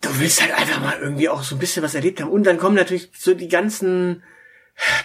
du 0.00 0.20
willst 0.20 0.42
halt 0.42 0.54
einfach 0.56 0.80
mal 0.80 0.98
irgendwie 1.00 1.28
auch 1.28 1.42
so 1.42 1.56
ein 1.56 1.58
bisschen 1.58 1.82
was 1.82 1.94
erlebt 1.94 2.20
haben. 2.20 2.30
Und 2.30 2.44
dann 2.44 2.58
kommen 2.58 2.76
natürlich 2.76 3.10
so 3.16 3.34
die 3.34 3.48
ganzen 3.48 4.22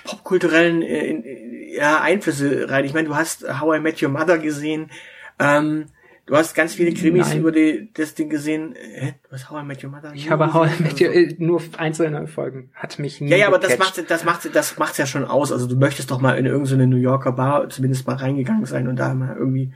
popkulturellen 0.03 0.81
äh, 0.81 1.75
ja, 1.75 2.01
Einflüsse 2.01 2.69
rein. 2.69 2.85
Ich 2.85 2.93
meine, 2.93 3.07
du 3.07 3.15
hast 3.15 3.43
How 3.59 3.77
I 3.77 3.79
Met 3.79 4.01
Your 4.01 4.09
Mother 4.09 4.37
gesehen. 4.37 4.91
Ähm, 5.39 5.87
du 6.25 6.35
hast 6.35 6.53
ganz 6.55 6.73
viele 6.73 6.93
Krimis 6.93 7.29
Nein. 7.29 7.39
über 7.39 7.51
die, 7.51 7.89
das 7.93 8.15
Ding 8.15 8.29
gesehen. 8.29 8.75
Hä? 8.75 9.15
Du 9.23 9.31
hast 9.31 9.49
How 9.49 9.61
I 9.61 9.65
Met 9.65 9.83
Your 9.83 9.91
Mother? 9.91 10.13
Ich 10.13 10.29
habe 10.29 10.53
How 10.53 10.67
I? 10.67 10.83
Met 10.83 11.01
Your, 11.01 11.13
äh, 11.13 11.35
nur 11.37 11.61
einzelne 11.77 12.27
Folgen. 12.27 12.71
Hat 12.73 12.99
mich 12.99 13.21
nie 13.21 13.29
Ja, 13.29 13.37
ja, 13.37 13.47
aber 13.47 13.59
das 13.59 13.77
macht, 13.77 14.09
das 14.09 14.23
macht, 14.23 14.55
das 14.55 14.77
macht's 14.77 14.97
ja 14.97 15.05
schon 15.05 15.25
aus. 15.25 15.51
Also 15.51 15.67
du 15.67 15.75
möchtest 15.75 16.11
doch 16.11 16.21
mal 16.21 16.37
in 16.37 16.45
irgendeine 16.45 16.87
New 16.87 16.97
Yorker 16.97 17.31
Bar 17.33 17.69
zumindest 17.69 18.07
mal 18.07 18.15
reingegangen 18.15 18.65
sein 18.65 18.87
und 18.87 18.97
da 18.97 19.13
mal 19.13 19.35
irgendwie. 19.37 19.73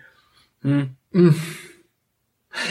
Hm. 0.62 0.96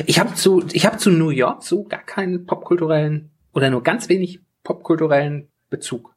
Ich 0.06 0.18
habe 0.18 0.34
zu, 0.34 0.64
ich 0.72 0.86
habe 0.86 0.98
zu 0.98 1.10
New 1.10 1.30
York 1.30 1.62
so 1.62 1.84
gar 1.84 2.02
keinen 2.02 2.46
popkulturellen 2.46 3.30
oder 3.52 3.70
nur 3.70 3.82
ganz 3.82 4.08
wenig 4.08 4.40
popkulturellen 4.62 5.48
Bezug. 5.70 6.14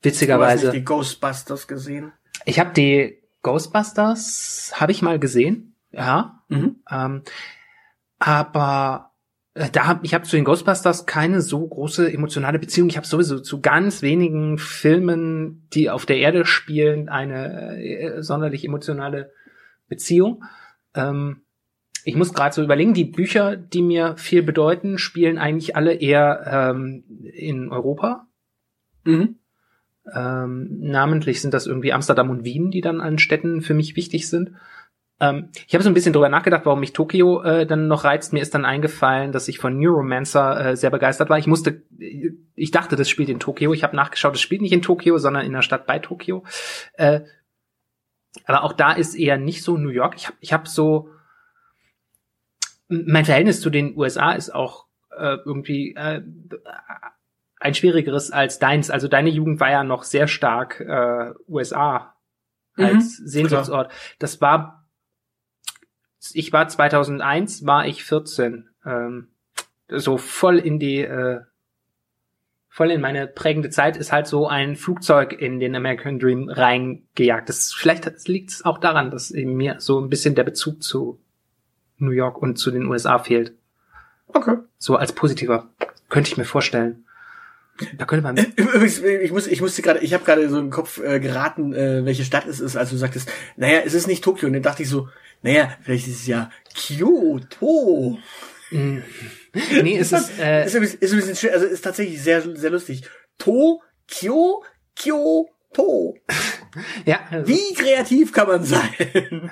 Du 0.00 0.08
hast 0.08 0.14
Witzigerweise. 0.14 0.66
nicht 0.66 0.76
die 0.76 0.84
Ghostbusters 0.84 1.66
gesehen. 1.66 2.12
Ich 2.44 2.60
habe 2.60 2.72
die 2.72 3.18
Ghostbusters, 3.48 4.72
habe 4.74 4.92
ich 4.92 5.00
mal 5.00 5.18
gesehen, 5.18 5.74
ja. 5.90 6.42
Mhm. 6.48 6.76
Ähm, 6.90 7.22
aber 8.18 9.12
äh, 9.54 9.70
da 9.70 9.86
hab, 9.86 10.04
ich 10.04 10.12
habe 10.12 10.24
zu 10.24 10.36
den 10.36 10.44
Ghostbusters 10.44 11.06
keine 11.06 11.40
so 11.40 11.66
große 11.66 12.12
emotionale 12.12 12.58
Beziehung. 12.58 12.90
Ich 12.90 12.98
habe 12.98 13.06
sowieso 13.06 13.40
zu 13.40 13.62
ganz 13.62 14.02
wenigen 14.02 14.58
Filmen, 14.58 15.66
die 15.72 15.88
auf 15.88 16.04
der 16.04 16.18
Erde 16.18 16.44
spielen, 16.44 17.08
eine 17.08 17.82
äh, 17.82 18.22
sonderlich 18.22 18.66
emotionale 18.66 19.32
Beziehung. 19.88 20.44
Ähm, 20.94 21.40
ich 22.04 22.16
muss 22.16 22.34
gerade 22.34 22.54
so 22.54 22.62
überlegen, 22.62 22.92
die 22.92 23.06
Bücher, 23.06 23.56
die 23.56 23.80
mir 23.80 24.18
viel 24.18 24.42
bedeuten, 24.42 24.98
spielen 24.98 25.38
eigentlich 25.38 25.74
alle 25.74 25.94
eher 25.94 26.72
ähm, 26.74 27.04
in 27.32 27.70
Europa. 27.70 28.26
Mhm. 29.04 29.36
Ähm, 30.14 30.78
namentlich 30.80 31.40
sind 31.40 31.54
das 31.54 31.66
irgendwie 31.66 31.92
Amsterdam 31.92 32.30
und 32.30 32.44
Wien, 32.44 32.70
die 32.70 32.80
dann 32.80 33.00
an 33.00 33.18
Städten 33.18 33.62
für 33.62 33.74
mich 33.74 33.96
wichtig 33.96 34.28
sind. 34.28 34.52
Ähm, 35.20 35.50
ich 35.66 35.74
habe 35.74 35.82
so 35.82 35.90
ein 35.90 35.94
bisschen 35.94 36.12
drüber 36.12 36.28
nachgedacht, 36.28 36.64
warum 36.64 36.80
mich 36.80 36.92
Tokio 36.92 37.42
äh, 37.42 37.66
dann 37.66 37.88
noch 37.88 38.04
reizt. 38.04 38.32
Mir 38.32 38.40
ist 38.40 38.54
dann 38.54 38.64
eingefallen, 38.64 39.32
dass 39.32 39.48
ich 39.48 39.58
von 39.58 39.78
Neuromancer 39.78 40.66
äh, 40.66 40.76
sehr 40.76 40.90
begeistert 40.90 41.28
war. 41.28 41.38
Ich 41.38 41.46
musste, 41.46 41.82
ich 42.54 42.70
dachte, 42.70 42.96
das 42.96 43.08
spielt 43.08 43.28
in 43.28 43.40
Tokio. 43.40 43.72
Ich 43.72 43.82
habe 43.82 43.96
nachgeschaut, 43.96 44.34
es 44.34 44.40
spielt 44.40 44.62
nicht 44.62 44.72
in 44.72 44.82
Tokio, 44.82 45.18
sondern 45.18 45.44
in 45.44 45.52
der 45.52 45.62
Stadt 45.62 45.86
bei 45.86 45.98
Tokio. 45.98 46.44
Äh, 46.94 47.22
aber 48.44 48.62
auch 48.62 48.72
da 48.72 48.92
ist 48.92 49.14
eher 49.14 49.38
nicht 49.38 49.62
so 49.62 49.76
New 49.76 49.88
York. 49.88 50.14
Ich 50.16 50.26
habe 50.26 50.36
ich 50.40 50.52
hab 50.52 50.68
so, 50.68 51.10
mein 52.88 53.24
Verhältnis 53.24 53.60
zu 53.60 53.70
den 53.70 53.96
USA 53.96 54.32
ist 54.32 54.54
auch 54.54 54.86
äh, 55.16 55.36
irgendwie 55.44 55.94
äh, 55.94 56.22
ein 57.60 57.74
schwierigeres 57.74 58.30
als 58.30 58.58
deins. 58.58 58.90
Also 58.90 59.08
deine 59.08 59.30
Jugend 59.30 59.60
war 59.60 59.70
ja 59.70 59.84
noch 59.84 60.02
sehr 60.04 60.28
stark 60.28 60.80
äh, 60.80 61.32
USA 61.48 62.14
als 62.76 63.18
Mhm, 63.18 63.26
Sehnsuchtsort. 63.26 63.92
Das 64.18 64.40
war, 64.40 64.86
ich 66.32 66.52
war 66.52 66.68
2001, 66.68 67.66
war 67.66 67.86
ich 67.86 68.04
14. 68.04 68.68
Ähm, 68.86 69.28
so 69.88 70.18
voll 70.18 70.58
in 70.58 70.78
die, 70.78 71.00
äh, 71.00 71.40
voll 72.68 72.90
in 72.90 73.00
meine 73.00 73.26
prägende 73.26 73.70
Zeit 73.70 73.96
ist 73.96 74.12
halt 74.12 74.26
so 74.26 74.46
ein 74.46 74.76
Flugzeug 74.76 75.32
in 75.32 75.58
den 75.58 75.74
American 75.74 76.18
Dream 76.18 76.48
reingejagt. 76.48 77.48
Das 77.48 77.72
vielleicht 77.72 78.28
liegt 78.28 78.50
es 78.50 78.64
auch 78.64 78.78
daran, 78.78 79.10
dass 79.10 79.30
eben 79.30 79.54
mir 79.54 79.80
so 79.80 80.00
ein 80.00 80.10
bisschen 80.10 80.34
der 80.34 80.44
Bezug 80.44 80.82
zu 80.82 81.20
New 81.96 82.12
York 82.12 82.40
und 82.40 82.56
zu 82.56 82.70
den 82.70 82.86
USA 82.86 83.18
fehlt. 83.18 83.54
Okay. 84.28 84.58
So 84.76 84.96
als 84.96 85.12
positiver 85.12 85.68
könnte 86.08 86.30
ich 86.30 86.36
mir 86.36 86.44
vorstellen. 86.44 87.04
Da 87.96 88.04
könnte 88.04 88.22
man 88.22 88.36
Übrigens, 88.56 89.00
ich 89.00 89.30
muss, 89.30 89.46
ich 89.46 89.60
musste 89.60 89.82
gerade, 89.82 90.00
ich 90.00 90.14
habe 90.14 90.24
gerade 90.24 90.48
so 90.48 90.58
im 90.58 90.70
Kopf 90.70 90.98
äh, 90.98 91.20
geraten, 91.20 91.72
äh, 91.72 92.04
welche 92.04 92.24
Stadt 92.24 92.46
es 92.46 92.60
ist, 92.60 92.76
als 92.76 92.90
du 92.90 92.96
sagtest, 92.96 93.30
naja, 93.56 93.80
es 93.84 93.94
ist 93.94 94.06
nicht 94.06 94.24
Tokio. 94.24 94.46
Und 94.46 94.54
dann 94.54 94.62
dachte 94.62 94.82
ich 94.82 94.88
so, 94.88 95.08
naja, 95.42 95.76
vielleicht 95.82 96.08
ist 96.08 96.20
es 96.20 96.26
ja 96.26 96.50
Kyoto. 96.74 98.18
Mm. 98.70 98.98
Nee, 99.82 99.98
es 99.98 100.12
ist, 100.12 100.38
äh, 100.38 100.66
ist, 100.66 100.74
ein 100.74 100.82
bisschen, 100.82 101.00
ist 101.00 101.12
ein 101.12 101.18
bisschen 101.18 101.36
schwer, 101.36 101.52
also 101.54 101.66
ist 101.66 101.82
tatsächlich 101.82 102.22
sehr, 102.22 102.42
sehr 102.56 102.70
lustig. 102.70 103.02
Tokio, 103.38 104.64
Kyoto. 104.96 106.16
ja, 107.06 107.20
also 107.30 107.48
Wie 107.48 107.74
kreativ 107.74 108.32
kann 108.32 108.48
man 108.48 108.64
sein? 108.64 109.50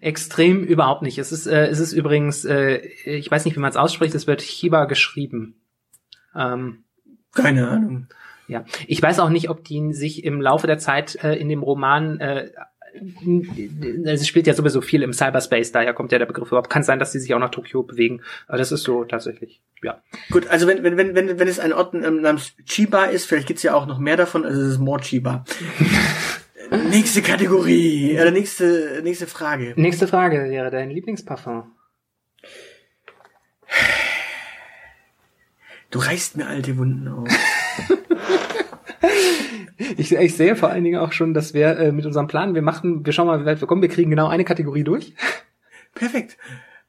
extrem 0.00 0.64
überhaupt 0.64 1.02
nicht. 1.02 1.18
Es 1.18 1.32
ist, 1.32 1.46
äh, 1.46 1.66
es 1.66 1.80
ist 1.80 1.92
übrigens, 1.92 2.44
äh, 2.44 2.76
ich 3.04 3.30
weiß 3.30 3.44
nicht, 3.44 3.56
wie 3.56 3.60
man 3.60 3.70
es 3.70 3.76
ausspricht, 3.76 4.14
es 4.14 4.26
wird 4.26 4.40
Chiba 4.40 4.84
geschrieben. 4.84 5.60
Ähm, 6.34 6.84
Keine 7.34 7.68
Ahnung. 7.68 8.06
ja, 8.48 8.64
ich 8.86 9.00
weiß 9.02 9.18
auch 9.20 9.30
nicht, 9.30 9.50
ob 9.50 9.64
die 9.64 9.92
sich 9.92 10.24
im 10.24 10.40
Laufe 10.40 10.66
der 10.66 10.78
Zeit 10.78 11.22
äh, 11.22 11.34
in 11.34 11.48
dem 11.48 11.62
Roman 11.62 12.20
äh, 12.20 12.50
es 14.04 14.26
spielt 14.26 14.46
ja 14.46 14.54
sowieso 14.54 14.80
viel 14.80 15.02
im 15.02 15.12
Cyberspace, 15.12 15.72
daher 15.72 15.94
kommt 15.94 16.12
ja 16.12 16.18
der 16.18 16.26
Begriff 16.26 16.48
überhaupt. 16.48 16.70
Kann 16.70 16.82
sein, 16.82 16.98
dass 16.98 17.12
sie 17.12 17.18
sich 17.18 17.34
auch 17.34 17.38
nach 17.38 17.50
Tokio 17.50 17.82
bewegen. 17.82 18.22
Aber 18.46 18.58
das 18.58 18.72
ist 18.72 18.84
so 18.84 19.04
tatsächlich, 19.04 19.62
ja. 19.82 20.00
Gut, 20.30 20.46
also 20.48 20.66
wenn, 20.66 20.82
wenn, 20.84 20.96
wenn, 20.96 21.14
wenn, 21.14 21.38
wenn 21.38 21.48
es 21.48 21.58
ein 21.58 21.72
Ort 21.72 21.94
ähm, 21.94 22.20
namens 22.20 22.54
Chiba 22.64 23.06
ist, 23.06 23.26
vielleicht 23.26 23.48
gibt's 23.48 23.62
ja 23.62 23.74
auch 23.74 23.86
noch 23.86 23.98
mehr 23.98 24.16
davon, 24.16 24.44
also 24.44 24.60
es 24.60 24.68
ist 24.74 24.78
more 24.78 25.00
Chiba. 25.00 25.44
nächste 26.90 27.22
Kategorie, 27.22 28.14
oder 28.14 28.30
nächste, 28.30 29.00
nächste 29.02 29.26
Frage. 29.26 29.74
Nächste 29.76 30.06
Frage 30.06 30.48
wäre 30.50 30.70
dein 30.70 30.90
Lieblingsparfum. 30.90 31.72
Du 35.94 36.00
reißt 36.00 36.36
mir 36.36 36.48
alte 36.48 36.76
Wunden 36.76 37.06
auf. 37.06 37.28
Ich, 39.96 40.12
ich 40.12 40.36
sehe 40.36 40.54
vor 40.54 40.70
allen 40.70 40.84
Dingen 40.84 41.00
auch 41.00 41.12
schon, 41.12 41.34
dass 41.34 41.52
wir 41.52 41.76
äh, 41.76 41.92
mit 41.92 42.06
unserem 42.06 42.28
Plan, 42.28 42.54
wir 42.54 42.62
machen, 42.62 43.04
wir 43.04 43.12
schauen 43.12 43.26
mal, 43.26 43.40
wie 43.40 43.44
weit 43.44 43.60
wir 43.60 43.66
kommen, 43.66 43.82
wir 43.82 43.88
kriegen 43.88 44.08
genau 44.08 44.28
eine 44.28 44.44
Kategorie 44.44 44.84
durch. 44.84 45.14
Perfekt. 45.94 46.36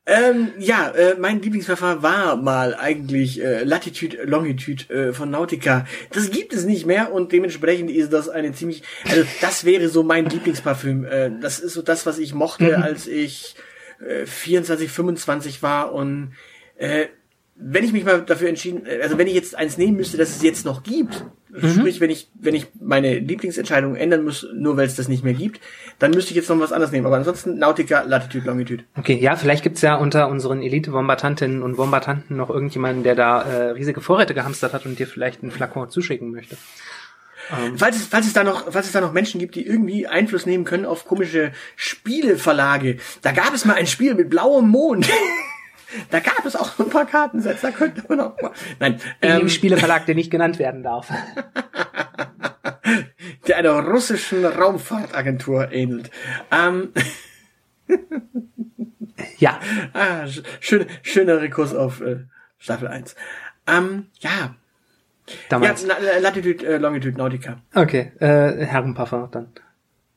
Ähm, 0.05 0.49
ja, 0.59 0.89
äh, 0.89 1.15
mein 1.19 1.41
Lieblingsverfahren 1.41 2.03
war 2.03 2.35
mal 2.35 2.75
eigentlich 2.75 3.43
äh, 3.43 3.63
Latitude 3.63 4.23
Longitude 4.23 4.93
äh, 4.93 5.13
von 5.13 5.31
Nautica. 5.31 5.85
Das 6.11 6.29
gibt 6.29 6.53
es 6.53 6.65
nicht 6.65 6.85
mehr 6.85 7.11
und 7.11 7.31
dementsprechend 7.31 7.89
ist 7.89 8.13
das 8.13 8.29
eine 8.29 8.53
ziemlich, 8.53 8.83
also 9.09 9.23
das 9.41 9.65
wäre 9.65 9.89
so 9.89 10.03
mein 10.03 10.25
Lieblingsparfüm. 10.25 11.05
Äh, 11.05 11.31
das 11.41 11.59
ist 11.59 11.73
so 11.73 11.81
das, 11.81 12.05
was 12.05 12.19
ich 12.19 12.33
mochte, 12.35 12.77
als 12.77 13.07
ich 13.07 13.55
äh, 13.99 14.25
24, 14.25 14.91
25 14.91 15.63
war 15.63 15.91
und 15.91 16.33
äh, 16.77 17.07
wenn 17.55 17.83
ich 17.83 17.93
mich 17.93 18.03
mal 18.03 18.21
dafür 18.21 18.49
entschieden, 18.49 18.85
äh, 18.85 19.01
also 19.01 19.17
wenn 19.17 19.27
ich 19.27 19.33
jetzt 19.33 19.55
eins 19.55 19.77
nehmen 19.77 19.97
müsste, 19.97 20.17
das 20.17 20.35
es 20.35 20.43
jetzt 20.43 20.65
noch 20.65 20.83
gibt, 20.83 21.25
sprich, 21.57 22.01
wenn 22.01 22.09
ich, 22.09 22.29
wenn 22.33 22.53
ich 22.53 22.67
meine 22.81 23.17
Lieblingsentscheidung 23.17 23.95
ändern 23.95 24.25
muss, 24.25 24.45
nur 24.53 24.75
weil 24.75 24.85
es 24.85 24.95
das 24.95 25.07
nicht 25.07 25.23
mehr 25.23 25.33
gibt, 25.33 25.61
dann 25.99 26.11
müsste 26.11 26.31
ich 26.31 26.35
jetzt 26.35 26.49
noch 26.49 26.59
was 26.59 26.73
anderes 26.73 26.91
nehmen. 26.91 27.05
Aber 27.05 27.15
ansonsten 27.15 27.57
Nautica, 27.57 28.01
Latitude, 28.01 28.45
Longitude. 28.45 28.83
Okay, 28.97 29.17
ja, 29.17 29.37
vielleicht 29.37 29.63
gibt's 29.63 29.81
ja 29.81 29.95
unter 29.95 30.27
unseren 30.27 30.61
Elite-Wombatantinnen 30.61 31.63
und 31.63 31.77
Wombatanten 31.77 32.35
noch 32.35 32.49
irgendjemanden, 32.49 33.03
der 33.03 33.15
da 33.15 33.41
äh, 33.43 33.69
riesige 33.71 34.01
Vorräte 34.01 34.33
gehamstert 34.33 34.73
hat 34.73 34.85
und 34.85 34.99
dir 34.99 35.07
vielleicht 35.07 35.43
einen 35.43 35.51
Flakon 35.51 35.89
zuschicken 35.89 36.31
möchte. 36.31 36.57
Falls 37.77 37.95
es, 37.97 38.07
falls 38.07 38.25
es 38.25 38.33
da 38.33 38.43
noch, 38.43 38.71
falls 38.71 38.87
es 38.87 38.91
da 38.91 39.01
noch 39.01 39.13
Menschen 39.13 39.39
gibt, 39.39 39.53
die 39.53 39.67
irgendwie 39.67 40.07
Einfluss 40.07 40.47
nehmen 40.47 40.63
können 40.63 40.85
auf 40.85 41.05
komische 41.05 41.51
Spieleverlage, 41.75 42.97
da 43.21 43.33
gab 43.33 43.53
es 43.53 43.65
mal 43.65 43.75
ein 43.75 43.85
Spiel 43.85 44.15
mit 44.15 44.31
blauem 44.31 44.67
Mond. 44.67 45.07
da 46.09 46.19
gab 46.19 46.45
es 46.45 46.55
auch 46.55 46.77
ein 46.79 46.89
paar 46.89 47.05
Kartensets, 47.05 47.61
da 47.61 47.71
könnte 47.71 48.03
man 48.09 48.19
auch 48.19 48.41
mal. 48.41 48.51
Nein, 48.79 48.99
In 49.21 49.29
dem 49.31 49.41
ähm, 49.41 49.49
Spieleverlag, 49.49 50.05
der 50.05 50.15
nicht 50.15 50.31
genannt 50.31 50.59
werden 50.59 50.83
darf. 50.83 51.09
der 53.47 53.57
einer 53.57 53.79
russischen 53.85 54.45
Raumfahrtagentur 54.45 55.71
ähnelt. 55.71 56.09
Ähm, 56.51 56.91
ja, 59.37 59.59
ah, 59.93 60.23
sch- 60.25 60.43
schön, 60.59 60.85
schöner 61.01 61.41
Rekurs 61.41 61.73
auf 61.73 62.01
äh, 62.01 62.25
Staffel 62.57 62.87
1. 62.87 63.15
Ähm, 63.67 64.07
ja, 64.19 64.29
ja, 64.29 64.55
damals. 65.49 65.85
Na- 65.85 65.95
Latitude, 66.19 66.65
äh, 66.65 66.77
Longitude, 66.77 67.17
Nautica. 67.17 67.61
Okay, 67.73 68.11
äh, 68.19 68.65
Herrenparfum 68.65 69.29
dann. 69.31 69.47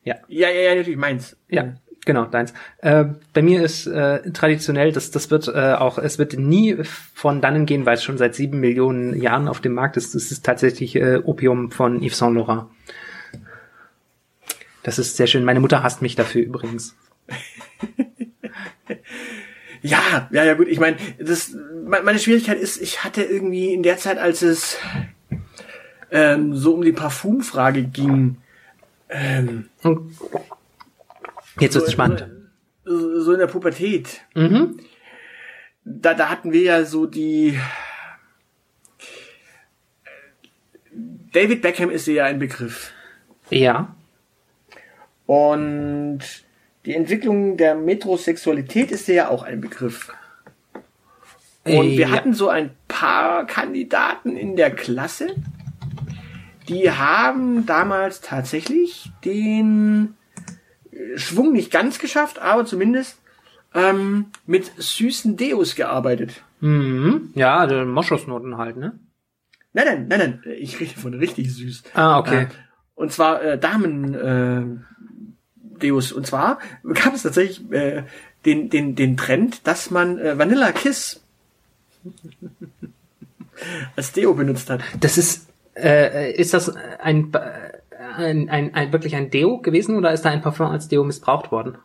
Ja, 0.03 0.15
ja, 0.27 0.49
ja, 0.49 0.75
natürlich 0.75 0.97
meins. 0.97 1.35
Ja, 1.49 1.75
Genau, 2.09 2.25
deins. 2.25 2.55
Äh, 2.79 3.05
bei 3.35 3.43
mir 3.43 3.61
ist 3.61 3.85
äh, 3.85 4.31
traditionell, 4.31 4.91
das, 4.91 5.11
das 5.11 5.29
wird 5.29 5.47
äh, 5.47 5.73
auch, 5.73 5.99
es 5.99 6.17
wird 6.17 6.33
nie 6.33 6.75
von 7.13 7.39
dannen 7.39 7.67
gehen, 7.67 7.85
weil 7.85 7.97
es 7.97 8.03
schon 8.03 8.17
seit 8.17 8.33
sieben 8.33 8.59
Millionen 8.59 9.21
Jahren 9.21 9.47
auf 9.47 9.61
dem 9.61 9.73
Markt 9.73 9.95
ist. 9.95 10.15
Das 10.15 10.31
ist 10.31 10.43
tatsächlich 10.43 10.95
äh, 10.95 11.21
Opium 11.23 11.69
von 11.69 12.01
Yves 12.01 12.17
Saint 12.17 12.35
Laurent. 12.35 12.63
Das 14.81 14.97
ist 14.97 15.17
sehr 15.17 15.27
schön. 15.27 15.43
Meine 15.43 15.59
Mutter 15.59 15.83
hasst 15.83 16.01
mich 16.01 16.15
dafür 16.15 16.41
übrigens. 16.41 16.95
Ja, 19.81 20.27
ja, 20.31 20.43
ja, 20.43 20.55
gut. 20.55 20.67
Ich 20.67 20.79
meine, 20.79 20.97
das, 21.19 21.55
meine 21.85 22.19
Schwierigkeit 22.19 22.59
ist, 22.59 22.81
ich 22.81 23.05
hatte 23.05 23.23
irgendwie 23.23 23.73
in 23.73 23.81
der 23.81 23.95
Zeit, 23.97 24.17
als 24.17 24.41
es 24.41 24.77
ähm, 26.11 26.53
so 26.53 26.73
um 26.73 26.81
die 26.81 26.91
Parfumfrage 26.91 27.83
ging, 27.83 28.37
ähm, 29.07 29.69
Jetzt 31.59 31.75
ist 31.75 31.83
es 31.83 31.91
spannend. 31.91 32.27
So, 32.85 33.21
so 33.21 33.33
in 33.33 33.39
der 33.39 33.47
Pubertät. 33.47 34.21
Mhm. 34.35 34.79
Da, 35.83 36.13
da 36.13 36.29
hatten 36.29 36.51
wir 36.51 36.61
ja 36.61 36.85
so 36.85 37.05
die. 37.05 37.59
David 41.31 41.61
Beckham 41.61 41.89
ist 41.89 42.07
ja 42.07 42.25
ein 42.25 42.39
Begriff. 42.39 42.91
Ja. 43.49 43.95
Und 45.25 46.19
die 46.85 46.95
Entwicklung 46.95 47.57
der 47.57 47.75
Metrosexualität 47.75 48.91
ist 48.91 49.07
ja 49.07 49.29
auch 49.29 49.43
ein 49.43 49.61
Begriff. 49.61 50.11
Und 51.65 51.91
wir 51.91 52.07
ja. 52.07 52.09
hatten 52.09 52.33
so 52.33 52.49
ein 52.49 52.71
paar 52.87 53.45
Kandidaten 53.45 54.35
in 54.35 54.55
der 54.55 54.71
Klasse, 54.71 55.35
die 56.67 56.91
haben 56.91 57.65
damals 57.65 58.21
tatsächlich 58.21 59.11
den 59.25 60.15
Schwung 61.15 61.53
nicht 61.53 61.71
ganz 61.71 61.99
geschafft, 61.99 62.39
aber 62.39 62.65
zumindest 62.65 63.19
ähm, 63.73 64.27
mit 64.45 64.71
süßen 64.77 65.37
Deos 65.37 65.75
gearbeitet. 65.75 66.41
Mhm. 66.59 67.31
Ja, 67.35 67.65
der 67.67 67.85
Moschusnoten 67.85 68.57
halt, 68.57 68.77
ne? 68.77 68.99
Nein, 69.73 69.85
nein, 69.85 70.07
nein, 70.07 70.19
nein, 70.19 70.53
ich 70.57 70.79
rede 70.79 70.99
von 70.99 71.13
richtig 71.13 71.53
süß. 71.53 71.83
Ah, 71.93 72.19
okay. 72.19 72.43
Äh, 72.43 72.47
und 72.95 73.11
zwar 73.11 73.41
äh, 73.41 73.57
Damen 73.57 74.13
äh, 74.13 74.63
Deos. 75.79 76.11
Und 76.11 76.27
zwar 76.27 76.59
gab 76.93 77.13
es 77.13 77.23
tatsächlich 77.23 77.71
äh, 77.71 78.03
den, 78.45 78.69
den, 78.69 78.95
den 78.95 79.17
Trend, 79.17 79.65
dass 79.67 79.91
man 79.91 80.17
äh, 80.17 80.37
Vanilla 80.37 80.71
Kiss 80.71 81.21
als 83.95 84.11
Deo 84.11 84.33
benutzt 84.33 84.69
hat. 84.69 84.81
Das 84.99 85.17
ist, 85.17 85.47
äh, 85.75 86.33
ist 86.33 86.53
das 86.53 86.75
ein, 86.99 87.31
ein, 88.19 88.49
ein, 88.49 88.73
ein 88.75 88.91
wirklich 88.91 89.15
ein 89.15 89.29
Deo 89.31 89.59
gewesen 89.59 89.95
oder 89.97 90.11
ist 90.13 90.23
da 90.23 90.29
ein 90.29 90.41
Parfum 90.41 90.67
als 90.67 90.87
Deo 90.87 91.03
missbraucht 91.03 91.51
worden? 91.51 91.77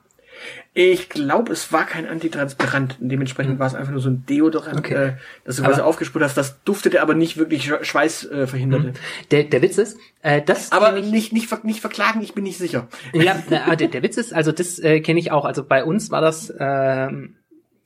Ich 0.74 1.09
glaube, 1.09 1.53
es 1.53 1.72
war 1.72 1.87
kein 1.87 2.07
Antitranspirant. 2.09 2.97
Dementsprechend 2.99 3.61
war 3.61 3.68
es 3.68 3.74
einfach 3.76 3.93
nur 3.93 4.01
so 4.01 4.11
ein 4.11 4.26
Deodorant, 4.26 4.78
Okay. 4.78 4.95
äh, 4.95 5.12
das 5.45 5.57
du 5.57 5.62
quasi 5.62 5.80
aufgespurt 5.80 6.24
hast. 6.24 6.37
Das 6.37 6.62
duftete 6.64 7.01
aber 7.01 7.14
nicht 7.14 7.37
wirklich 7.39 7.64
Sch- 7.70 7.85
Schweiß 7.85 8.30
äh, 8.30 8.47
verhinderte. 8.49 8.95
Der, 9.30 9.45
der 9.45 9.62
Witz 9.62 9.78
ist, 9.78 9.97
äh, 10.22 10.43
das 10.43 10.72
Aber 10.72 10.97
ich, 10.97 11.09
nicht, 11.11 11.32
nicht, 11.32 11.47
ver 11.49 11.61
nicht 11.62 11.80
verklagen, 11.80 12.20
ich 12.20 12.35
bin 12.35 12.43
nicht 12.45 12.59
sicher. 12.59 12.89
ja, 13.12 13.37
aber 13.64 13.76
der, 13.76 13.89
der 13.89 14.03
Witz 14.03 14.16
ist, 14.16 14.35
also 14.35 14.51
das 14.51 14.80
äh, 14.80 15.01
kenne 15.01 15.20
ich 15.20 15.30
auch. 15.30 15.45
Also 15.45 15.64
bei 15.64 15.85
uns 15.85 16.11
war 16.11 16.20
das 16.20 16.51
äh, 16.51 17.09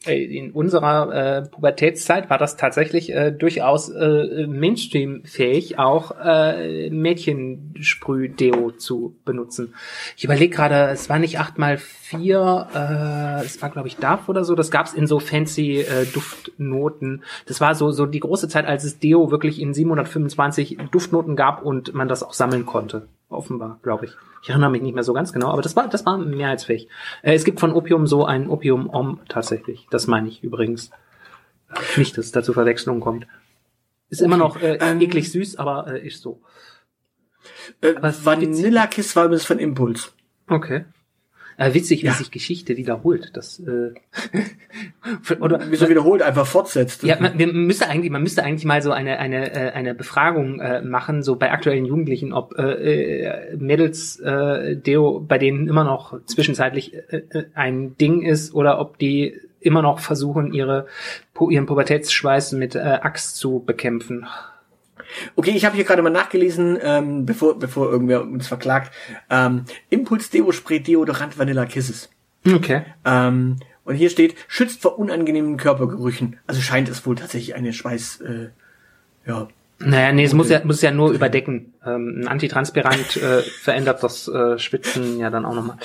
in 0.06 0.52
unserer 0.52 1.12
äh, 1.12 1.42
Pubertätszeit 1.42 2.30
war 2.30 2.38
das 2.38 2.56
tatsächlich 2.56 3.12
äh, 3.12 3.32
durchaus 3.32 3.88
äh, 3.88 4.46
Mainstream-fähig, 4.46 5.80
auch 5.80 6.12
äh, 6.24 6.88
Mädchensprüh-Deo 6.90 8.70
zu 8.72 9.16
benutzen. 9.24 9.74
Ich 10.16 10.24
überlege 10.24 10.54
gerade, 10.54 10.90
es 10.92 11.08
war 11.08 11.18
nicht 11.18 11.40
8x4, 11.40 13.40
äh, 13.40 13.44
es 13.44 13.60
war 13.60 13.70
glaube 13.70 13.88
ich 13.88 13.96
DAF 13.96 14.28
oder 14.28 14.44
so, 14.44 14.54
das 14.54 14.70
gab's 14.70 14.94
in 14.94 15.08
so 15.08 15.18
fancy 15.18 15.80
äh, 15.80 16.06
Duftnoten. 16.06 17.24
Das 17.46 17.60
war 17.60 17.74
so 17.74 17.90
so 17.90 18.06
die 18.06 18.20
große 18.20 18.48
Zeit, 18.48 18.66
als 18.66 18.84
es 18.84 19.00
Deo 19.00 19.32
wirklich 19.32 19.60
in 19.60 19.74
725 19.74 20.78
Duftnoten 20.92 21.34
gab 21.34 21.62
und 21.62 21.92
man 21.92 22.06
das 22.06 22.22
auch 22.22 22.34
sammeln 22.34 22.66
konnte. 22.66 23.08
Offenbar, 23.38 23.78
glaube 23.84 24.06
ich. 24.06 24.16
Ich 24.42 24.50
erinnere 24.50 24.70
mich 24.70 24.82
nicht 24.82 24.94
mehr 24.94 25.04
so 25.04 25.12
ganz 25.12 25.32
genau, 25.32 25.50
aber 25.50 25.62
das 25.62 25.76
war, 25.76 25.86
das 25.86 26.04
war 26.04 26.18
mehrheitsfähig. 26.18 26.88
Äh, 27.22 27.34
es 27.34 27.44
gibt 27.44 27.60
von 27.60 27.72
Opium 27.72 28.08
so 28.08 28.24
ein 28.24 28.48
Opium-Om 28.48 29.20
tatsächlich. 29.28 29.86
Das 29.92 30.08
meine 30.08 30.26
ich 30.26 30.42
übrigens. 30.42 30.90
Nicht, 31.96 32.18
dass 32.18 32.26
es 32.26 32.32
da 32.32 32.42
zu 32.42 32.52
Verwechslung 32.52 32.98
kommt. 32.98 33.28
Ist 34.08 34.22
immer 34.22 34.36
noch 34.36 34.60
äh, 34.60 34.78
ähm, 34.80 35.00
eklig 35.00 35.30
süß, 35.30 35.56
aber 35.56 35.86
äh, 35.86 36.04
ist 36.04 36.20
so. 36.20 36.40
Äh, 37.80 37.94
Vanilla 38.00 38.88
Kiss 38.88 39.14
war 39.14 39.26
übrigens 39.26 39.44
von 39.44 39.60
Impuls. 39.60 40.12
Okay. 40.48 40.84
Äh, 41.58 41.74
witzig, 41.74 42.02
wie 42.02 42.06
Ja. 42.06 42.12
sich 42.12 42.30
Geschichte 42.30 42.76
wiederholt. 42.76 43.30
Das 43.34 43.58
äh, 43.60 43.90
oder 45.40 45.60
Wieso 45.68 45.88
wiederholt 45.88 46.22
einfach 46.22 46.46
fortsetzt. 46.46 47.02
ja, 47.02 47.16
man, 47.20 47.36
wir 47.38 47.48
müsste 47.52 47.88
eigentlich, 47.88 48.12
man 48.12 48.22
müsste 48.22 48.44
eigentlich 48.44 48.64
mal 48.64 48.80
so 48.80 48.92
eine 48.92 49.18
eine 49.18 49.52
äh, 49.52 49.72
eine 49.72 49.92
Befragung 49.94 50.60
äh, 50.60 50.82
machen, 50.82 51.22
so 51.24 51.34
bei 51.34 51.50
aktuellen 51.50 51.84
Jugendlichen, 51.84 52.32
ob 52.32 52.56
äh, 52.56 53.24
äh, 53.24 53.56
Mädels 53.56 54.20
äh, 54.20 54.76
Deo 54.76 55.18
bei 55.18 55.38
denen 55.38 55.68
immer 55.68 55.82
noch 55.84 56.24
zwischenzeitlich 56.26 56.94
äh, 56.94 57.22
äh, 57.30 57.44
ein 57.54 57.96
Ding 57.98 58.22
ist 58.22 58.54
oder 58.54 58.78
ob 58.80 58.98
die 58.98 59.34
immer 59.60 59.82
noch 59.82 59.98
versuchen, 59.98 60.52
ihre 60.52 60.86
ihren 61.50 61.66
Pubertätsschweiß 61.66 62.52
mit 62.52 62.76
äh, 62.76 62.78
Axt 62.78 63.36
zu 63.36 63.64
bekämpfen. 63.66 64.26
Okay, 65.36 65.50
ich 65.50 65.64
habe 65.64 65.76
hier 65.76 65.84
gerade 65.84 66.02
mal 66.02 66.10
nachgelesen, 66.10 66.78
ähm, 66.82 67.26
bevor, 67.26 67.58
bevor 67.58 67.90
irgendwer 67.90 68.22
uns 68.22 68.46
verklagt. 68.46 68.92
Ähm, 69.30 69.64
Impuls 69.90 70.30
Deo 70.30 70.52
Spray 70.52 70.80
Deodorant 70.80 71.38
Vanilla 71.38 71.66
Kisses. 71.66 72.10
Okay. 72.46 72.82
Ähm, 73.04 73.56
und 73.84 73.94
hier 73.94 74.10
steht, 74.10 74.36
schützt 74.48 74.82
vor 74.82 74.98
unangenehmen 74.98 75.56
Körpergerüchen. 75.56 76.38
Also 76.46 76.60
scheint 76.60 76.88
es 76.88 77.06
wohl 77.06 77.16
tatsächlich 77.16 77.54
eine 77.54 77.72
Schweiß, 77.72 78.20
äh, 78.20 78.48
ja. 79.26 79.48
Naja, 79.80 80.12
nee, 80.12 80.24
es 80.24 80.34
muss 80.34 80.48
ja, 80.48 80.60
muss 80.64 80.82
ja 80.82 80.90
nur 80.90 81.12
überdecken. 81.12 81.74
Ähm, 81.86 82.22
ein 82.22 82.28
Antitranspirant 82.28 83.16
äh, 83.16 83.42
verändert 83.42 84.02
das 84.02 84.26
äh, 84.26 84.58
Schwitzen 84.58 85.20
ja 85.20 85.30
dann 85.30 85.44
auch 85.44 85.54
nochmal. 85.54 85.76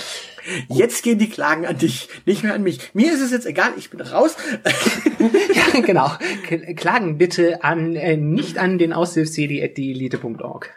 Jetzt 0.68 1.04
gehen 1.04 1.20
die 1.20 1.30
Klagen 1.30 1.66
an 1.68 1.78
dich, 1.78 2.10
nicht 2.26 2.44
mehr 2.44 2.56
an 2.56 2.64
mich. 2.64 2.92
Mir 2.96 3.14
ist 3.14 3.22
es 3.22 3.32
jetzt 3.32 3.46
egal, 3.46 3.74
ich 3.78 3.92
bin 3.92 4.02
raus. 4.02 4.36
ja, 5.54 5.82
genau. 5.82 6.12
Klagen 6.76 7.20
bitte 7.20 7.64
an, 7.64 7.96
äh, 7.96 8.18
nicht 8.18 8.58
an 8.58 8.80
den 8.80 8.94
aushilfscd.dieelite.org. 8.94 10.72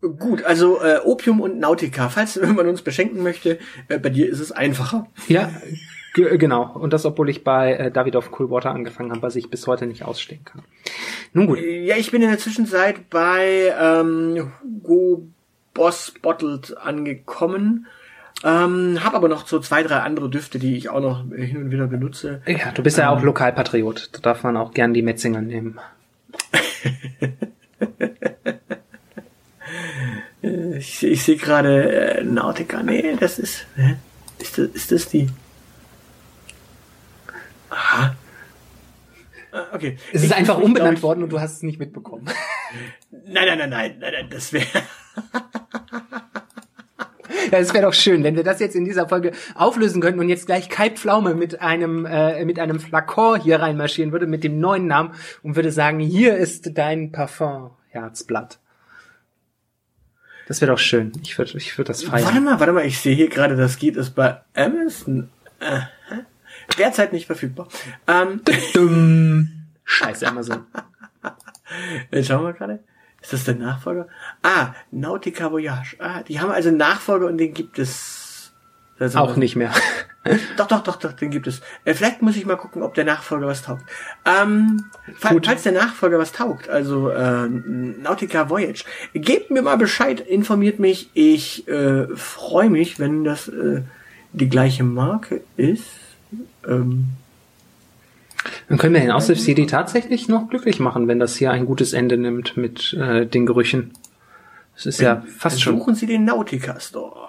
Gut, 0.00 0.44
also 0.44 0.80
äh, 0.80 1.00
Opium 1.04 1.40
und 1.40 1.58
Nautica. 1.58 2.08
Falls 2.08 2.36
man 2.40 2.66
uns 2.66 2.82
beschenken 2.82 3.22
möchte, 3.22 3.58
äh, 3.88 3.98
bei 3.98 4.08
dir 4.08 4.28
ist 4.28 4.40
es 4.40 4.52
einfacher. 4.52 5.08
Ja, 5.26 5.50
genau. 6.24 6.70
Und 6.74 6.92
das, 6.92 7.04
obwohl 7.04 7.28
ich 7.28 7.44
bei 7.44 7.74
äh, 7.74 7.90
David 7.90 8.16
of 8.16 8.30
Coolwater 8.30 8.70
angefangen 8.70 9.10
habe, 9.10 9.22
was 9.22 9.36
ich 9.36 9.50
bis 9.50 9.66
heute 9.66 9.86
nicht 9.86 10.04
ausstehen 10.04 10.44
kann. 10.44 10.62
Nun 11.32 11.46
gut. 11.46 11.60
Ja, 11.60 11.96
ich 11.96 12.10
bin 12.10 12.22
in 12.22 12.28
der 12.28 12.38
Zwischenzeit 12.38 13.10
bei 13.10 13.72
ähm, 13.80 14.52
Hugo 14.62 15.26
Boss 15.74 16.12
Bottled 16.22 16.76
angekommen. 16.78 17.86
Ähm, 18.44 19.00
hab 19.02 19.14
aber 19.14 19.28
noch 19.28 19.46
so 19.46 19.58
zwei, 19.58 19.82
drei 19.82 19.96
andere 19.96 20.28
Düfte, 20.30 20.58
die 20.58 20.76
ich 20.76 20.90
auch 20.90 21.00
noch 21.00 21.24
hin 21.34 21.56
und 21.56 21.70
wieder 21.70 21.86
benutze. 21.86 22.42
Ja, 22.46 22.70
du 22.72 22.82
bist 22.82 22.98
ja 22.98 23.10
auch 23.10 23.22
Lokalpatriot. 23.22 24.10
Da 24.12 24.20
darf 24.20 24.44
man 24.44 24.56
auch 24.56 24.72
gern 24.72 24.94
die 24.94 25.02
Metzinger 25.02 25.40
nehmen. 25.40 25.80
Ich, 30.40 31.02
ich 31.02 31.22
sehe 31.24 31.36
gerade 31.36 32.18
äh, 32.18 32.24
Nautica. 32.24 32.82
Nee, 32.82 33.16
das 33.18 33.38
ist. 33.38 33.66
Hä? 33.74 33.96
Ist 34.38 34.56
das, 34.56 34.68
ist 34.68 34.92
das 34.92 35.08
die? 35.08 35.28
Aha. 37.70 38.14
Ah, 39.50 39.67
Okay. 39.78 39.96
Es 40.12 40.22
ist 40.22 40.30
Ich- 40.30 40.34
einfach 40.36 40.58
ich 40.58 40.64
umbenannt 40.64 40.98
glaub, 40.98 41.10
worden 41.10 41.22
und 41.24 41.30
du 41.30 41.40
hast 41.40 41.56
es 41.56 41.62
nicht 41.62 41.78
mitbekommen. 41.78 42.26
Nein, 43.10 43.46
nein, 43.46 43.58
nein, 43.58 43.70
nein, 43.70 43.96
nein, 44.00 44.12
nein, 44.12 44.28
das 44.30 44.52
wäre. 44.52 44.66
Ja, 47.50 47.58
es 47.58 47.72
wäre 47.72 47.84
doch 47.86 47.94
schön, 47.94 48.24
wenn 48.24 48.36
wir 48.36 48.44
das 48.44 48.60
jetzt 48.60 48.76
in 48.76 48.84
dieser 48.84 49.08
Folge 49.08 49.32
auflösen 49.54 50.02
könnten 50.02 50.20
und 50.20 50.28
jetzt 50.28 50.44
gleich 50.44 50.68
Kai 50.68 50.90
Pflaume 50.90 51.34
mit 51.34 51.62
einem 51.62 52.04
äh, 52.04 52.44
mit 52.44 52.58
einem 52.58 52.78
Flakon 52.78 53.40
hier 53.40 53.60
reinmarschieren 53.60 54.12
würde 54.12 54.26
mit 54.26 54.44
dem 54.44 54.60
neuen 54.60 54.86
Namen 54.86 55.14
und 55.42 55.56
würde 55.56 55.72
sagen, 55.72 55.98
hier 55.98 56.36
ist 56.36 56.76
dein 56.76 57.10
Parfum 57.10 57.70
Herzblatt. 57.88 58.58
Das 60.46 60.60
wäre 60.60 60.72
doch 60.72 60.78
schön. 60.78 61.12
Ich 61.22 61.38
würde 61.38 61.56
ich 61.56 61.78
würde 61.78 61.88
das 61.88 62.10
Warte 62.12 62.24
feiern. 62.26 62.44
mal, 62.44 62.60
warte 62.60 62.72
mal, 62.74 62.84
ich 62.84 62.98
sehe 63.00 63.14
hier 63.16 63.30
gerade, 63.30 63.56
das 63.56 63.78
geht 63.78 63.96
es 63.96 64.10
bei 64.10 64.42
Amazon. 64.54 65.30
Aha. 65.60 65.88
Derzeit 66.78 67.14
nicht 67.14 67.24
verfügbar. 67.26 67.68
Ähm. 68.06 68.42
Scheiße 69.88 70.28
Amazon. 70.28 70.66
jetzt 72.10 72.28
schauen 72.28 72.44
wir 72.44 72.52
gerade. 72.52 72.84
Ist 73.22 73.32
das 73.32 73.44
der 73.44 73.54
Nachfolger? 73.54 74.06
Ah, 74.42 74.74
Nautica 74.90 75.50
Voyage. 75.50 75.96
Ah, 75.98 76.22
die 76.22 76.40
haben 76.40 76.50
also 76.50 76.68
einen 76.68 76.76
Nachfolger 76.76 77.26
und 77.26 77.38
den 77.38 77.54
gibt 77.54 77.78
es. 77.78 78.52
Ist 78.98 79.16
Auch 79.16 79.36
nicht 79.36 79.56
mehr. 79.56 79.72
Doch, 80.58 80.66
doch, 80.66 80.82
doch, 80.82 80.96
doch, 80.96 81.12
den 81.12 81.30
gibt 81.30 81.46
es. 81.46 81.62
Äh, 81.86 81.94
vielleicht 81.94 82.20
muss 82.20 82.36
ich 82.36 82.44
mal 82.44 82.56
gucken, 82.56 82.82
ob 82.82 82.92
der 82.92 83.04
Nachfolger 83.04 83.46
was 83.46 83.62
taugt. 83.62 83.82
Ähm, 84.26 84.84
Gut. 85.26 85.46
falls 85.46 85.62
der 85.62 85.72
Nachfolger 85.72 86.18
was 86.18 86.32
taugt, 86.32 86.68
also 86.68 87.08
äh, 87.08 87.48
Nautica 87.48 88.50
Voyage, 88.50 88.84
gebt 89.14 89.50
mir 89.50 89.62
mal 89.62 89.78
Bescheid, 89.78 90.20
informiert 90.20 90.80
mich. 90.80 91.08
Ich 91.14 91.66
äh, 91.66 92.08
freue 92.14 92.68
mich, 92.68 92.98
wenn 92.98 93.24
das 93.24 93.48
äh, 93.48 93.82
die 94.34 94.50
gleiche 94.50 94.84
Marke 94.84 95.40
ist. 95.56 95.86
Ähm, 96.66 97.06
Dann 98.68 98.78
können 98.78 98.94
wir 98.94 99.00
den 99.00 99.10
Aussift 99.10 99.42
CD 99.42 99.66
tatsächlich 99.66 100.28
noch 100.28 100.48
glücklich 100.48 100.78
machen, 100.80 101.08
wenn 101.08 101.18
das 101.18 101.36
hier 101.36 101.50
ein 101.50 101.66
gutes 101.66 101.92
Ende 101.92 102.16
nimmt 102.16 102.56
mit 102.56 102.94
äh, 102.94 103.26
den 103.26 103.46
Gerüchen. 103.46 103.92
Das 104.74 104.86
ist 104.86 105.00
ja 105.00 105.24
fast 105.36 105.60
schon. 105.60 105.78
Suchen 105.78 105.94
Sie 105.94 106.06
den 106.06 106.24
Nautica 106.24 106.78
Store. 106.78 107.28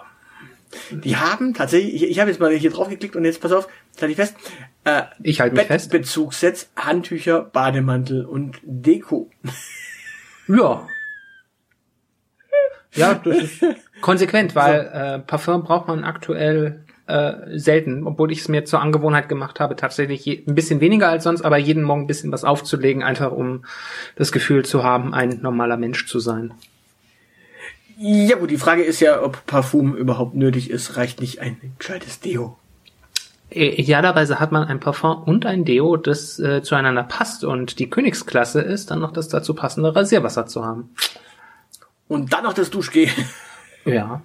Die 0.92 1.18
haben 1.18 1.56
tatsächlich, 1.56 1.96
ich, 1.96 2.04
ich 2.12 2.20
habe 2.20 2.30
jetzt 2.30 2.40
mal 2.40 2.52
hier 2.54 2.70
drauf 2.70 2.90
geklickt 2.90 3.16
und 3.16 3.26
jetzt 3.26 3.42
pass 3.42 3.52
auf, 3.52 3.68
jetzt 3.92 4.02
halte 4.02 4.12
ich 4.12 4.18
fest. 4.18 4.36
Äh, 4.84 5.02
Ich 5.24 5.42
halte 5.42 5.56
mich 5.56 5.66
fest. 5.66 5.90
Bettbezugssets, 5.90 6.70
Handtücher, 6.76 7.42
Bademantel 7.42 8.26
und 8.26 8.58
Deko. 8.64 9.30
Ja. 10.48 10.88
Ja, 12.96 13.14
das 13.24 13.38
ist 13.38 13.64
konsequent, 14.02 14.56
weil 14.56 14.80
äh, 14.92 15.20
Parfum 15.20 15.64
braucht 15.64 15.88
man 15.88 16.04
aktuell 16.04 16.84
äh, 17.10 17.58
selten, 17.58 18.06
obwohl 18.06 18.32
ich 18.32 18.40
es 18.40 18.48
mir 18.48 18.66
zur 18.66 18.82
Angewohnheit 18.82 19.28
gemacht 19.28 19.60
habe, 19.60 19.76
tatsächlich 19.76 20.26
je, 20.26 20.44
ein 20.48 20.56
bisschen 20.56 20.80
weniger 20.80 21.10
als 21.10 21.24
sonst, 21.24 21.42
aber 21.42 21.58
jeden 21.58 21.84
Morgen 21.84 22.04
ein 22.04 22.08
bisschen 22.08 22.32
was 22.32 22.44
aufzulegen, 22.44 23.04
einfach 23.04 23.32
um 23.32 23.66
das 24.16 24.32
Gefühl 24.32 24.64
zu 24.64 24.84
haben, 24.84 25.14
ein 25.14 25.40
normaler 25.42 25.78
Mensch 25.78 26.08
zu 26.08 26.20
sein. 26.20 26.54
Ja 27.98 28.38
gut, 28.38 28.50
die 28.50 28.58
Frage 28.58 28.84
ist 28.84 29.02
ja, 29.02 29.22
ob 29.22 29.46
Parfum 29.46 29.96
überhaupt 29.96 30.34
nötig 30.34 30.70
ist. 30.70 30.96
Reicht 30.96 31.20
nicht 31.20 31.42
ein 31.42 31.58
gescheites 31.78 32.22
Deo. 32.22 32.58
Äh, 33.50 33.70
Idealerweise 33.82 34.40
hat 34.40 34.54
man 34.54 34.68
ein 34.68 34.80
Parfum 34.80 35.24
und 35.24 35.46
ein 35.46 35.66
Deo, 35.66 35.98
das 35.98 36.40
äh, 36.40 36.62
zueinander 36.62 37.04
passt 37.04 37.44
und 37.44 37.80
die 37.80 37.90
Königsklasse 37.90 38.62
ist, 38.62 38.92
dann 38.92 39.00
noch 39.00 39.12
das 39.12 39.28
dazu 39.28 39.54
passende 39.54 39.94
Rasierwasser 39.94 40.46
zu 40.46 40.64
haben. 40.64 40.92
Und 42.08 42.32
dann 42.32 42.44
noch 42.44 42.54
das 42.54 42.70
Duschgel. 42.70 43.10
Ja. 43.86 44.22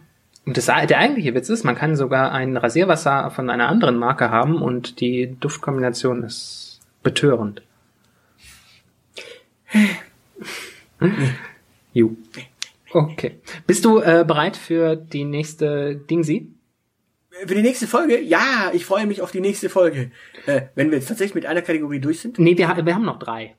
Und 0.46 0.56
das, 0.56 0.66
der 0.66 0.98
eigentliche 0.98 1.34
Witz 1.34 1.48
ist, 1.48 1.64
man 1.64 1.74
kann 1.74 1.96
sogar 1.96 2.32
ein 2.32 2.56
Rasierwasser 2.56 3.30
von 3.30 3.48
einer 3.48 3.68
anderen 3.68 3.96
Marke 3.96 4.30
haben 4.30 4.60
und 4.60 5.00
die 5.00 5.36
Duftkombination 5.40 6.22
ist 6.22 6.80
betörend. 7.02 7.62
Ju. 11.92 12.16
Okay. 12.92 13.40
Bist 13.66 13.84
du 13.84 14.00
äh, 14.00 14.24
bereit 14.26 14.56
für 14.56 14.96
die 14.96 15.24
nächste 15.24 15.96
Dingsi? 15.96 16.50
Für 17.46 17.54
die 17.54 17.62
nächste 17.62 17.86
Folge? 17.86 18.20
Ja, 18.20 18.70
ich 18.72 18.84
freue 18.84 19.06
mich 19.06 19.20
auf 19.20 19.32
die 19.32 19.40
nächste 19.40 19.68
Folge. 19.68 20.12
Äh, 20.46 20.62
wenn 20.74 20.90
wir 20.90 20.98
jetzt 20.98 21.08
tatsächlich 21.08 21.34
mit 21.34 21.46
einer 21.46 21.62
Kategorie 21.62 21.98
durch 21.98 22.20
sind. 22.20 22.38
Nee, 22.38 22.56
wir, 22.56 22.68
wir 22.86 22.94
haben 22.94 23.04
noch 23.04 23.18
drei. 23.18 23.56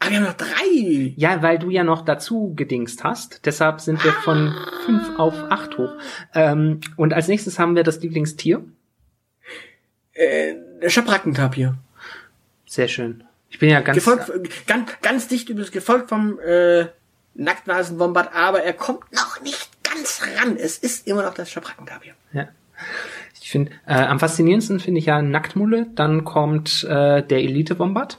Ah, 0.00 0.08
wir 0.08 0.16
haben 0.16 0.24
noch 0.24 0.32
drei. 0.32 1.12
Ja, 1.16 1.42
weil 1.42 1.58
du 1.58 1.68
ja 1.68 1.84
noch 1.84 2.04
dazu 2.04 2.54
gedingst 2.56 3.04
hast. 3.04 3.44
Deshalb 3.44 3.80
sind 3.80 4.02
wir 4.02 4.12
von 4.12 4.54
fünf 4.86 5.18
auf 5.18 5.34
acht 5.50 5.76
hoch. 5.76 5.92
Ähm, 6.34 6.80
und 6.96 7.12
als 7.12 7.28
nächstes 7.28 7.58
haben 7.58 7.76
wir 7.76 7.84
das 7.84 8.00
Lieblingstier. 8.00 8.64
Äh, 10.14 10.54
Schabrackentapir. 10.88 11.76
Sehr 12.66 12.88
schön. 12.88 13.24
Ich 13.50 13.58
bin 13.58 13.68
ja 13.68 13.80
ganz... 13.80 13.96
Gefolgt, 13.96 14.66
ganz, 14.66 14.90
ganz 15.02 15.28
dicht 15.28 15.48
übrigens 15.50 15.70
gefolgt 15.70 16.08
vom 16.08 16.38
äh, 16.40 16.86
Nacktnasenwombat, 17.34 18.34
aber 18.34 18.62
er 18.62 18.72
kommt 18.72 19.12
noch 19.12 19.42
nicht 19.42 19.68
ganz 19.82 20.22
ran. 20.38 20.56
Es 20.56 20.78
ist 20.78 21.06
immer 21.06 21.22
noch 21.22 21.34
das 21.34 21.50
Schabrackentapir. 21.50 22.14
Ja. 22.32 22.48
Ich 23.42 23.50
finde, 23.50 23.72
äh, 23.86 23.94
am 23.94 24.18
faszinierendsten 24.18 24.80
finde 24.80 25.00
ich 25.00 25.06
ja 25.06 25.20
Nacktmulle, 25.20 25.88
dann 25.94 26.24
kommt 26.24 26.84
äh, 26.84 27.22
der 27.22 27.38
Elite-Wombat. 27.38 28.18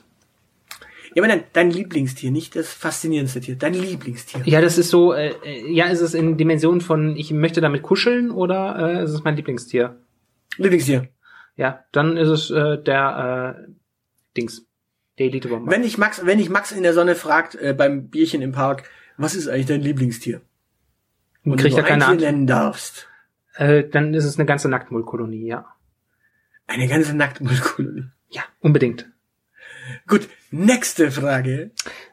Ja, 1.14 1.24
aber 1.24 1.28
nein, 1.28 1.44
dein 1.52 1.72
Lieblingstier, 1.72 2.32
nicht 2.32 2.56
das 2.56 2.74
faszinierendste 2.74 3.42
Tier, 3.42 3.58
dein 3.58 3.74
Lieblingstier. 3.74 4.42
Ja, 4.46 4.62
das 4.62 4.78
ist 4.78 4.90
so, 4.90 5.14
äh, 5.14 5.34
äh, 5.44 5.70
ja, 5.72 5.88
ist 5.88 6.00
es 6.00 6.14
in 6.14 6.38
Dimension 6.38 6.80
von, 6.80 7.18
ich 7.18 7.32
möchte 7.32 7.60
damit 7.60 7.82
kuscheln 7.82 8.32
oder 8.32 9.00
äh, 9.00 9.04
ist 9.04 9.12
es 9.12 9.24
mein 9.24 9.36
Lieblingstier? 9.36 10.00
Lieblingstier. 10.58 11.10
Ja, 11.58 11.84
dann 11.92 12.16
ist 12.16 12.30
es 12.30 12.50
äh, 12.50 12.82
der 12.82 13.58
äh, 13.68 13.72
Dings, 14.38 14.66
der 15.20 15.28
Elite-Wombat. 15.28 15.74
Wenn 15.74 15.84
ich 15.84 15.98
Max, 15.98 16.26
wenn 16.26 16.40
ich 16.40 16.50
Max 16.50 16.72
in 16.72 16.84
der 16.84 16.94
Sonne 16.94 17.16
fragt, 17.16 17.56
äh, 17.56 17.74
beim 17.78 18.08
Bierchen 18.10 18.42
im 18.42 18.54
Park, 18.54 18.90
was 19.18 19.36
ist 19.36 19.50
eigentlich 19.50 19.66
dein 19.66 19.82
Lieblingstier? 19.82 20.42
Und 21.44 21.58
Kriegt 21.58 21.74
du 21.74 21.82
er 21.82 21.84
keine 21.84 22.06
Antwort. 22.06 22.32
nennen 22.32 22.48
darfst. 22.48 23.10
Äh, 23.56 23.84
dann 23.84 24.14
ist 24.14 24.26
es 24.26 24.38
eine 24.38 24.46
ganze 24.46 24.70
Nacktmullkolonie, 24.70 25.46
ja. 25.46 25.66
Eine 26.68 26.88
ganze 26.88 27.16
Nacktmullkolonie. 27.18 28.06
Ja, 28.30 28.44
unbedingt. 28.62 29.10
Gut, 30.08 30.30
nächste 30.52 31.12
Frage. 31.12 31.72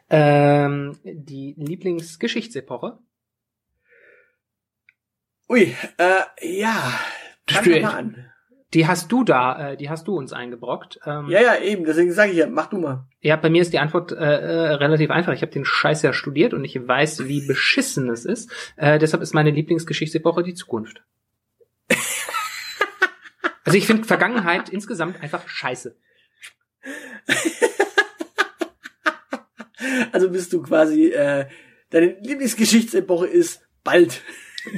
Ähm, 0.09 0.97
die 1.03 1.55
Lieblingsgeschichtsepoche. 1.57 2.97
Ui, 5.47 5.75
äh, 5.97 6.21
ja. 6.41 6.99
Fang 7.47 7.81
mal 7.81 7.85
an. 7.85 8.25
Die 8.73 8.85
hast 8.85 9.11
du 9.11 9.23
da, 9.23 9.71
äh, 9.71 9.77
die 9.77 9.89
hast 9.89 10.07
du 10.07 10.15
uns 10.15 10.31
eingebrockt. 10.31 10.99
Ähm, 11.05 11.27
Ja, 11.29 11.41
ja, 11.41 11.59
eben, 11.59 11.85
deswegen 11.85 12.11
sage 12.13 12.31
ich 12.31 12.37
ja, 12.37 12.47
mach 12.47 12.67
du 12.67 12.77
mal. 12.77 13.07
Ja, 13.19 13.35
bei 13.35 13.49
mir 13.49 13.63
ist 13.63 13.73
die 13.73 13.79
Antwort 13.79 14.11
äh, 14.11 14.15
äh, 14.15 14.73
relativ 14.73 15.09
einfach. 15.09 15.33
Ich 15.33 15.41
habe 15.41 15.51
den 15.51 15.65
Scheiß 15.65 16.03
ja 16.03 16.13
studiert 16.13 16.53
und 16.53 16.63
ich 16.63 16.87
weiß, 16.87 17.25
wie 17.27 17.45
beschissen 17.47 18.09
es 18.09 18.25
ist. 18.25 18.51
Äh, 18.75 18.99
deshalb 18.99 19.23
ist 19.23 19.33
meine 19.33 19.49
Lieblingsgeschichtsepoche 19.49 20.43
die 20.43 20.53
Zukunft. 20.53 21.03
Also 23.65 23.77
ich 23.77 23.85
finde 23.85 24.05
Vergangenheit 24.05 24.69
insgesamt 24.69 25.21
einfach 25.21 25.47
scheiße. 25.47 25.95
Also 30.11 30.29
bist 30.29 30.53
du 30.53 30.61
quasi, 30.61 31.07
äh, 31.07 31.45
deine 31.89 32.17
Lieblingsgeschichtsepoche 32.21 33.27
ist 33.27 33.61
bald. 33.83 34.21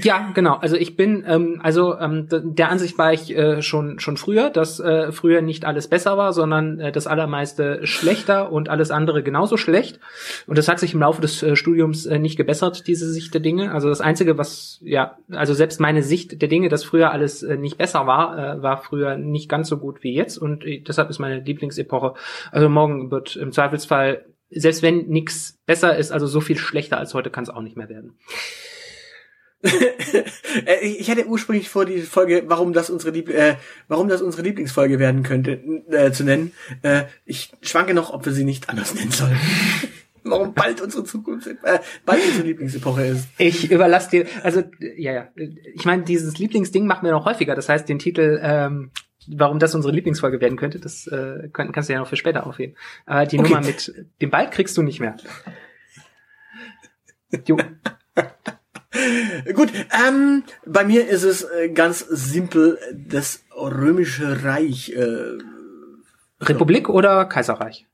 Ja, 0.01 0.31
genau. 0.33 0.55
Also 0.55 0.75
ich 0.75 0.95
bin, 0.95 1.23
ähm, 1.27 1.59
also 1.63 1.97
ähm, 1.97 2.27
der 2.29 2.69
Ansicht 2.69 2.97
war 2.97 3.13
ich 3.13 3.35
äh, 3.35 3.61
schon 3.61 3.99
schon 3.99 4.15
früher, 4.15 4.49
dass 4.51 4.79
äh, 4.79 5.11
früher 5.11 5.41
nicht 5.41 5.65
alles 5.65 5.87
besser 5.87 6.17
war, 6.17 6.33
sondern 6.33 6.79
äh, 6.79 6.91
das 6.91 7.07
allermeiste 7.07 7.85
schlechter 7.87 8.51
und 8.51 8.69
alles 8.69 8.91
andere 8.91 9.23
genauso 9.23 9.57
schlecht. 9.57 9.99
Und 10.45 10.57
das 10.57 10.67
hat 10.67 10.79
sich 10.79 10.93
im 10.93 10.99
Laufe 10.99 11.21
des 11.21 11.41
äh, 11.41 11.55
Studiums 11.55 12.05
äh, 12.05 12.19
nicht 12.19 12.37
gebessert, 12.37 12.87
diese 12.87 13.11
Sicht 13.11 13.33
der 13.33 13.41
Dinge. 13.41 13.73
Also 13.73 13.89
das 13.89 14.01
Einzige, 14.01 14.37
was, 14.37 14.79
ja, 14.83 15.17
also 15.31 15.53
selbst 15.55 15.79
meine 15.79 16.03
Sicht 16.03 16.41
der 16.41 16.49
Dinge, 16.49 16.69
dass 16.69 16.83
früher 16.83 17.11
alles 17.11 17.41
äh, 17.41 17.57
nicht 17.57 17.77
besser 17.77 18.05
war, 18.05 18.37
äh, 18.37 18.61
war 18.61 18.77
früher 18.77 19.17
nicht 19.17 19.49
ganz 19.49 19.67
so 19.67 19.77
gut 19.77 20.03
wie 20.03 20.13
jetzt. 20.13 20.37
Und 20.37 20.63
äh, 20.63 20.81
deshalb 20.81 21.09
ist 21.09 21.19
meine 21.19 21.39
Lieblingsepoche. 21.39 22.13
Also 22.51 22.69
morgen 22.69 23.09
wird 23.09 23.35
im 23.35 23.51
Zweifelsfall, 23.51 24.25
selbst 24.51 24.81
wenn 24.81 25.07
nichts 25.07 25.59
besser 25.65 25.97
ist, 25.97 26.11
also 26.11 26.27
so 26.27 26.41
viel 26.41 26.57
schlechter 26.57 26.97
als 26.97 27.13
heute 27.13 27.29
kann 27.29 27.43
es 27.43 27.49
auch 27.49 27.61
nicht 27.61 27.77
mehr 27.77 27.89
werden. 27.89 28.17
äh, 29.63 30.79
ich 30.81 31.01
ich 31.01 31.11
hatte 31.11 31.27
ursprünglich 31.27 31.69
vor, 31.69 31.85
die 31.85 32.01
Folge, 32.01 32.43
warum 32.47 32.73
das 32.73 32.89
unsere, 32.89 33.11
Liebl 33.11 33.31
äh, 33.33 33.55
warum 33.87 34.07
das 34.07 34.21
unsere 34.21 34.43
Lieblingsfolge 34.43 34.97
werden 34.99 35.23
könnte, 35.23 35.51
äh, 35.89 36.11
zu 36.11 36.23
nennen. 36.23 36.51
Äh, 36.81 37.03
ich 37.25 37.51
schwanke 37.61 37.93
noch, 37.93 38.11
ob 38.11 38.25
wir 38.25 38.33
sie 38.33 38.43
nicht 38.43 38.69
anders 38.69 38.95
nennen 38.95 39.11
sollen. 39.11 39.37
warum 40.23 40.53
bald 40.53 40.81
unsere 40.81 41.03
Zukunft, 41.03 41.47
äh, 41.47 41.79
bald 42.05 42.25
unsere 42.25 42.47
Lieblingsepoche 42.47 43.05
ist. 43.05 43.27
Ich 43.37 43.71
überlasse 43.71 44.09
dir, 44.09 44.25
also 44.43 44.63
ja, 44.79 45.13
ja. 45.13 45.27
Ich 45.73 45.85
meine, 45.85 46.03
dieses 46.03 46.37
Lieblingsding 46.37 46.85
machen 46.85 47.05
wir 47.05 47.11
noch 47.11 47.25
häufiger. 47.25 47.55
Das 47.55 47.69
heißt, 47.69 47.87
den 47.87 47.99
Titel, 47.99 48.39
ähm, 48.41 48.91
warum 49.27 49.59
das 49.59 49.75
unsere 49.75 49.93
Lieblingsfolge 49.93 50.41
werden 50.41 50.57
könnte, 50.57 50.79
das 50.79 51.07
äh, 51.07 51.49
kann, 51.53 51.71
kannst 51.71 51.89
du 51.89 51.93
ja 51.93 51.99
noch 51.99 52.07
für 52.07 52.15
später 52.15 52.45
aufheben. 52.47 52.75
Aber 53.05 53.25
die 53.25 53.39
Okay. 53.39 53.49
Nummer 53.49 53.65
mit 53.65 53.93
dem 54.21 54.29
Ball 54.29 54.49
kriegst 54.49 54.77
du 54.77 54.81
nicht 54.81 54.99
mehr. 54.99 55.17
Jo. 57.47 57.57
Gut, 59.53 59.71
ähm, 60.07 60.43
bei 60.65 60.83
mir 60.83 61.07
ist 61.07 61.23
es 61.23 61.43
äh, 61.43 61.69
ganz 61.69 61.99
simpel 61.99 62.77
das 62.93 63.43
Römische 63.55 64.43
Reich. 64.43 64.91
Äh, 64.91 65.37
Republik 66.41 66.89
oder 66.89 67.25
Kaiserreich? 67.25 67.87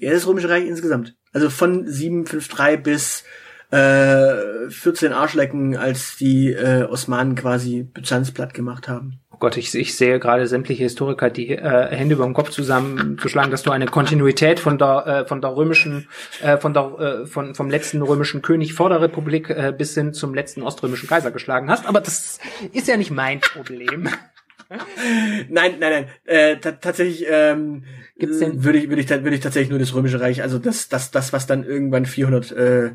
ja, 0.00 0.12
das 0.12 0.26
Römische 0.26 0.48
Reich 0.48 0.66
insgesamt. 0.66 1.16
Also 1.32 1.50
von 1.50 1.86
753 1.86 2.82
bis 2.82 3.24
äh, 3.70 4.68
14 4.70 5.12
Arschlecken, 5.12 5.76
als 5.76 6.16
die 6.16 6.52
äh, 6.52 6.84
Osmanen 6.84 7.34
quasi 7.34 7.82
Byzanz 7.82 8.30
platt 8.30 8.54
gemacht 8.54 8.88
haben. 8.88 9.20
Oh 9.38 9.46
Gott, 9.46 9.56
ich, 9.56 9.72
ich 9.72 9.96
sehe 9.96 10.18
gerade 10.18 10.48
sämtliche 10.48 10.82
Historiker 10.82 11.30
die 11.30 11.50
äh, 11.50 11.86
Hände 11.94 12.16
über 12.16 12.24
dem 12.24 12.34
Kopf 12.34 12.50
zusammenzuschlagen, 12.50 13.52
dass 13.52 13.62
du 13.62 13.70
eine 13.70 13.86
Kontinuität 13.86 14.58
von 14.58 14.78
der 14.78 15.06
äh, 15.06 15.28
von 15.28 15.40
der 15.40 15.54
römischen 15.54 16.08
äh, 16.42 16.56
von 16.56 16.74
der 16.74 17.22
äh, 17.22 17.26
von 17.26 17.54
vom 17.54 17.70
letzten 17.70 18.02
römischen 18.02 18.42
König 18.42 18.74
vor 18.74 18.88
der 18.88 19.00
Republik 19.00 19.48
äh, 19.48 19.72
bis 19.78 19.94
hin 19.94 20.12
zum 20.12 20.34
letzten 20.34 20.62
oströmischen 20.64 21.08
Kaiser 21.08 21.30
geschlagen 21.30 21.70
hast. 21.70 21.86
Aber 21.86 22.00
das 22.00 22.40
ist 22.72 22.88
ja 22.88 22.96
nicht 22.96 23.12
mein 23.12 23.38
Problem. 23.38 24.08
Nein, 25.48 25.76
nein, 25.78 25.78
nein. 25.80 26.06
Äh, 26.24 26.56
ta 26.56 26.72
tatsächlich 26.72 27.24
ähm, 27.30 27.84
Gibt's 28.18 28.40
denn- 28.40 28.64
würde 28.64 28.78
ich 28.78 28.88
würde 28.90 29.02
ich 29.02 29.08
würde 29.08 29.34
ich 29.36 29.40
tatsächlich 29.40 29.70
nur 29.70 29.78
das 29.78 29.94
Römische 29.94 30.20
Reich, 30.20 30.42
also 30.42 30.58
das 30.58 30.88
das 30.88 31.12
das 31.12 31.32
was 31.32 31.46
dann 31.46 31.62
irgendwann 31.62 32.06
400 32.06 32.52
äh, 32.52 32.90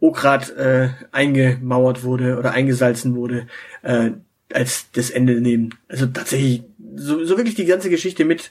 Ograd 0.00 0.54
äh, 0.56 0.90
eingemauert 1.10 2.04
wurde 2.04 2.38
oder 2.38 2.52
eingesalzen 2.52 3.16
wurde, 3.16 3.46
äh, 3.82 4.10
als 4.52 4.90
das 4.92 5.10
Ende 5.10 5.40
nehmen. 5.40 5.74
Also 5.88 6.06
tatsächlich 6.06 6.64
so, 6.96 7.24
so 7.24 7.36
wirklich 7.36 7.54
die 7.54 7.66
ganze 7.66 7.90
Geschichte 7.90 8.24
mit 8.24 8.50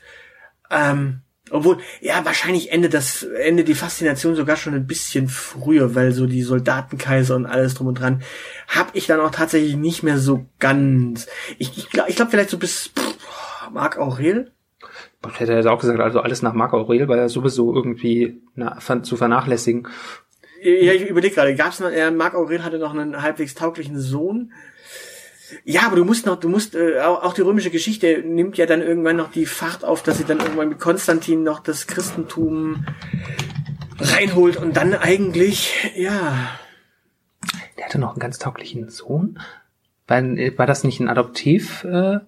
ähm, 0.70 1.22
Obwohl, 1.50 1.78
ja, 2.02 2.26
wahrscheinlich 2.26 2.72
endet 2.72 2.94
das, 2.94 3.24
endet 3.24 3.68
die 3.68 3.74
Faszination 3.74 4.36
sogar 4.36 4.58
schon 4.58 4.74
ein 4.74 4.88
bisschen 4.88 5.30
früher, 5.30 5.96
weil 5.96 6.12
so 6.12 6.26
die 6.26 6.44
Soldatenkaiser 6.44 7.36
und 7.36 7.46
alles 7.46 7.74
drum 7.74 7.88
und 7.88 8.00
dran, 8.00 8.22
hab 8.68 8.96
ich 8.96 9.08
dann 9.08 9.22
auch 9.22 9.32
tatsächlich 9.32 9.76
nicht 9.76 10.04
mehr 10.04 10.18
so 10.18 10.46
ganz. 10.60 11.28
Ich, 11.58 11.78
ich 11.78 11.90
glaube, 11.90 12.10
ich 12.10 12.16
glaub 12.16 12.32
vielleicht 12.32 12.50
so 12.50 12.58
bis 12.58 12.90
pff, 12.90 13.70
Marc 13.72 13.98
Aurel. 13.98 14.52
Ich 15.32 15.40
hätte 15.40 15.54
jetzt 15.54 15.68
auch 15.68 15.80
gesagt, 15.80 16.00
also 16.00 16.20
alles 16.20 16.42
nach 16.42 16.54
Marc 16.54 16.74
Aurel 16.74 17.08
war 17.08 17.18
ja 17.18 17.30
sowieso 17.30 17.74
irgendwie 17.74 18.42
na, 18.56 18.78
zu 19.04 19.18
vernachlässigen. 19.18 19.88
Ja, 20.62 20.94
ich 20.94 21.08
überlege 21.08 21.36
gerade, 21.36 21.56
gab's 21.56 21.80
noch, 21.80 21.90
äh, 21.90 22.12
Marc 22.12 22.36
Aurel 22.36 22.64
hatte 22.64 22.78
noch 22.78 22.94
einen 22.94 23.22
halbwegs 23.22 23.56
tauglichen 23.56 24.00
Sohn. 24.00 24.52
Ja, 25.64 25.82
aber 25.86 25.96
du 25.96 26.06
musst 26.06 26.26
noch, 26.26 26.40
du 26.40 26.50
musst, 26.50 26.76
äh, 26.76 27.00
auch, 27.00 27.34
die 27.34 27.42
römische 27.42 27.70
Geschichte 27.70 28.24
nimmt 28.26 28.58
ja 28.58 28.66
dann 28.66 28.82
irgendwann 28.82 29.16
noch 29.16 29.32
die 29.32 29.46
Fahrt 29.46 29.86
auf, 29.86 30.04
dass 30.04 30.18
sie 30.18 30.26
dann 30.26 30.40
irgendwann 30.40 30.70
mit 30.70 30.80
Konstantin 30.80 31.44
noch 31.44 31.60
das 31.60 31.88
Christentum 31.88 32.86
reinholt 34.00 34.58
und 34.58 34.76
dann 34.76 34.94
eigentlich, 34.94 35.92
ja. 35.96 36.50
Der 37.78 37.86
hatte 37.86 38.00
noch 38.00 38.12
einen 38.12 38.20
ganz 38.20 38.40
tauglichen 38.40 38.90
Sohn. 38.90 39.40
War, 40.08 40.22
war 40.22 40.66
das 40.66 40.84
nicht 40.84 41.00
ein 41.00 41.10
Adoptiv? 41.10 41.84
Äh, 41.84 42.20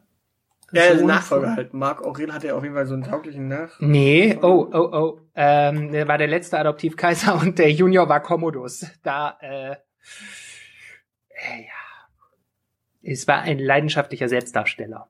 ja, 0.71 0.93
der 0.93 1.03
Nachfolger 1.03 1.55
halt. 1.55 1.73
Marc 1.73 2.03
Aurel 2.03 2.31
hatte 2.31 2.47
ja 2.47 2.55
auf 2.55 2.63
jeden 2.63 2.75
Fall 2.75 2.85
so 2.85 2.93
einen 2.93 3.03
tauglichen 3.03 3.47
Nach. 3.47 3.79
Nee, 3.79 4.37
oh, 4.41 4.67
oh, 4.71 4.77
oh. 4.77 5.19
Ähm, 5.33 5.91
der 5.91 6.07
war 6.07 6.17
der 6.17 6.27
letzte 6.27 6.59
Adoptivkaiser 6.59 7.35
und 7.41 7.57
der 7.57 7.71
Junior 7.71 8.07
war 8.07 8.21
Commodus. 8.21 8.85
Da, 9.03 9.37
äh, 9.41 9.71
äh 9.71 9.75
ja. 11.61 11.78
Es 13.01 13.27
war 13.27 13.41
ein 13.41 13.59
leidenschaftlicher 13.59 14.29
Selbstdarsteller. 14.29 15.07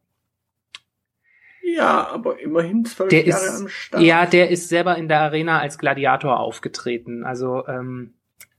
Ja, 1.61 2.07
aber 2.07 2.39
immerhin 2.39 2.85
zwölf 2.85 3.09
der 3.09 3.25
Jahre 3.25 3.45
ist, 3.45 3.59
am 3.61 3.67
Start. 3.67 4.03
Ja, 4.03 4.25
der 4.25 4.49
ist 4.49 4.69
selber 4.69 4.97
in 4.97 5.07
der 5.07 5.21
Arena 5.21 5.59
als 5.59 5.77
Gladiator 5.77 6.39
aufgetreten. 6.39 7.23
Also 7.23 7.67
ähm, 7.67 8.13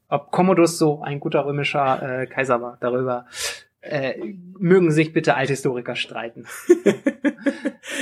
ob 0.08 0.30
Commodus 0.30 0.78
so 0.78 1.02
ein 1.02 1.20
guter 1.20 1.44
römischer 1.44 2.22
äh, 2.22 2.26
Kaiser 2.26 2.60
war, 2.60 2.78
darüber 2.80 3.26
äh, 3.80 4.14
mögen 4.58 4.90
sich 4.90 5.12
bitte 5.12 5.34
Althistoriker 5.34 5.96
streiten. 5.96 6.46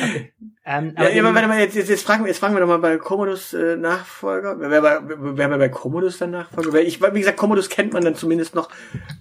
okay. 0.02 0.32
Ähm, 0.70 0.92
aber 0.96 1.10
ja, 1.10 1.24
warte 1.24 1.48
mal, 1.48 1.58
jetzt, 1.58 1.76
jetzt, 1.76 1.88
jetzt, 1.88 2.04
fragen 2.04 2.24
wir, 2.24 2.28
jetzt 2.28 2.40
fragen 2.40 2.54
wir 2.54 2.60
doch 2.60 2.66
mal 2.66 2.78
bei 2.78 2.98
Commodus 2.98 3.54
äh, 3.54 3.76
Nachfolger. 3.76 4.56
Wer 4.60 4.82
bei, 4.82 5.00
wer 5.02 5.48
bei 5.48 5.68
Commodus 5.70 6.18
dann 6.18 6.32
Nachfolger? 6.32 6.74
Weil 6.74 6.86
ich, 6.86 7.00
wie 7.00 7.20
gesagt, 7.20 7.38
Commodus 7.38 7.70
kennt 7.70 7.94
man 7.94 8.04
dann 8.04 8.14
zumindest 8.14 8.54
noch. 8.54 8.68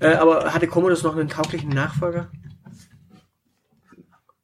Äh, 0.01 0.15
aber 0.15 0.53
hatte 0.53 0.67
Commodus 0.67 1.03
noch 1.03 1.15
einen 1.15 1.29
tauglichen 1.29 1.69
Nachfolger? 1.69 2.29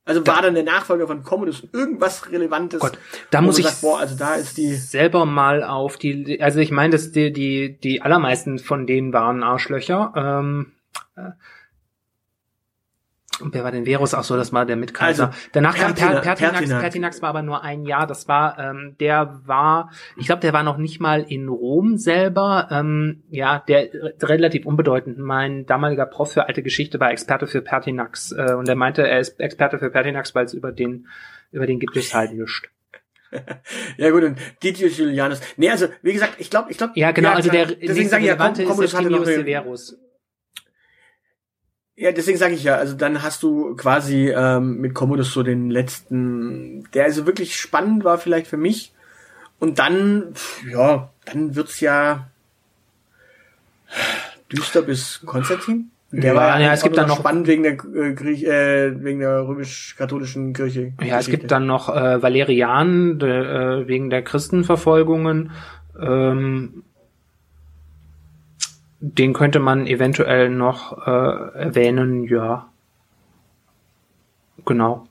Also 0.06 0.26
war 0.26 0.41
dann 0.41 0.54
der 0.54 0.64
Nachfolger 0.64 1.06
von 1.08 1.24
Commodus 1.24 1.68
irgendwas 1.74 2.32
Relevantes? 2.32 2.80
Gott, 2.80 2.97
da 3.32 3.41
muss 3.41 3.60
ich 3.60 3.66
sagt, 3.66 3.82
boah, 3.82 3.99
also 3.99 4.16
da 4.18 4.36
ist 4.36 4.56
die 4.56 4.74
selber 4.74 5.26
mal 5.26 5.62
auf 5.62 5.97
die, 5.97 6.41
also 6.41 6.60
ich 6.60 6.72
meine, 6.72 6.91
dass 6.91 7.12
die, 7.12 7.34
die, 7.34 7.78
die 7.80 8.01
allermeisten 8.01 8.60
von 8.60 8.88
denen 8.88 9.12
waren 9.12 9.43
Arschlöcher. 9.43 10.14
Ähm, 10.16 10.72
äh, 11.18 11.32
und 13.42 13.54
wer 13.54 13.64
war 13.64 13.72
denn 13.72 13.86
Verus? 13.86 14.14
Auch 14.14 14.24
so, 14.24 14.38
das 14.38 14.54
war 14.54 14.66
der 14.66 14.76
Mitkaiser. 14.76 15.28
Also, 15.28 15.40
Danach 15.54 15.76
kam 15.76 15.96
per 15.96 16.22
Pertinax. 16.22 16.40
Pertinax. 16.40 16.82
Pertinax 16.82 17.22
war 17.22 17.30
aber 17.30 17.42
nur 17.42 17.64
ein 17.64 17.86
Jahr. 17.86 18.06
Das 18.06 18.28
war, 18.28 18.60
ähm, 18.60 18.96
der 19.00 19.42
war, 19.46 19.92
ich 20.18 20.28
glaube, 20.28 20.42
der 20.42 20.54
war 20.54 20.64
noch 20.64 20.78
nicht 20.78 21.00
mal 21.00 21.24
in 21.28 21.48
Rom 21.48 21.98
selber. 21.98 22.68
Ähm, 22.72 23.24
ja, 23.30 23.64
der 23.68 23.90
relativ 24.22 24.66
unbedeutend. 24.66 25.18
Mein 25.18 25.66
damaliger 25.66 26.06
Prof 26.06 26.34
für 26.34 26.48
alte 26.48 26.62
Geschichte 26.62 27.00
war 27.00 27.12
Experte 27.12 27.48
für 27.48 27.62
Pertinax. 27.62 28.32
Äh, 28.32 28.54
und 28.54 28.70
er 28.70 28.76
meinte, 28.76 29.08
er 29.08 29.20
ist 29.20 29.40
Experte 29.40 29.80
für 29.80 29.90
Pertinax, 29.90 30.36
weil 30.36 30.46
es 30.46 30.54
über 30.54 30.72
den, 30.72 31.08
über 31.52 31.66
den 31.66 31.80
gibt 31.80 31.98
es 31.98 32.14
halt 32.14 32.34
nichts. 32.34 32.62
ja 33.98 34.12
gut, 34.12 34.24
und 34.24 34.38
Didius 34.62 34.98
Julianus. 34.98 35.42
Nee, 35.58 35.70
also 35.70 35.88
wie 36.02 36.14
gesagt, 36.14 36.36
ich 36.38 36.50
glaube, 36.50 36.72
ich 36.72 36.78
glaube. 36.78 36.94
Ja, 36.96 37.12
genau, 37.12 37.32
also 37.32 37.50
der 37.50 37.66
deswegen 37.66 38.10
sage 38.10 38.24
ich 38.24 38.30
ja, 38.30 38.36
Commodus 38.36 38.96
hatte 38.96 39.10
noch 39.10 39.26
Severus. 39.26 39.98
Ja, 41.96 42.12
deswegen 42.12 42.38
sage 42.39 42.56
ich 42.56 42.64
ja, 42.64 42.76
also 42.76 42.96
dann 42.96 43.22
hast 43.22 43.44
du 43.44 43.76
quasi 43.76 44.30
ähm, 44.30 44.82
mit 44.82 44.96
Commodus 44.96 45.32
so 45.32 45.44
den 45.44 45.70
letzten, 45.70 46.88
der 46.94 47.06
also 47.06 47.28
wirklich 47.28 47.56
spannend 47.56 48.04
war 48.04 48.18
vielleicht 48.18 48.48
für 48.48 48.58
mich. 48.58 48.94
Und 49.60 49.80
dann, 49.80 50.34
ja, 50.70 51.10
dann 51.26 51.56
wird's 51.56 51.80
ja 51.80 52.28
düster 54.52 54.82
bis 54.82 55.22
Konstantin. 55.26 55.91
Der 56.12 56.34
ja, 56.34 56.36
war 56.36 56.60
ja, 56.60 56.74
es 56.74 56.84
gibt 56.84 56.98
dann 56.98 57.08
noch 57.08 57.20
spannend 57.20 57.48
wegen 57.48 57.64
der 57.64 57.74
äh, 57.74 58.14
Griech, 58.14 58.44
äh, 58.44 59.04
wegen 59.04 59.20
der 59.20 59.48
römisch-katholischen 59.48 60.54
Kirche. 60.54 60.94
Ja, 61.02 61.18
es 61.20 61.28
gibt 61.28 61.50
dann 61.50 61.66
noch 61.66 61.89
äh, 61.89 62.22
Valerian 62.22 63.18
de, 63.18 63.30
äh, 63.30 63.88
wegen 63.88 64.12
der 64.12 64.22
Christenverfolgungen. 64.22 65.52
Ähm, 66.00 66.84
den 69.06 69.34
könnte 69.34 69.60
man 69.60 69.86
eventuell 69.86 70.49
noch 70.49 71.06
äh, 71.06 71.60
erwähnen, 71.60 72.24
ja. 72.24 72.70
Genau. 74.66 75.08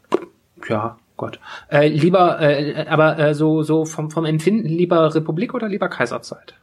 Ja, 0.66 0.99
Gott. 1.18 1.38
Äh, 1.70 1.88
lieber, 1.88 2.40
äh, 2.40 2.86
aber 2.88 3.18
äh, 3.18 3.34
so, 3.34 3.62
so 3.62 3.84
vom, 3.84 4.11
vom 4.11 4.24
Empfinden 4.24 4.66
lieber 4.66 5.14
Republik 5.14 5.53
oder 5.53 5.68
lieber 5.68 5.90
Kaiserzeit? 5.90 6.55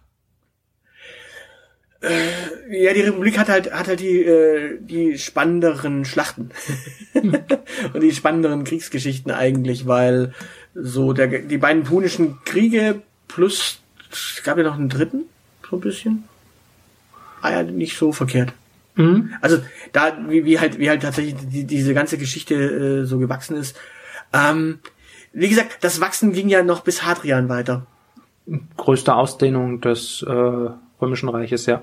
Äh, 2.02 2.84
ja, 2.84 2.94
die 2.94 3.02
Republik 3.02 3.38
hat 3.38 3.50
halt, 3.50 3.72
hat 3.72 3.88
halt 3.88 4.00
die, 4.00 4.24
äh, 4.24 4.80
die 4.82 5.20
spannenderen 5.20 6.06
Schlachten. 6.06 6.50
Und 7.14 8.02
die 8.02 8.12
spannenderen 8.12 8.64
Kriegsgeschichten 8.64 9.32
eigentlich, 9.32 9.86
weil 9.86 10.34
so 10.74 11.14
der, 11.14 11.28
die 11.28 11.58
beiden 11.60 11.84
punischen 11.84 12.40
Kriege 12.44 13.04
plus, 13.28 13.82
es 14.12 14.42
gab 14.44 14.58
ja 14.58 14.64
noch 14.64 14.80
einen 14.80 14.90
dritten, 14.90 15.26
so 15.70 15.76
ein 15.78 15.82
bisschen 15.82 16.29
ah 17.42 17.52
ja, 17.52 17.64
nicht 17.64 17.98
so 17.98 18.12
verkehrt. 18.12 18.54
Mhm. 18.96 19.34
Also 19.42 19.60
da, 19.94 20.18
wie, 20.28 20.46
wie 20.46 20.60
halt, 20.60 20.78
wie 20.78 20.90
halt 20.90 21.02
tatsächlich 21.02 21.36
die, 21.40 21.64
diese 21.64 21.94
ganze 21.94 22.18
Geschichte 22.18 22.56
äh, 22.56 23.06
so 23.06 23.18
gewachsen 23.18 23.56
ist. 23.56 23.78
Ähm, 24.34 24.80
wie 25.32 25.50
gesagt, 25.50 25.78
das 25.82 26.02
Wachsen 26.02 26.34
ging 26.34 26.50
ja 26.50 26.64
noch 26.64 26.82
bis 26.82 27.04
Hadrian 27.04 27.50
weiter. 27.50 27.86
Größte 28.78 29.16
Ausdehnung 29.16 29.80
des 29.80 30.26
äh, 30.28 30.70
Römischen 31.02 31.30
Reiches, 31.30 31.66
ja. 31.66 31.82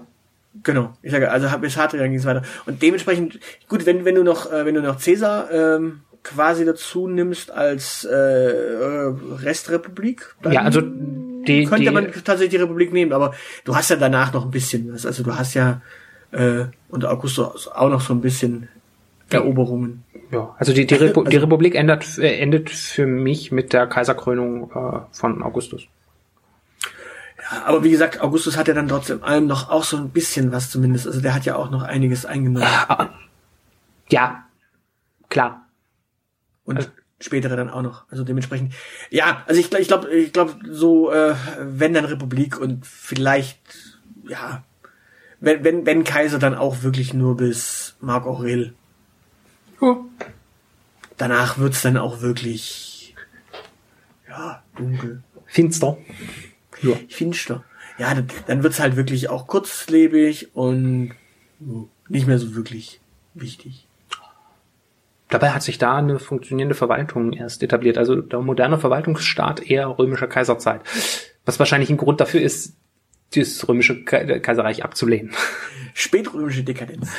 Genau, 0.63 0.97
ich 1.03 1.13
sage, 1.13 1.31
also 1.31 1.49
bis 1.59 1.77
Hadrian 1.77 2.11
ging 2.11 2.19
es 2.19 2.25
weiter. 2.25 2.43
Und 2.67 2.83
dementsprechend, 2.83 3.39
gut, 3.69 3.87
wenn, 3.87 4.05
wenn 4.05 4.15
du 4.15 4.25
noch, 4.25 4.53
äh, 4.53 4.65
wenn 4.65 4.75
du 4.75 4.83
noch 4.83 5.03
Caesar 5.03 5.51
ähm, 5.51 6.01
quasi 6.23 6.65
dazu 6.65 7.09
nimmst 7.09 7.51
als 7.51 8.05
äh, 8.05 8.15
Restrepublik, 8.15 10.35
dann 10.43 10.53
ja, 10.53 10.63
also 10.63 10.83
die, 11.47 11.65
könnte 11.65 11.85
die, 11.85 11.91
man 11.91 12.13
tatsächlich 12.13 12.51
die 12.51 12.57
Republik 12.57 12.93
nehmen, 12.93 13.13
aber 13.13 13.35
du 13.65 13.75
hast 13.75 13.91
ja 13.91 13.97
danach 13.97 14.33
noch 14.33 14.45
ein 14.45 14.51
bisschen 14.51 14.93
was. 14.93 15.07
Also 15.07 15.23
du 15.23 15.37
hast 15.37 15.55
ja 15.55 15.81
äh, 16.33 16.65
unter 16.89 17.11
Augustus 17.11 17.69
auch 17.69 17.89
noch 17.89 18.01
so 18.01 18.13
ein 18.13 18.21
bisschen 18.21 18.69
Eroberungen. 19.31 20.05
Ja, 20.31 20.55
also 20.59 20.73
die, 20.73 20.87
die, 20.87 20.95
Repu 20.95 21.21
also, 21.21 21.31
die 21.31 21.37
Republik 21.37 21.75
endet, 21.75 22.19
äh, 22.19 22.39
endet 22.39 22.71
für 22.71 23.07
mich 23.07 23.53
mit 23.53 23.73
der 23.73 23.87
Kaiserkrönung 23.87 24.71
äh, 24.71 25.01
von 25.13 25.43
Augustus. 25.43 25.87
Ja, 27.39 27.65
aber 27.67 27.85
wie 27.85 27.91
gesagt, 27.91 28.21
Augustus 28.21 28.57
hat 28.57 28.67
ja 28.69 28.75
dann 28.75 28.89
trotzdem 28.89 29.23
allem 29.23 29.47
noch 29.47 29.71
auch 29.71 29.85
so 29.85 29.97
ein 29.97 30.11
bisschen 30.11 30.51
was 30.53 30.71
zumindest. 30.71 31.07
Also 31.07 31.21
der 31.21 31.35
hat 31.35 31.45
ja 31.45 31.57
auch 31.57 31.71
noch 31.71 31.83
einiges 31.83 32.27
eingenommen. 32.27 32.67
Ja, 34.09 34.45
klar. 35.29 35.67
Und 36.65 36.77
also, 36.77 36.89
spätere 37.21 37.57
dann 37.57 37.71
auch 37.71 37.83
noch. 37.83 38.05
Also 38.11 38.25
dementsprechend, 38.25 38.75
ja, 39.11 39.45
also 39.47 39.61
ich, 39.61 39.73
ich 39.73 39.89
glaube, 39.89 40.11
ich 40.15 40.33
glaube 40.33 40.57
so, 40.71 41.11
äh, 41.11 41.35
wenn 41.61 41.95
dann 41.95 42.05
Republik 42.05 42.59
und 42.59 42.87
vielleicht, 42.87 43.59
ja, 44.29 44.65
wenn, 45.41 45.65
wenn, 45.65 45.87
wenn 45.87 46.05
Kaiser 46.05 46.39
dann 46.39 46.55
auch 46.55 46.83
wirklich 46.83 47.15
nur 47.15 47.37
bis 47.37 47.97
Marc 48.01 48.27
Aurel. 48.27 48.75
Oh. 49.81 50.05
Danach 51.17 51.59
wird's 51.59 51.83
dann 51.83 51.97
auch 51.97 52.21
wirklich, 52.21 53.15
ja, 54.29 54.63
dunkel. 54.77 55.23
Finster. 55.47 55.97
Ja. 56.83 56.97
Finster. 57.09 57.65
Ja, 57.99 58.15
dann, 58.15 58.29
dann 58.47 58.63
wird's 58.63 58.81
halt 58.81 58.97
wirklich 58.97 59.31
auch 59.31 59.47
kurzlebig 59.47 60.55
und 60.55 61.15
nicht 62.09 62.27
mehr 62.27 62.39
so 62.39 62.55
wirklich 62.55 63.01
wichtig. 63.35 63.86
Dabei 65.29 65.51
hat 65.51 65.63
sich 65.63 65.79
da 65.79 65.97
eine 65.97 66.19
funktionierende 66.19 66.75
Verwaltung 66.75 67.33
erst 67.33 67.63
etabliert, 67.63 67.99
also 67.99 68.21
der 68.21 68.41
moderne 68.41 68.79
Verwaltungsstaat 68.79 69.69
eher 69.69 69.99
römischer 69.99 70.29
Kaiserzeit. 70.29 70.83
Was 71.45 71.59
wahrscheinlich 71.59 71.91
ein 71.91 71.97
Grund 71.97 72.21
dafür 72.21 72.41
ist, 72.41 72.77
das 73.35 73.69
römische 73.69 74.05
Kaiserreich 74.05 74.85
abzulehnen. 74.85 75.33
Spätrömische 75.95 76.63
Dekadenz. 76.63 77.11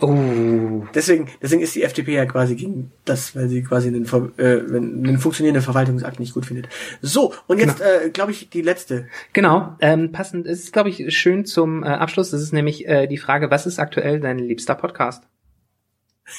Oh. 0.00 0.84
Deswegen, 0.94 1.28
deswegen 1.42 1.62
ist 1.62 1.74
die 1.74 1.82
FDP 1.82 2.14
ja 2.14 2.26
quasi 2.26 2.54
gegen 2.54 2.92
das, 3.04 3.36
weil 3.36 3.48
sie 3.48 3.62
quasi 3.62 3.88
einen, 3.88 4.06
äh, 4.38 4.60
einen 4.60 5.18
funktionierenden 5.18 5.62
Verwaltungsakt 5.62 6.18
nicht 6.18 6.34
gut 6.34 6.46
findet. 6.46 6.68
So, 7.02 7.34
und 7.46 7.58
jetzt, 7.58 7.78
genau. 7.78 8.06
äh, 8.06 8.10
glaube 8.10 8.30
ich, 8.30 8.48
die 8.50 8.62
letzte. 8.62 9.08
Genau, 9.32 9.76
ähm, 9.80 10.12
passend, 10.12 10.46
es 10.46 10.60
ist, 10.60 10.72
glaube 10.72 10.88
ich, 10.88 11.14
schön 11.14 11.44
zum 11.44 11.82
äh, 11.82 11.88
Abschluss. 11.88 12.30
Das 12.30 12.40
ist 12.40 12.52
nämlich 12.52 12.86
äh, 12.86 13.06
die 13.06 13.18
Frage, 13.18 13.50
was 13.50 13.66
ist 13.66 13.78
aktuell 13.78 14.20
dein 14.20 14.38
liebster 14.38 14.76
Podcast? 14.76 15.24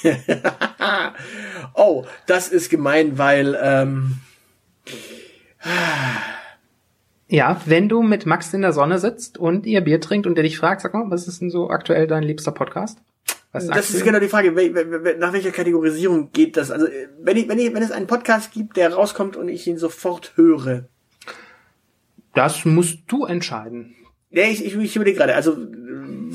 oh, 1.73 2.05
das 2.27 2.49
ist 2.49 2.69
gemein, 2.69 3.17
weil 3.17 3.57
ähm, 3.61 4.19
Ja, 7.27 7.61
wenn 7.65 7.87
du 7.87 8.01
mit 8.01 8.25
Max 8.25 8.53
in 8.53 8.61
der 8.61 8.73
Sonne 8.73 8.99
sitzt 8.99 9.37
und 9.37 9.65
ihr 9.65 9.79
Bier 9.81 10.01
trinkt 10.01 10.27
und 10.27 10.35
der 10.35 10.43
dich 10.43 10.57
fragt, 10.57 10.81
sag 10.81 10.93
mal, 10.93 11.09
was 11.09 11.29
ist 11.29 11.39
denn 11.39 11.49
so 11.49 11.69
aktuell 11.69 12.05
dein 12.05 12.23
liebster 12.23 12.51
Podcast? 12.51 12.99
Das 13.53 13.67
sagst 13.67 13.95
ist 13.95 14.03
genau 14.03 14.19
die 14.19 14.27
Frage, 14.27 14.51
nach 15.17 15.33
welcher 15.33 15.51
Kategorisierung 15.51 16.31
geht 16.31 16.57
das? 16.57 16.71
Also, 16.71 16.87
wenn, 17.21 17.37
ich, 17.37 17.47
wenn, 17.47 17.59
ich, 17.59 17.73
wenn 17.73 17.83
es 17.83 17.91
einen 17.91 18.07
Podcast 18.07 18.51
gibt, 18.51 18.77
der 18.77 18.93
rauskommt 18.93 19.35
und 19.35 19.47
ich 19.47 19.67
ihn 19.67 19.77
sofort 19.77 20.33
höre. 20.35 20.89
Das 22.33 22.65
musst 22.65 22.99
du 23.07 23.25
entscheiden. 23.25 23.95
Ja, 24.29 24.43
ich, 24.43 24.65
ich, 24.65 24.75
ich 24.75 24.95
überlege 24.95 25.17
gerade, 25.17 25.35
also, 25.35 25.57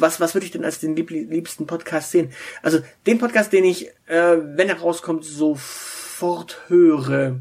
was, 0.01 0.21
was 0.21 0.35
würde 0.35 0.47
ich 0.47 0.53
denn 0.53 0.65
als 0.65 0.81
den 0.81 0.97
lieb, 0.97 1.11
liebsten 1.11 1.67
Podcast 1.67 2.11
sehen? 2.11 2.31
Also, 2.63 2.81
den 3.07 3.19
Podcast, 3.19 3.53
den 3.53 3.65
ich, 3.65 3.89
äh, 4.07 4.37
wenn 4.39 4.69
er 4.69 4.81
rauskommt, 4.81 5.25
sofort 5.25 6.61
höre. 6.69 7.41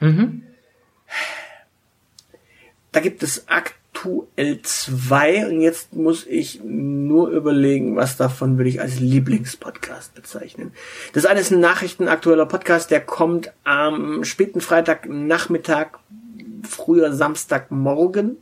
Mhm. 0.00 0.42
Da 2.92 3.00
gibt 3.00 3.22
es 3.22 3.46
aktuell 3.48 4.62
zwei 4.62 5.46
und 5.46 5.60
jetzt 5.60 5.92
muss 5.92 6.26
ich 6.26 6.62
nur 6.64 7.28
überlegen, 7.28 7.96
was 7.96 8.16
davon 8.16 8.56
würde 8.56 8.70
ich 8.70 8.80
als 8.80 9.00
Lieblingspodcast 9.00 10.14
bezeichnen. 10.14 10.72
Das 11.12 11.26
eine 11.26 11.40
ist 11.40 11.50
ein 11.50 11.60
nachrichtenaktueller 11.60 12.46
Podcast, 12.46 12.90
der 12.90 13.00
kommt 13.00 13.52
am 13.64 14.24
späten 14.24 14.60
Freitagnachmittag, 14.60 15.98
früher 16.62 17.12
Samstagmorgen. 17.12 18.38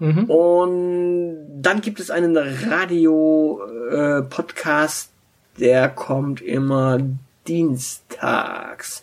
Mhm. 0.00 0.24
Und 0.24 1.62
dann 1.62 1.80
gibt 1.80 2.00
es 2.00 2.10
einen 2.10 2.36
Radio-Podcast, 2.36 5.12
der 5.58 5.88
kommt 5.88 6.40
immer 6.40 6.98
dienstags. 7.46 9.02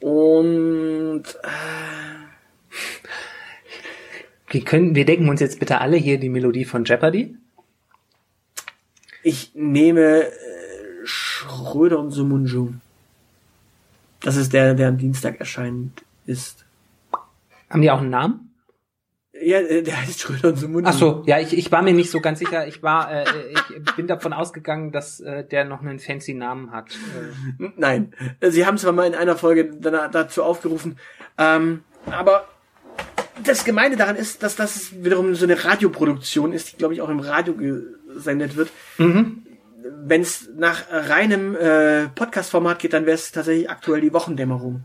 Und 0.00 1.22
äh, 1.42 2.26
Wir 4.48 4.64
können, 4.64 4.94
wir 4.94 5.04
denken 5.04 5.28
uns 5.28 5.40
jetzt 5.40 5.58
bitte 5.58 5.80
alle 5.80 5.96
hier 5.96 6.18
die 6.18 6.28
Melodie 6.28 6.64
von 6.64 6.84
Jeopardy. 6.84 7.36
ich 9.22 9.52
nehme 9.54 10.22
äh, 10.22 10.30
Schröder 11.04 11.98
und 11.98 12.12
Sumunju. 12.12 12.72
Das 14.20 14.36
ist 14.36 14.52
der, 14.52 14.74
der 14.74 14.88
am 14.88 14.98
Dienstag 14.98 15.40
erscheint 15.40 16.04
ist. 16.26 16.64
Haben 17.68 17.82
die 17.82 17.90
auch 17.90 18.00
einen 18.00 18.10
Namen? 18.10 18.45
Ja, 19.42 19.58
äh, 19.58 19.82
der 19.82 20.00
heißt 20.00 20.20
Schröder 20.20 20.48
und 20.48 20.56
Sumunju. 20.56 20.88
Ach 20.88 20.94
so, 20.98 21.22
ja, 21.26 21.38
ich, 21.40 21.56
ich 21.56 21.70
war 21.72 21.82
mir 21.82 21.92
nicht 21.92 22.10
so 22.10 22.20
ganz 22.20 22.38
sicher. 22.38 22.66
Ich 22.66 22.82
war, 22.82 23.12
äh, 23.12 23.24
ich 23.52 23.94
bin 23.96 24.06
davon 24.06 24.32
ausgegangen, 24.32 24.92
dass 24.92 25.20
äh, 25.20 25.44
der 25.44 25.64
noch 25.64 25.80
einen 25.82 25.98
fancy 25.98 26.34
Namen 26.34 26.72
hat. 26.72 26.90
Äh, 27.60 27.70
Nein, 27.76 28.12
sie 28.40 28.64
haben 28.66 28.78
zwar 28.78 28.92
mal 28.92 29.06
in 29.06 29.14
einer 29.14 29.36
Folge 29.36 29.66
da- 29.78 30.08
dazu 30.08 30.42
aufgerufen, 30.42 30.98
ähm, 31.38 31.82
aber 32.10 32.46
das 33.44 33.64
Gemeine 33.64 33.96
daran 33.96 34.16
ist, 34.16 34.42
dass 34.42 34.56
das 34.56 35.02
wiederum 35.04 35.34
so 35.34 35.44
eine 35.44 35.62
Radioproduktion 35.64 36.52
ist, 36.52 36.72
die 36.72 36.76
glaube 36.78 36.94
ich 36.94 37.02
auch 37.02 37.10
im 37.10 37.20
Radio 37.20 37.54
gesendet 37.54 38.56
wird. 38.56 38.70
mhm. 38.98 39.42
Wenn 40.04 40.22
es 40.22 40.48
nach 40.56 40.82
reinem 40.90 41.54
äh, 41.54 42.08
Podcast-Format 42.08 42.80
geht, 42.80 42.92
dann 42.92 43.06
wäre 43.06 43.14
es 43.14 43.30
tatsächlich 43.30 43.70
aktuell 43.70 44.00
die 44.00 44.12
Wochendämmerung. 44.12 44.84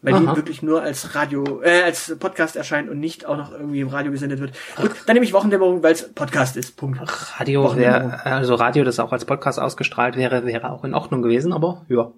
Weil 0.00 0.14
Aha. 0.14 0.20
die 0.20 0.36
wirklich 0.36 0.62
nur 0.62 0.80
als 0.80 1.16
Radio, 1.16 1.60
äh, 1.62 1.82
als 1.82 2.16
Podcast 2.20 2.54
erscheint 2.54 2.88
und 2.88 3.00
nicht 3.00 3.26
auch 3.26 3.36
noch 3.36 3.50
irgendwie 3.50 3.80
im 3.80 3.88
Radio 3.88 4.12
gesendet 4.12 4.38
wird. 4.38 4.52
Gut, 4.76 4.92
dann 5.06 5.14
nehme 5.14 5.26
ich 5.26 5.32
Wochendämmerung, 5.32 5.82
weil 5.82 5.92
es 5.92 6.12
Podcast 6.12 6.56
ist. 6.56 6.76
Punkt. 6.76 7.00
Radio 7.40 7.74
wäre, 7.76 8.24
also 8.24 8.54
Radio, 8.54 8.84
das 8.84 9.00
auch 9.00 9.10
als 9.10 9.24
Podcast 9.24 9.58
ausgestrahlt 9.58 10.16
wäre, 10.16 10.46
wäre 10.46 10.70
auch 10.70 10.84
in 10.84 10.94
Ordnung 10.94 11.22
gewesen, 11.22 11.52
aber 11.52 11.84
ja. 11.88 12.12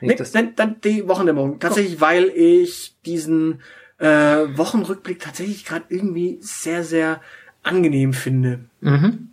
Nee, 0.00 0.14
dann, 0.14 0.54
dann 0.54 0.80
die 0.82 1.08
Wochendämmerung. 1.08 1.58
Tatsächlich, 1.58 2.00
weil 2.00 2.26
ich 2.26 2.94
diesen 3.04 3.60
äh, 3.98 4.06
Wochenrückblick 4.06 5.18
tatsächlich 5.18 5.64
gerade 5.64 5.86
irgendwie 5.88 6.38
sehr, 6.40 6.84
sehr 6.84 7.20
angenehm 7.62 8.12
finde. 8.12 8.60
mhm. 8.80 9.30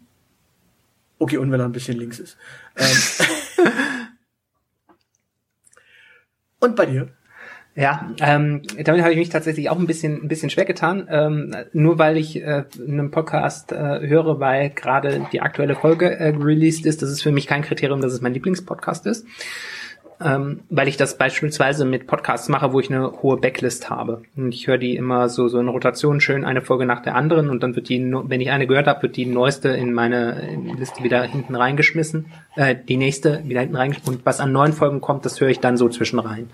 Okay, 1.20 1.38
und 1.38 1.52
wenn 1.52 1.60
er 1.60 1.68
ein 1.68 1.72
bisschen 1.72 1.98
links 1.98 2.20
ist. 2.20 2.38
Ähm. 2.76 3.66
und 6.60 6.76
bei 6.76 6.86
dir? 6.86 7.14
Ja, 7.76 8.12
ähm, 8.20 8.62
damit 8.84 9.02
habe 9.02 9.14
ich 9.14 9.18
mich 9.18 9.30
tatsächlich 9.30 9.70
auch 9.70 9.80
ein 9.80 9.88
bisschen, 9.88 10.24
ein 10.24 10.28
bisschen 10.28 10.52
schwer 10.52 10.66
getan. 10.66 11.08
Ähm, 11.10 11.56
nur 11.74 11.98
weil 11.98 12.18
ich 12.18 12.36
äh, 12.36 12.66
einen 12.78 13.10
Podcast 13.10 13.72
äh, 13.72 14.00
höre, 14.08 14.40
weil 14.40 14.70
gerade 14.70 15.26
die 15.32 15.42
aktuelle 15.42 15.76
Folge 15.76 16.12
äh, 16.20 16.36
released 16.38 16.86
ist, 16.86 17.02
das 17.02 17.10
ist 17.10 17.24
für 17.24 17.32
mich 17.32 17.48
kein 17.48 17.64
Kriterium, 17.64 18.00
dass 18.00 18.14
es 18.14 18.22
mein 18.22 18.34
Lieblingspodcast 18.34 19.08
ist. 19.08 19.26
Ähm, 20.22 20.60
weil 20.70 20.88
ich 20.88 20.98
das 20.98 21.18
beispielsweise 21.18 21.84
mit 21.84 22.06
Podcasts 22.06 22.48
mache, 22.48 22.72
wo 22.72 22.80
ich 22.80 22.92
eine 22.92 23.12
hohe 23.24 23.38
Backlist 23.38 23.90
habe. 23.90 24.22
Und 24.38 24.54
ich 24.54 24.68
höre 24.68 24.78
die 24.78 24.96
immer 24.96 25.28
so, 25.28 25.48
so 25.48 25.60
in 25.60 25.68
Rotation 25.68 26.22
schön 26.22 26.46
eine 26.46 26.62
Folge 26.62 26.86
nach 26.86 27.02
der 27.02 27.16
anderen 27.16 27.50
und 27.50 27.64
dann 27.64 27.76
wird 27.76 27.90
die, 27.90 28.00
wenn 28.00 28.40
ich 28.40 28.52
eine 28.52 28.68
gehört 28.68 28.86
habe, 28.86 29.02
wird 29.02 29.18
die 29.18 29.26
neueste 29.26 29.70
in 29.70 29.92
meine 29.92 30.60
Liste 30.78 31.04
wieder 31.04 31.24
hinten 31.24 31.56
reingeschmissen, 31.56 32.28
äh, 32.56 32.76
die 32.88 32.98
nächste 32.98 33.42
wieder 33.46 33.62
hinten 33.62 33.76
reingeschmissen 33.76 34.18
und 34.18 34.26
was 34.26 34.40
an 34.40 34.52
neuen 34.52 34.74
Folgen 34.74 35.02
kommt, 35.02 35.26
das 35.26 35.42
höre 35.42 35.50
ich 35.50 35.60
dann 35.60 35.76
so 35.76 35.90
zwischen 35.90 36.20
rein 36.20 36.50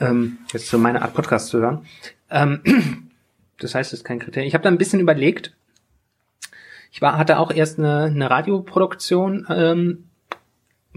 ähm, 0.00 0.38
jetzt 0.52 0.68
so 0.68 0.78
meine 0.78 1.02
Art 1.02 1.14
Podcast 1.14 1.48
zu 1.48 1.58
hören. 1.58 1.86
Ähm, 2.30 2.60
das 3.58 3.74
heißt, 3.74 3.92
es 3.92 4.00
ist 4.00 4.04
kein 4.04 4.18
Kriterium. 4.18 4.48
Ich 4.48 4.54
habe 4.54 4.64
da 4.64 4.70
ein 4.70 4.78
bisschen 4.78 5.00
überlegt. 5.00 5.54
Ich 6.90 7.02
war, 7.02 7.18
hatte 7.18 7.38
auch 7.38 7.50
erst 7.50 7.78
eine, 7.78 8.04
eine 8.04 8.30
Radioproduktion 8.30 9.46
ähm, 9.50 10.04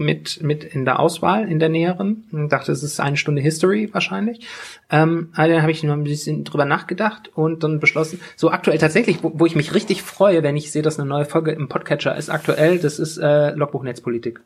mit, 0.00 0.42
mit 0.42 0.64
in 0.64 0.86
der 0.86 0.98
Auswahl, 0.98 1.46
in 1.48 1.58
der 1.58 1.68
näheren. 1.68 2.24
Und 2.32 2.50
dachte, 2.50 2.72
es 2.72 2.82
ist 2.82 3.00
eine 3.00 3.18
Stunde 3.18 3.42
History 3.42 3.90
wahrscheinlich. 3.92 4.46
Ähm, 4.90 5.28
aber 5.34 5.48
dann 5.48 5.62
habe 5.62 5.72
ich 5.72 5.82
noch 5.82 5.92
ein 5.92 6.04
bisschen 6.04 6.44
drüber 6.44 6.64
nachgedacht 6.64 7.30
und 7.34 7.62
dann 7.62 7.80
beschlossen, 7.80 8.20
so 8.34 8.50
aktuell 8.50 8.78
tatsächlich, 8.78 9.22
wo, 9.22 9.32
wo 9.34 9.46
ich 9.46 9.56
mich 9.56 9.74
richtig 9.74 10.02
freue, 10.02 10.42
wenn 10.42 10.56
ich 10.56 10.72
sehe, 10.72 10.82
dass 10.82 10.98
eine 10.98 11.08
neue 11.08 11.26
Folge 11.26 11.52
im 11.52 11.68
Podcatcher 11.68 12.16
ist, 12.16 12.30
aktuell, 12.30 12.78
das 12.78 12.98
ist 12.98 13.18
äh, 13.18 13.50
Logbuch 13.50 13.82
Netzpolitik. 13.82 14.40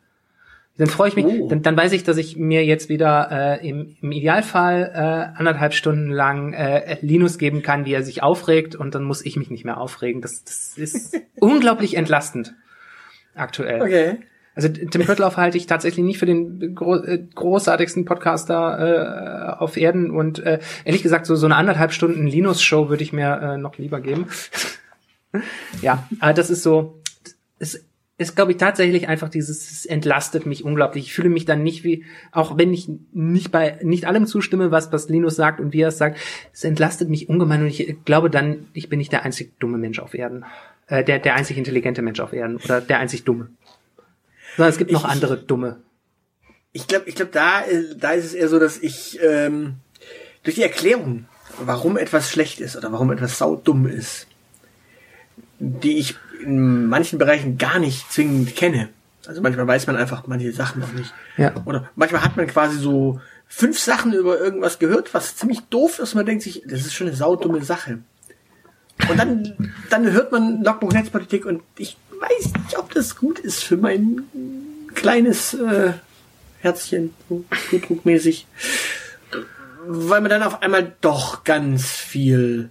Dann 0.76 0.88
freue 0.88 1.08
ich 1.08 1.14
mich, 1.14 1.24
Oh. 1.24 1.48
dann, 1.48 1.62
dann 1.62 1.76
weiß 1.76 1.92
ich, 1.92 2.02
dass 2.02 2.16
ich 2.16 2.36
mir 2.36 2.64
jetzt 2.64 2.88
wieder 2.88 3.28
äh, 3.30 3.68
im, 3.68 3.96
im 4.02 4.10
Idealfall 4.10 4.90
äh, 4.92 5.38
anderthalb 5.38 5.72
Stunden 5.72 6.10
lang 6.10 6.52
äh, 6.52 6.96
Linus 7.00 7.38
geben 7.38 7.62
kann, 7.62 7.84
wie 7.84 7.92
er 7.92 8.02
sich 8.02 8.22
aufregt 8.24 8.74
und 8.74 8.94
dann 8.94 9.04
muss 9.04 9.24
ich 9.24 9.36
mich 9.36 9.50
nicht 9.50 9.64
mehr 9.64 9.78
aufregen. 9.78 10.20
Das, 10.20 10.42
das 10.42 10.74
ist 10.76 11.16
unglaublich 11.40 11.96
entlastend 11.96 12.54
aktuell. 13.36 13.82
Okay. 13.82 14.16
Also 14.56 14.68
Tim 14.68 15.04
Pöttlauf 15.04 15.36
halte 15.36 15.58
ich 15.58 15.66
tatsächlich 15.66 16.04
nicht 16.04 16.18
für 16.18 16.26
den 16.26 16.74
gro 16.76 16.96
äh, 16.96 17.24
großartigsten 17.34 18.04
Podcaster 18.04 19.56
äh, 19.58 19.60
auf 19.60 19.76
Erden 19.76 20.10
und 20.12 20.38
äh, 20.40 20.60
ehrlich 20.84 21.02
gesagt 21.02 21.26
so 21.26 21.34
so 21.34 21.46
eine 21.46 21.56
anderthalb 21.56 21.92
Stunden 21.92 22.26
Linus-Show 22.26 22.88
würde 22.88 23.02
ich 23.02 23.12
mir 23.12 23.40
äh, 23.40 23.58
noch 23.58 23.78
lieber 23.78 24.00
geben. 24.00 24.26
ja, 25.82 26.08
aber 26.20 26.32
das 26.32 26.50
ist 26.50 26.62
so, 26.62 27.00
es 27.58 27.84
ist 28.16 28.36
glaube 28.36 28.52
ich 28.52 28.58
tatsächlich 28.58 29.08
einfach 29.08 29.28
dieses, 29.28 29.70
es 29.70 29.86
entlastet 29.86 30.46
mich 30.46 30.64
unglaublich. 30.64 31.06
Ich 31.06 31.14
fühle 31.14 31.28
mich 31.30 31.44
dann 31.46 31.62
nicht 31.64 31.82
wie, 31.82 32.04
auch 32.30 32.56
wenn 32.56 32.72
ich 32.72 32.88
nicht 33.12 33.50
bei 33.50 33.78
nicht 33.82 34.06
allem 34.06 34.26
zustimme, 34.26 34.70
was 34.70 34.92
was 34.92 35.08
Linus 35.08 35.34
sagt 35.36 35.58
und 35.60 35.72
wie 35.72 35.80
er 35.80 35.88
es 35.88 35.98
sagt, 35.98 36.18
es 36.52 36.62
entlastet 36.64 37.08
mich 37.08 37.28
ungemein 37.28 37.62
und 37.62 37.66
ich 37.66 37.96
glaube 38.04 38.30
dann, 38.30 38.68
ich 38.72 38.88
bin 38.88 38.98
nicht 38.98 39.10
der 39.12 39.24
einzig 39.24 39.58
dumme 39.58 39.78
Mensch 39.78 39.98
auf 39.98 40.14
Erden, 40.14 40.44
äh, 40.86 41.02
der 41.02 41.18
der 41.18 41.34
einzig 41.34 41.58
intelligente 41.58 42.02
Mensch 42.02 42.20
auf 42.20 42.32
Erden 42.32 42.56
oder 42.58 42.80
der 42.80 42.98
einzig 43.00 43.24
dumme. 43.24 43.48
Sondern 44.56 44.70
es 44.70 44.78
gibt 44.78 44.92
noch 44.92 45.04
Ich- 45.04 45.10
andere 45.10 45.36
dumme. 45.36 45.80
Ich 46.76 46.86
glaube, 46.88 47.08
ich 47.08 47.14
glaube, 47.14 47.30
da, 47.32 47.62
äh, 47.64 47.96
da 47.96 48.12
ist 48.12 48.24
es 48.24 48.34
eher 48.34 48.48
so, 48.48 48.58
dass 48.58 48.78
ich 48.78 49.18
ähm, 49.22 49.74
durch 50.42 50.56
die 50.56 50.62
Erklärung, 50.62 51.26
warum 51.64 51.96
etwas 51.96 52.30
schlecht 52.30 52.60
ist 52.60 52.76
oder 52.76 52.90
warum 52.92 53.10
etwas 53.12 53.38
saudumm 53.38 53.86
ist, 53.86 54.26
die 55.58 55.98
ich 55.98 56.16
in 56.44 56.86
manchen 56.86 57.18
Bereichen 57.18 57.58
gar 57.58 57.78
nicht 57.78 58.12
zwingend 58.12 58.54
kenne. 58.56 58.88
Also 59.26 59.40
manchmal 59.40 59.66
weiß 59.66 59.86
man 59.86 59.96
einfach 59.96 60.26
manche 60.26 60.52
Sachen 60.52 60.80
noch 60.80 60.92
nicht. 60.92 61.12
Ja. 61.36 61.54
Oder 61.64 61.88
manchmal 61.96 62.22
hat 62.22 62.36
man 62.36 62.46
quasi 62.46 62.78
so 62.78 63.20
fünf 63.48 63.78
Sachen 63.78 64.12
über 64.12 64.38
irgendwas 64.38 64.78
gehört, 64.78 65.14
was 65.14 65.36
ziemlich 65.36 65.60
doof 65.70 65.98
ist. 65.98 66.12
Und 66.12 66.16
man 66.18 66.26
denkt 66.26 66.42
sich, 66.42 66.62
das 66.66 66.80
ist 66.80 66.94
schon 66.94 67.06
eine 67.06 67.16
saudumme 67.16 67.64
Sache. 67.64 68.00
Und 69.08 69.18
dann, 69.18 69.74
dann 69.90 70.10
hört 70.12 70.32
man 70.32 70.62
Logbuch 70.62 70.92
Netzpolitik 70.92 71.46
und 71.46 71.62
ich 71.78 71.96
weiß 72.20 72.52
nicht, 72.64 72.78
ob 72.78 72.92
das 72.92 73.16
gut 73.16 73.38
ist 73.38 73.64
für 73.64 73.76
mein 73.76 74.22
kleines 74.94 75.54
äh, 75.54 75.92
Herzchen, 76.60 77.12
so 77.28 77.44
blutdruckmäßig. 77.70 78.46
Weil 79.86 80.20
man 80.20 80.30
dann 80.30 80.42
auf 80.42 80.62
einmal 80.62 80.94
doch 81.00 81.44
ganz 81.44 81.90
viel, 81.90 82.70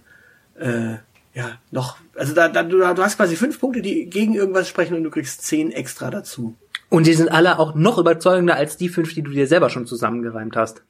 äh, 0.58 0.96
ja, 1.34 1.58
noch, 1.72 1.98
also 2.14 2.32
da, 2.32 2.48
da 2.48 2.62
du, 2.62 2.78
du 2.78 3.02
hast 3.02 3.16
quasi 3.16 3.34
fünf 3.34 3.58
Punkte, 3.58 3.82
die 3.82 4.06
gegen 4.06 4.34
irgendwas 4.34 4.68
sprechen 4.68 4.96
und 4.96 5.02
du 5.02 5.10
kriegst 5.10 5.42
zehn 5.42 5.72
extra 5.72 6.10
dazu. 6.10 6.56
Und 6.90 7.08
die 7.08 7.14
sind 7.14 7.28
alle 7.28 7.58
auch 7.58 7.74
noch 7.74 7.98
überzeugender 7.98 8.54
als 8.54 8.76
die 8.76 8.88
fünf, 8.88 9.14
die 9.14 9.22
du 9.22 9.32
dir 9.32 9.48
selber 9.48 9.68
schon 9.68 9.84
zusammengereimt 9.84 10.54
hast. 10.54 10.84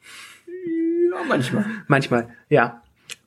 Ja, 0.46 1.24
manchmal. 1.26 1.64
Manchmal, 1.86 2.28
ja. 2.50 2.82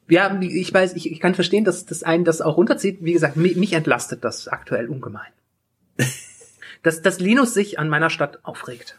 Ja, 0.10 0.40
ich 0.40 0.74
weiß, 0.74 0.94
ich, 0.94 1.12
ich 1.12 1.20
kann 1.20 1.34
verstehen, 1.34 1.66
dass 1.66 1.86
das 1.86 2.04
einen 2.04 2.24
das 2.24 2.40
auch 2.40 2.56
runterzieht. 2.56 3.00
Wie 3.02 3.14
gesagt, 3.14 3.36
mich, 3.36 3.58
mich 3.58 3.74
entlastet 3.74 4.24
das 4.24 4.48
aktuell 4.48 4.88
ungemein. 4.88 5.32
dass, 6.84 7.02
dass 7.02 7.20
Linus 7.20 7.54
sich 7.54 7.80
an 7.80 7.90
meiner 7.90 8.12
Stadt 8.12 8.40
aufregt. 8.44 8.98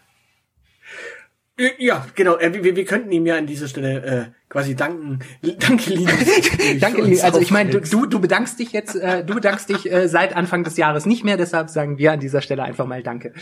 Ja, 1.79 2.07
genau. 2.15 2.37
äh, 2.39 2.63
Wir, 2.63 2.77
wir 2.77 2.85
könnten 2.85 3.11
ihm 3.11 3.27
ja 3.27 3.37
an 3.37 3.47
dieser 3.47 3.67
Stelle 3.67 4.03
äh, 4.05 4.27
quasi 4.49 4.77
danken. 4.77 5.19
Danke, 5.43 5.91
Linus. 5.91 6.15
Danke, 6.81 7.03
uns 7.03 7.23
also 7.23 7.41
ich 7.41 7.51
meine, 7.51 7.71
du, 7.81 8.07
du, 8.07 8.21
bedankst 8.21 8.59
dich 8.61 8.73
jetzt, 8.73 8.95
äh, 8.95 9.25
du 9.25 9.35
bedankst 9.35 9.69
dich 9.69 9.91
äh, 9.91 10.09
seit 10.09 10.37
Anfang 10.37 10.63
des 10.63 10.77
Jahres 10.77 11.05
nicht 11.05 11.25
mehr, 11.25 11.37
deshalb 11.37 11.69
sagen 11.69 11.99
wir 11.99 12.13
an 12.13 12.21
dieser 12.21 12.43
Stelle 12.43 12.63
einfach 12.63 12.87
mal 12.87 13.03
Danke. 13.03 13.33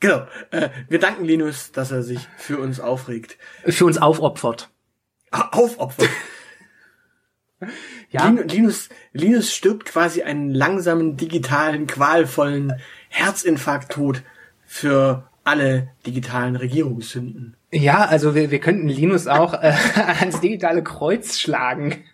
Genau. 0.00 0.26
Äh, 0.50 0.70
wir 0.88 0.98
danken 0.98 1.24
Linus, 1.24 1.70
dass 1.72 1.92
er 1.92 2.02
sich 2.02 2.26
für 2.36 2.58
uns 2.58 2.80
aufregt. 2.80 3.38
Für 3.64 3.84
uns 3.86 3.96
aufopfert. 3.98 4.70
Aufopfert. 5.30 6.08
Ja, 8.10 8.26
Lin- 8.28 8.46
Linus, 8.48 8.90
Linus 9.12 9.54
stirbt 9.54 9.86
quasi 9.86 10.22
einen 10.22 10.52
langsamen, 10.52 11.16
digitalen, 11.16 11.86
qualvollen 11.86 12.74
Herzinfarkt-Tod 13.08 14.22
für 14.66 15.28
alle 15.44 15.88
digitalen 16.06 16.56
Regierungssünden. 16.56 17.56
ja 17.70 18.04
also 18.04 18.34
wir, 18.34 18.50
wir 18.50 18.60
könnten 18.60 18.88
Linus 18.88 19.26
auch 19.26 19.54
äh, 19.54 19.72
ans 20.20 20.40
digitale 20.40 20.82
Kreuz 20.82 21.38
schlagen. 21.38 22.04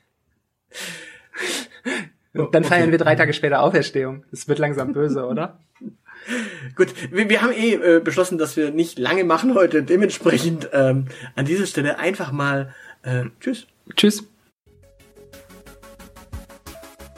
Und 2.34 2.54
dann 2.54 2.62
Okay. 2.62 2.74
feiern 2.74 2.90
wir 2.92 2.98
drei 2.98 3.16
Tage 3.16 3.32
später 3.32 3.60
Auferstehung. 3.62 4.24
Das 4.30 4.46
wird 4.46 4.58
langsam 4.58 4.92
böse, 4.92 5.26
oder? 5.26 5.58
Gut, 6.76 6.94
wir, 7.10 7.28
wir 7.28 7.42
haben 7.42 7.52
eh 7.52 7.74
äh, 7.74 8.00
beschlossen, 8.00 8.38
dass 8.38 8.56
wir 8.56 8.70
nicht 8.70 8.98
lange 8.98 9.24
machen 9.24 9.54
heute. 9.54 9.82
Dementsprechend 9.82 10.68
ähm, 10.72 11.06
an 11.34 11.44
dieser 11.46 11.66
Stelle 11.66 11.98
einfach 11.98 12.30
mal 12.30 12.74
äh, 13.02 13.24
Tschüss. 13.40 13.66
Tschüss. 13.96 14.24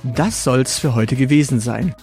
Das 0.02 0.44
soll's 0.44 0.78
für 0.78 0.94
heute 0.94 1.14
gewesen 1.16 1.60
sein. 1.60 1.94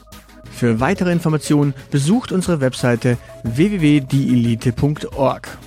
Für 0.59 0.81
weitere 0.81 1.13
Informationen 1.13 1.73
besucht 1.89 2.33
unsere 2.33 2.59
Webseite 2.59 3.17
www.dielite.org. 3.45 5.57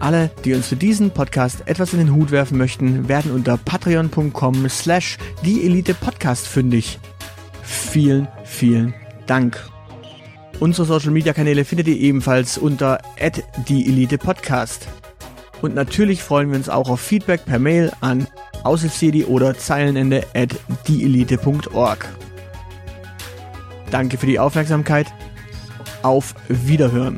Alle, 0.00 0.28
die 0.44 0.54
uns 0.54 0.66
für 0.66 0.74
diesen 0.74 1.12
Podcast 1.12 1.62
etwas 1.66 1.92
in 1.92 2.00
den 2.00 2.12
Hut 2.12 2.32
werfen 2.32 2.58
möchten, 2.58 3.08
werden 3.08 3.30
unter 3.30 3.56
patreon.com 3.56 4.68
slash 4.68 5.18
dieelitepodcast 5.44 6.48
fündig. 6.48 6.98
Vielen, 7.62 8.26
vielen 8.42 8.92
Dank. 9.28 9.70
Unsere 10.58 10.88
Social 10.88 11.12
Media 11.12 11.32
Kanäle 11.32 11.64
findet 11.64 11.86
ihr 11.86 12.00
ebenfalls 12.00 12.58
unter 12.58 13.02
@dieelitepodcast. 13.68 14.88
Und 15.62 15.76
natürlich 15.76 16.24
freuen 16.24 16.50
wir 16.50 16.56
uns 16.56 16.68
auch 16.68 16.90
auf 16.90 16.98
Feedback 16.98 17.46
per 17.46 17.60
Mail 17.60 17.92
an 18.00 18.26
aushilfsjedi 18.64 19.26
oder 19.26 19.56
zeilenende 19.56 20.24
at 20.34 20.56
dieelite.org. 20.88 22.08
Danke 23.94 24.18
für 24.18 24.26
die 24.26 24.40
Aufmerksamkeit. 24.40 25.06
Auf 26.02 26.34
Wiederhören. 26.48 27.16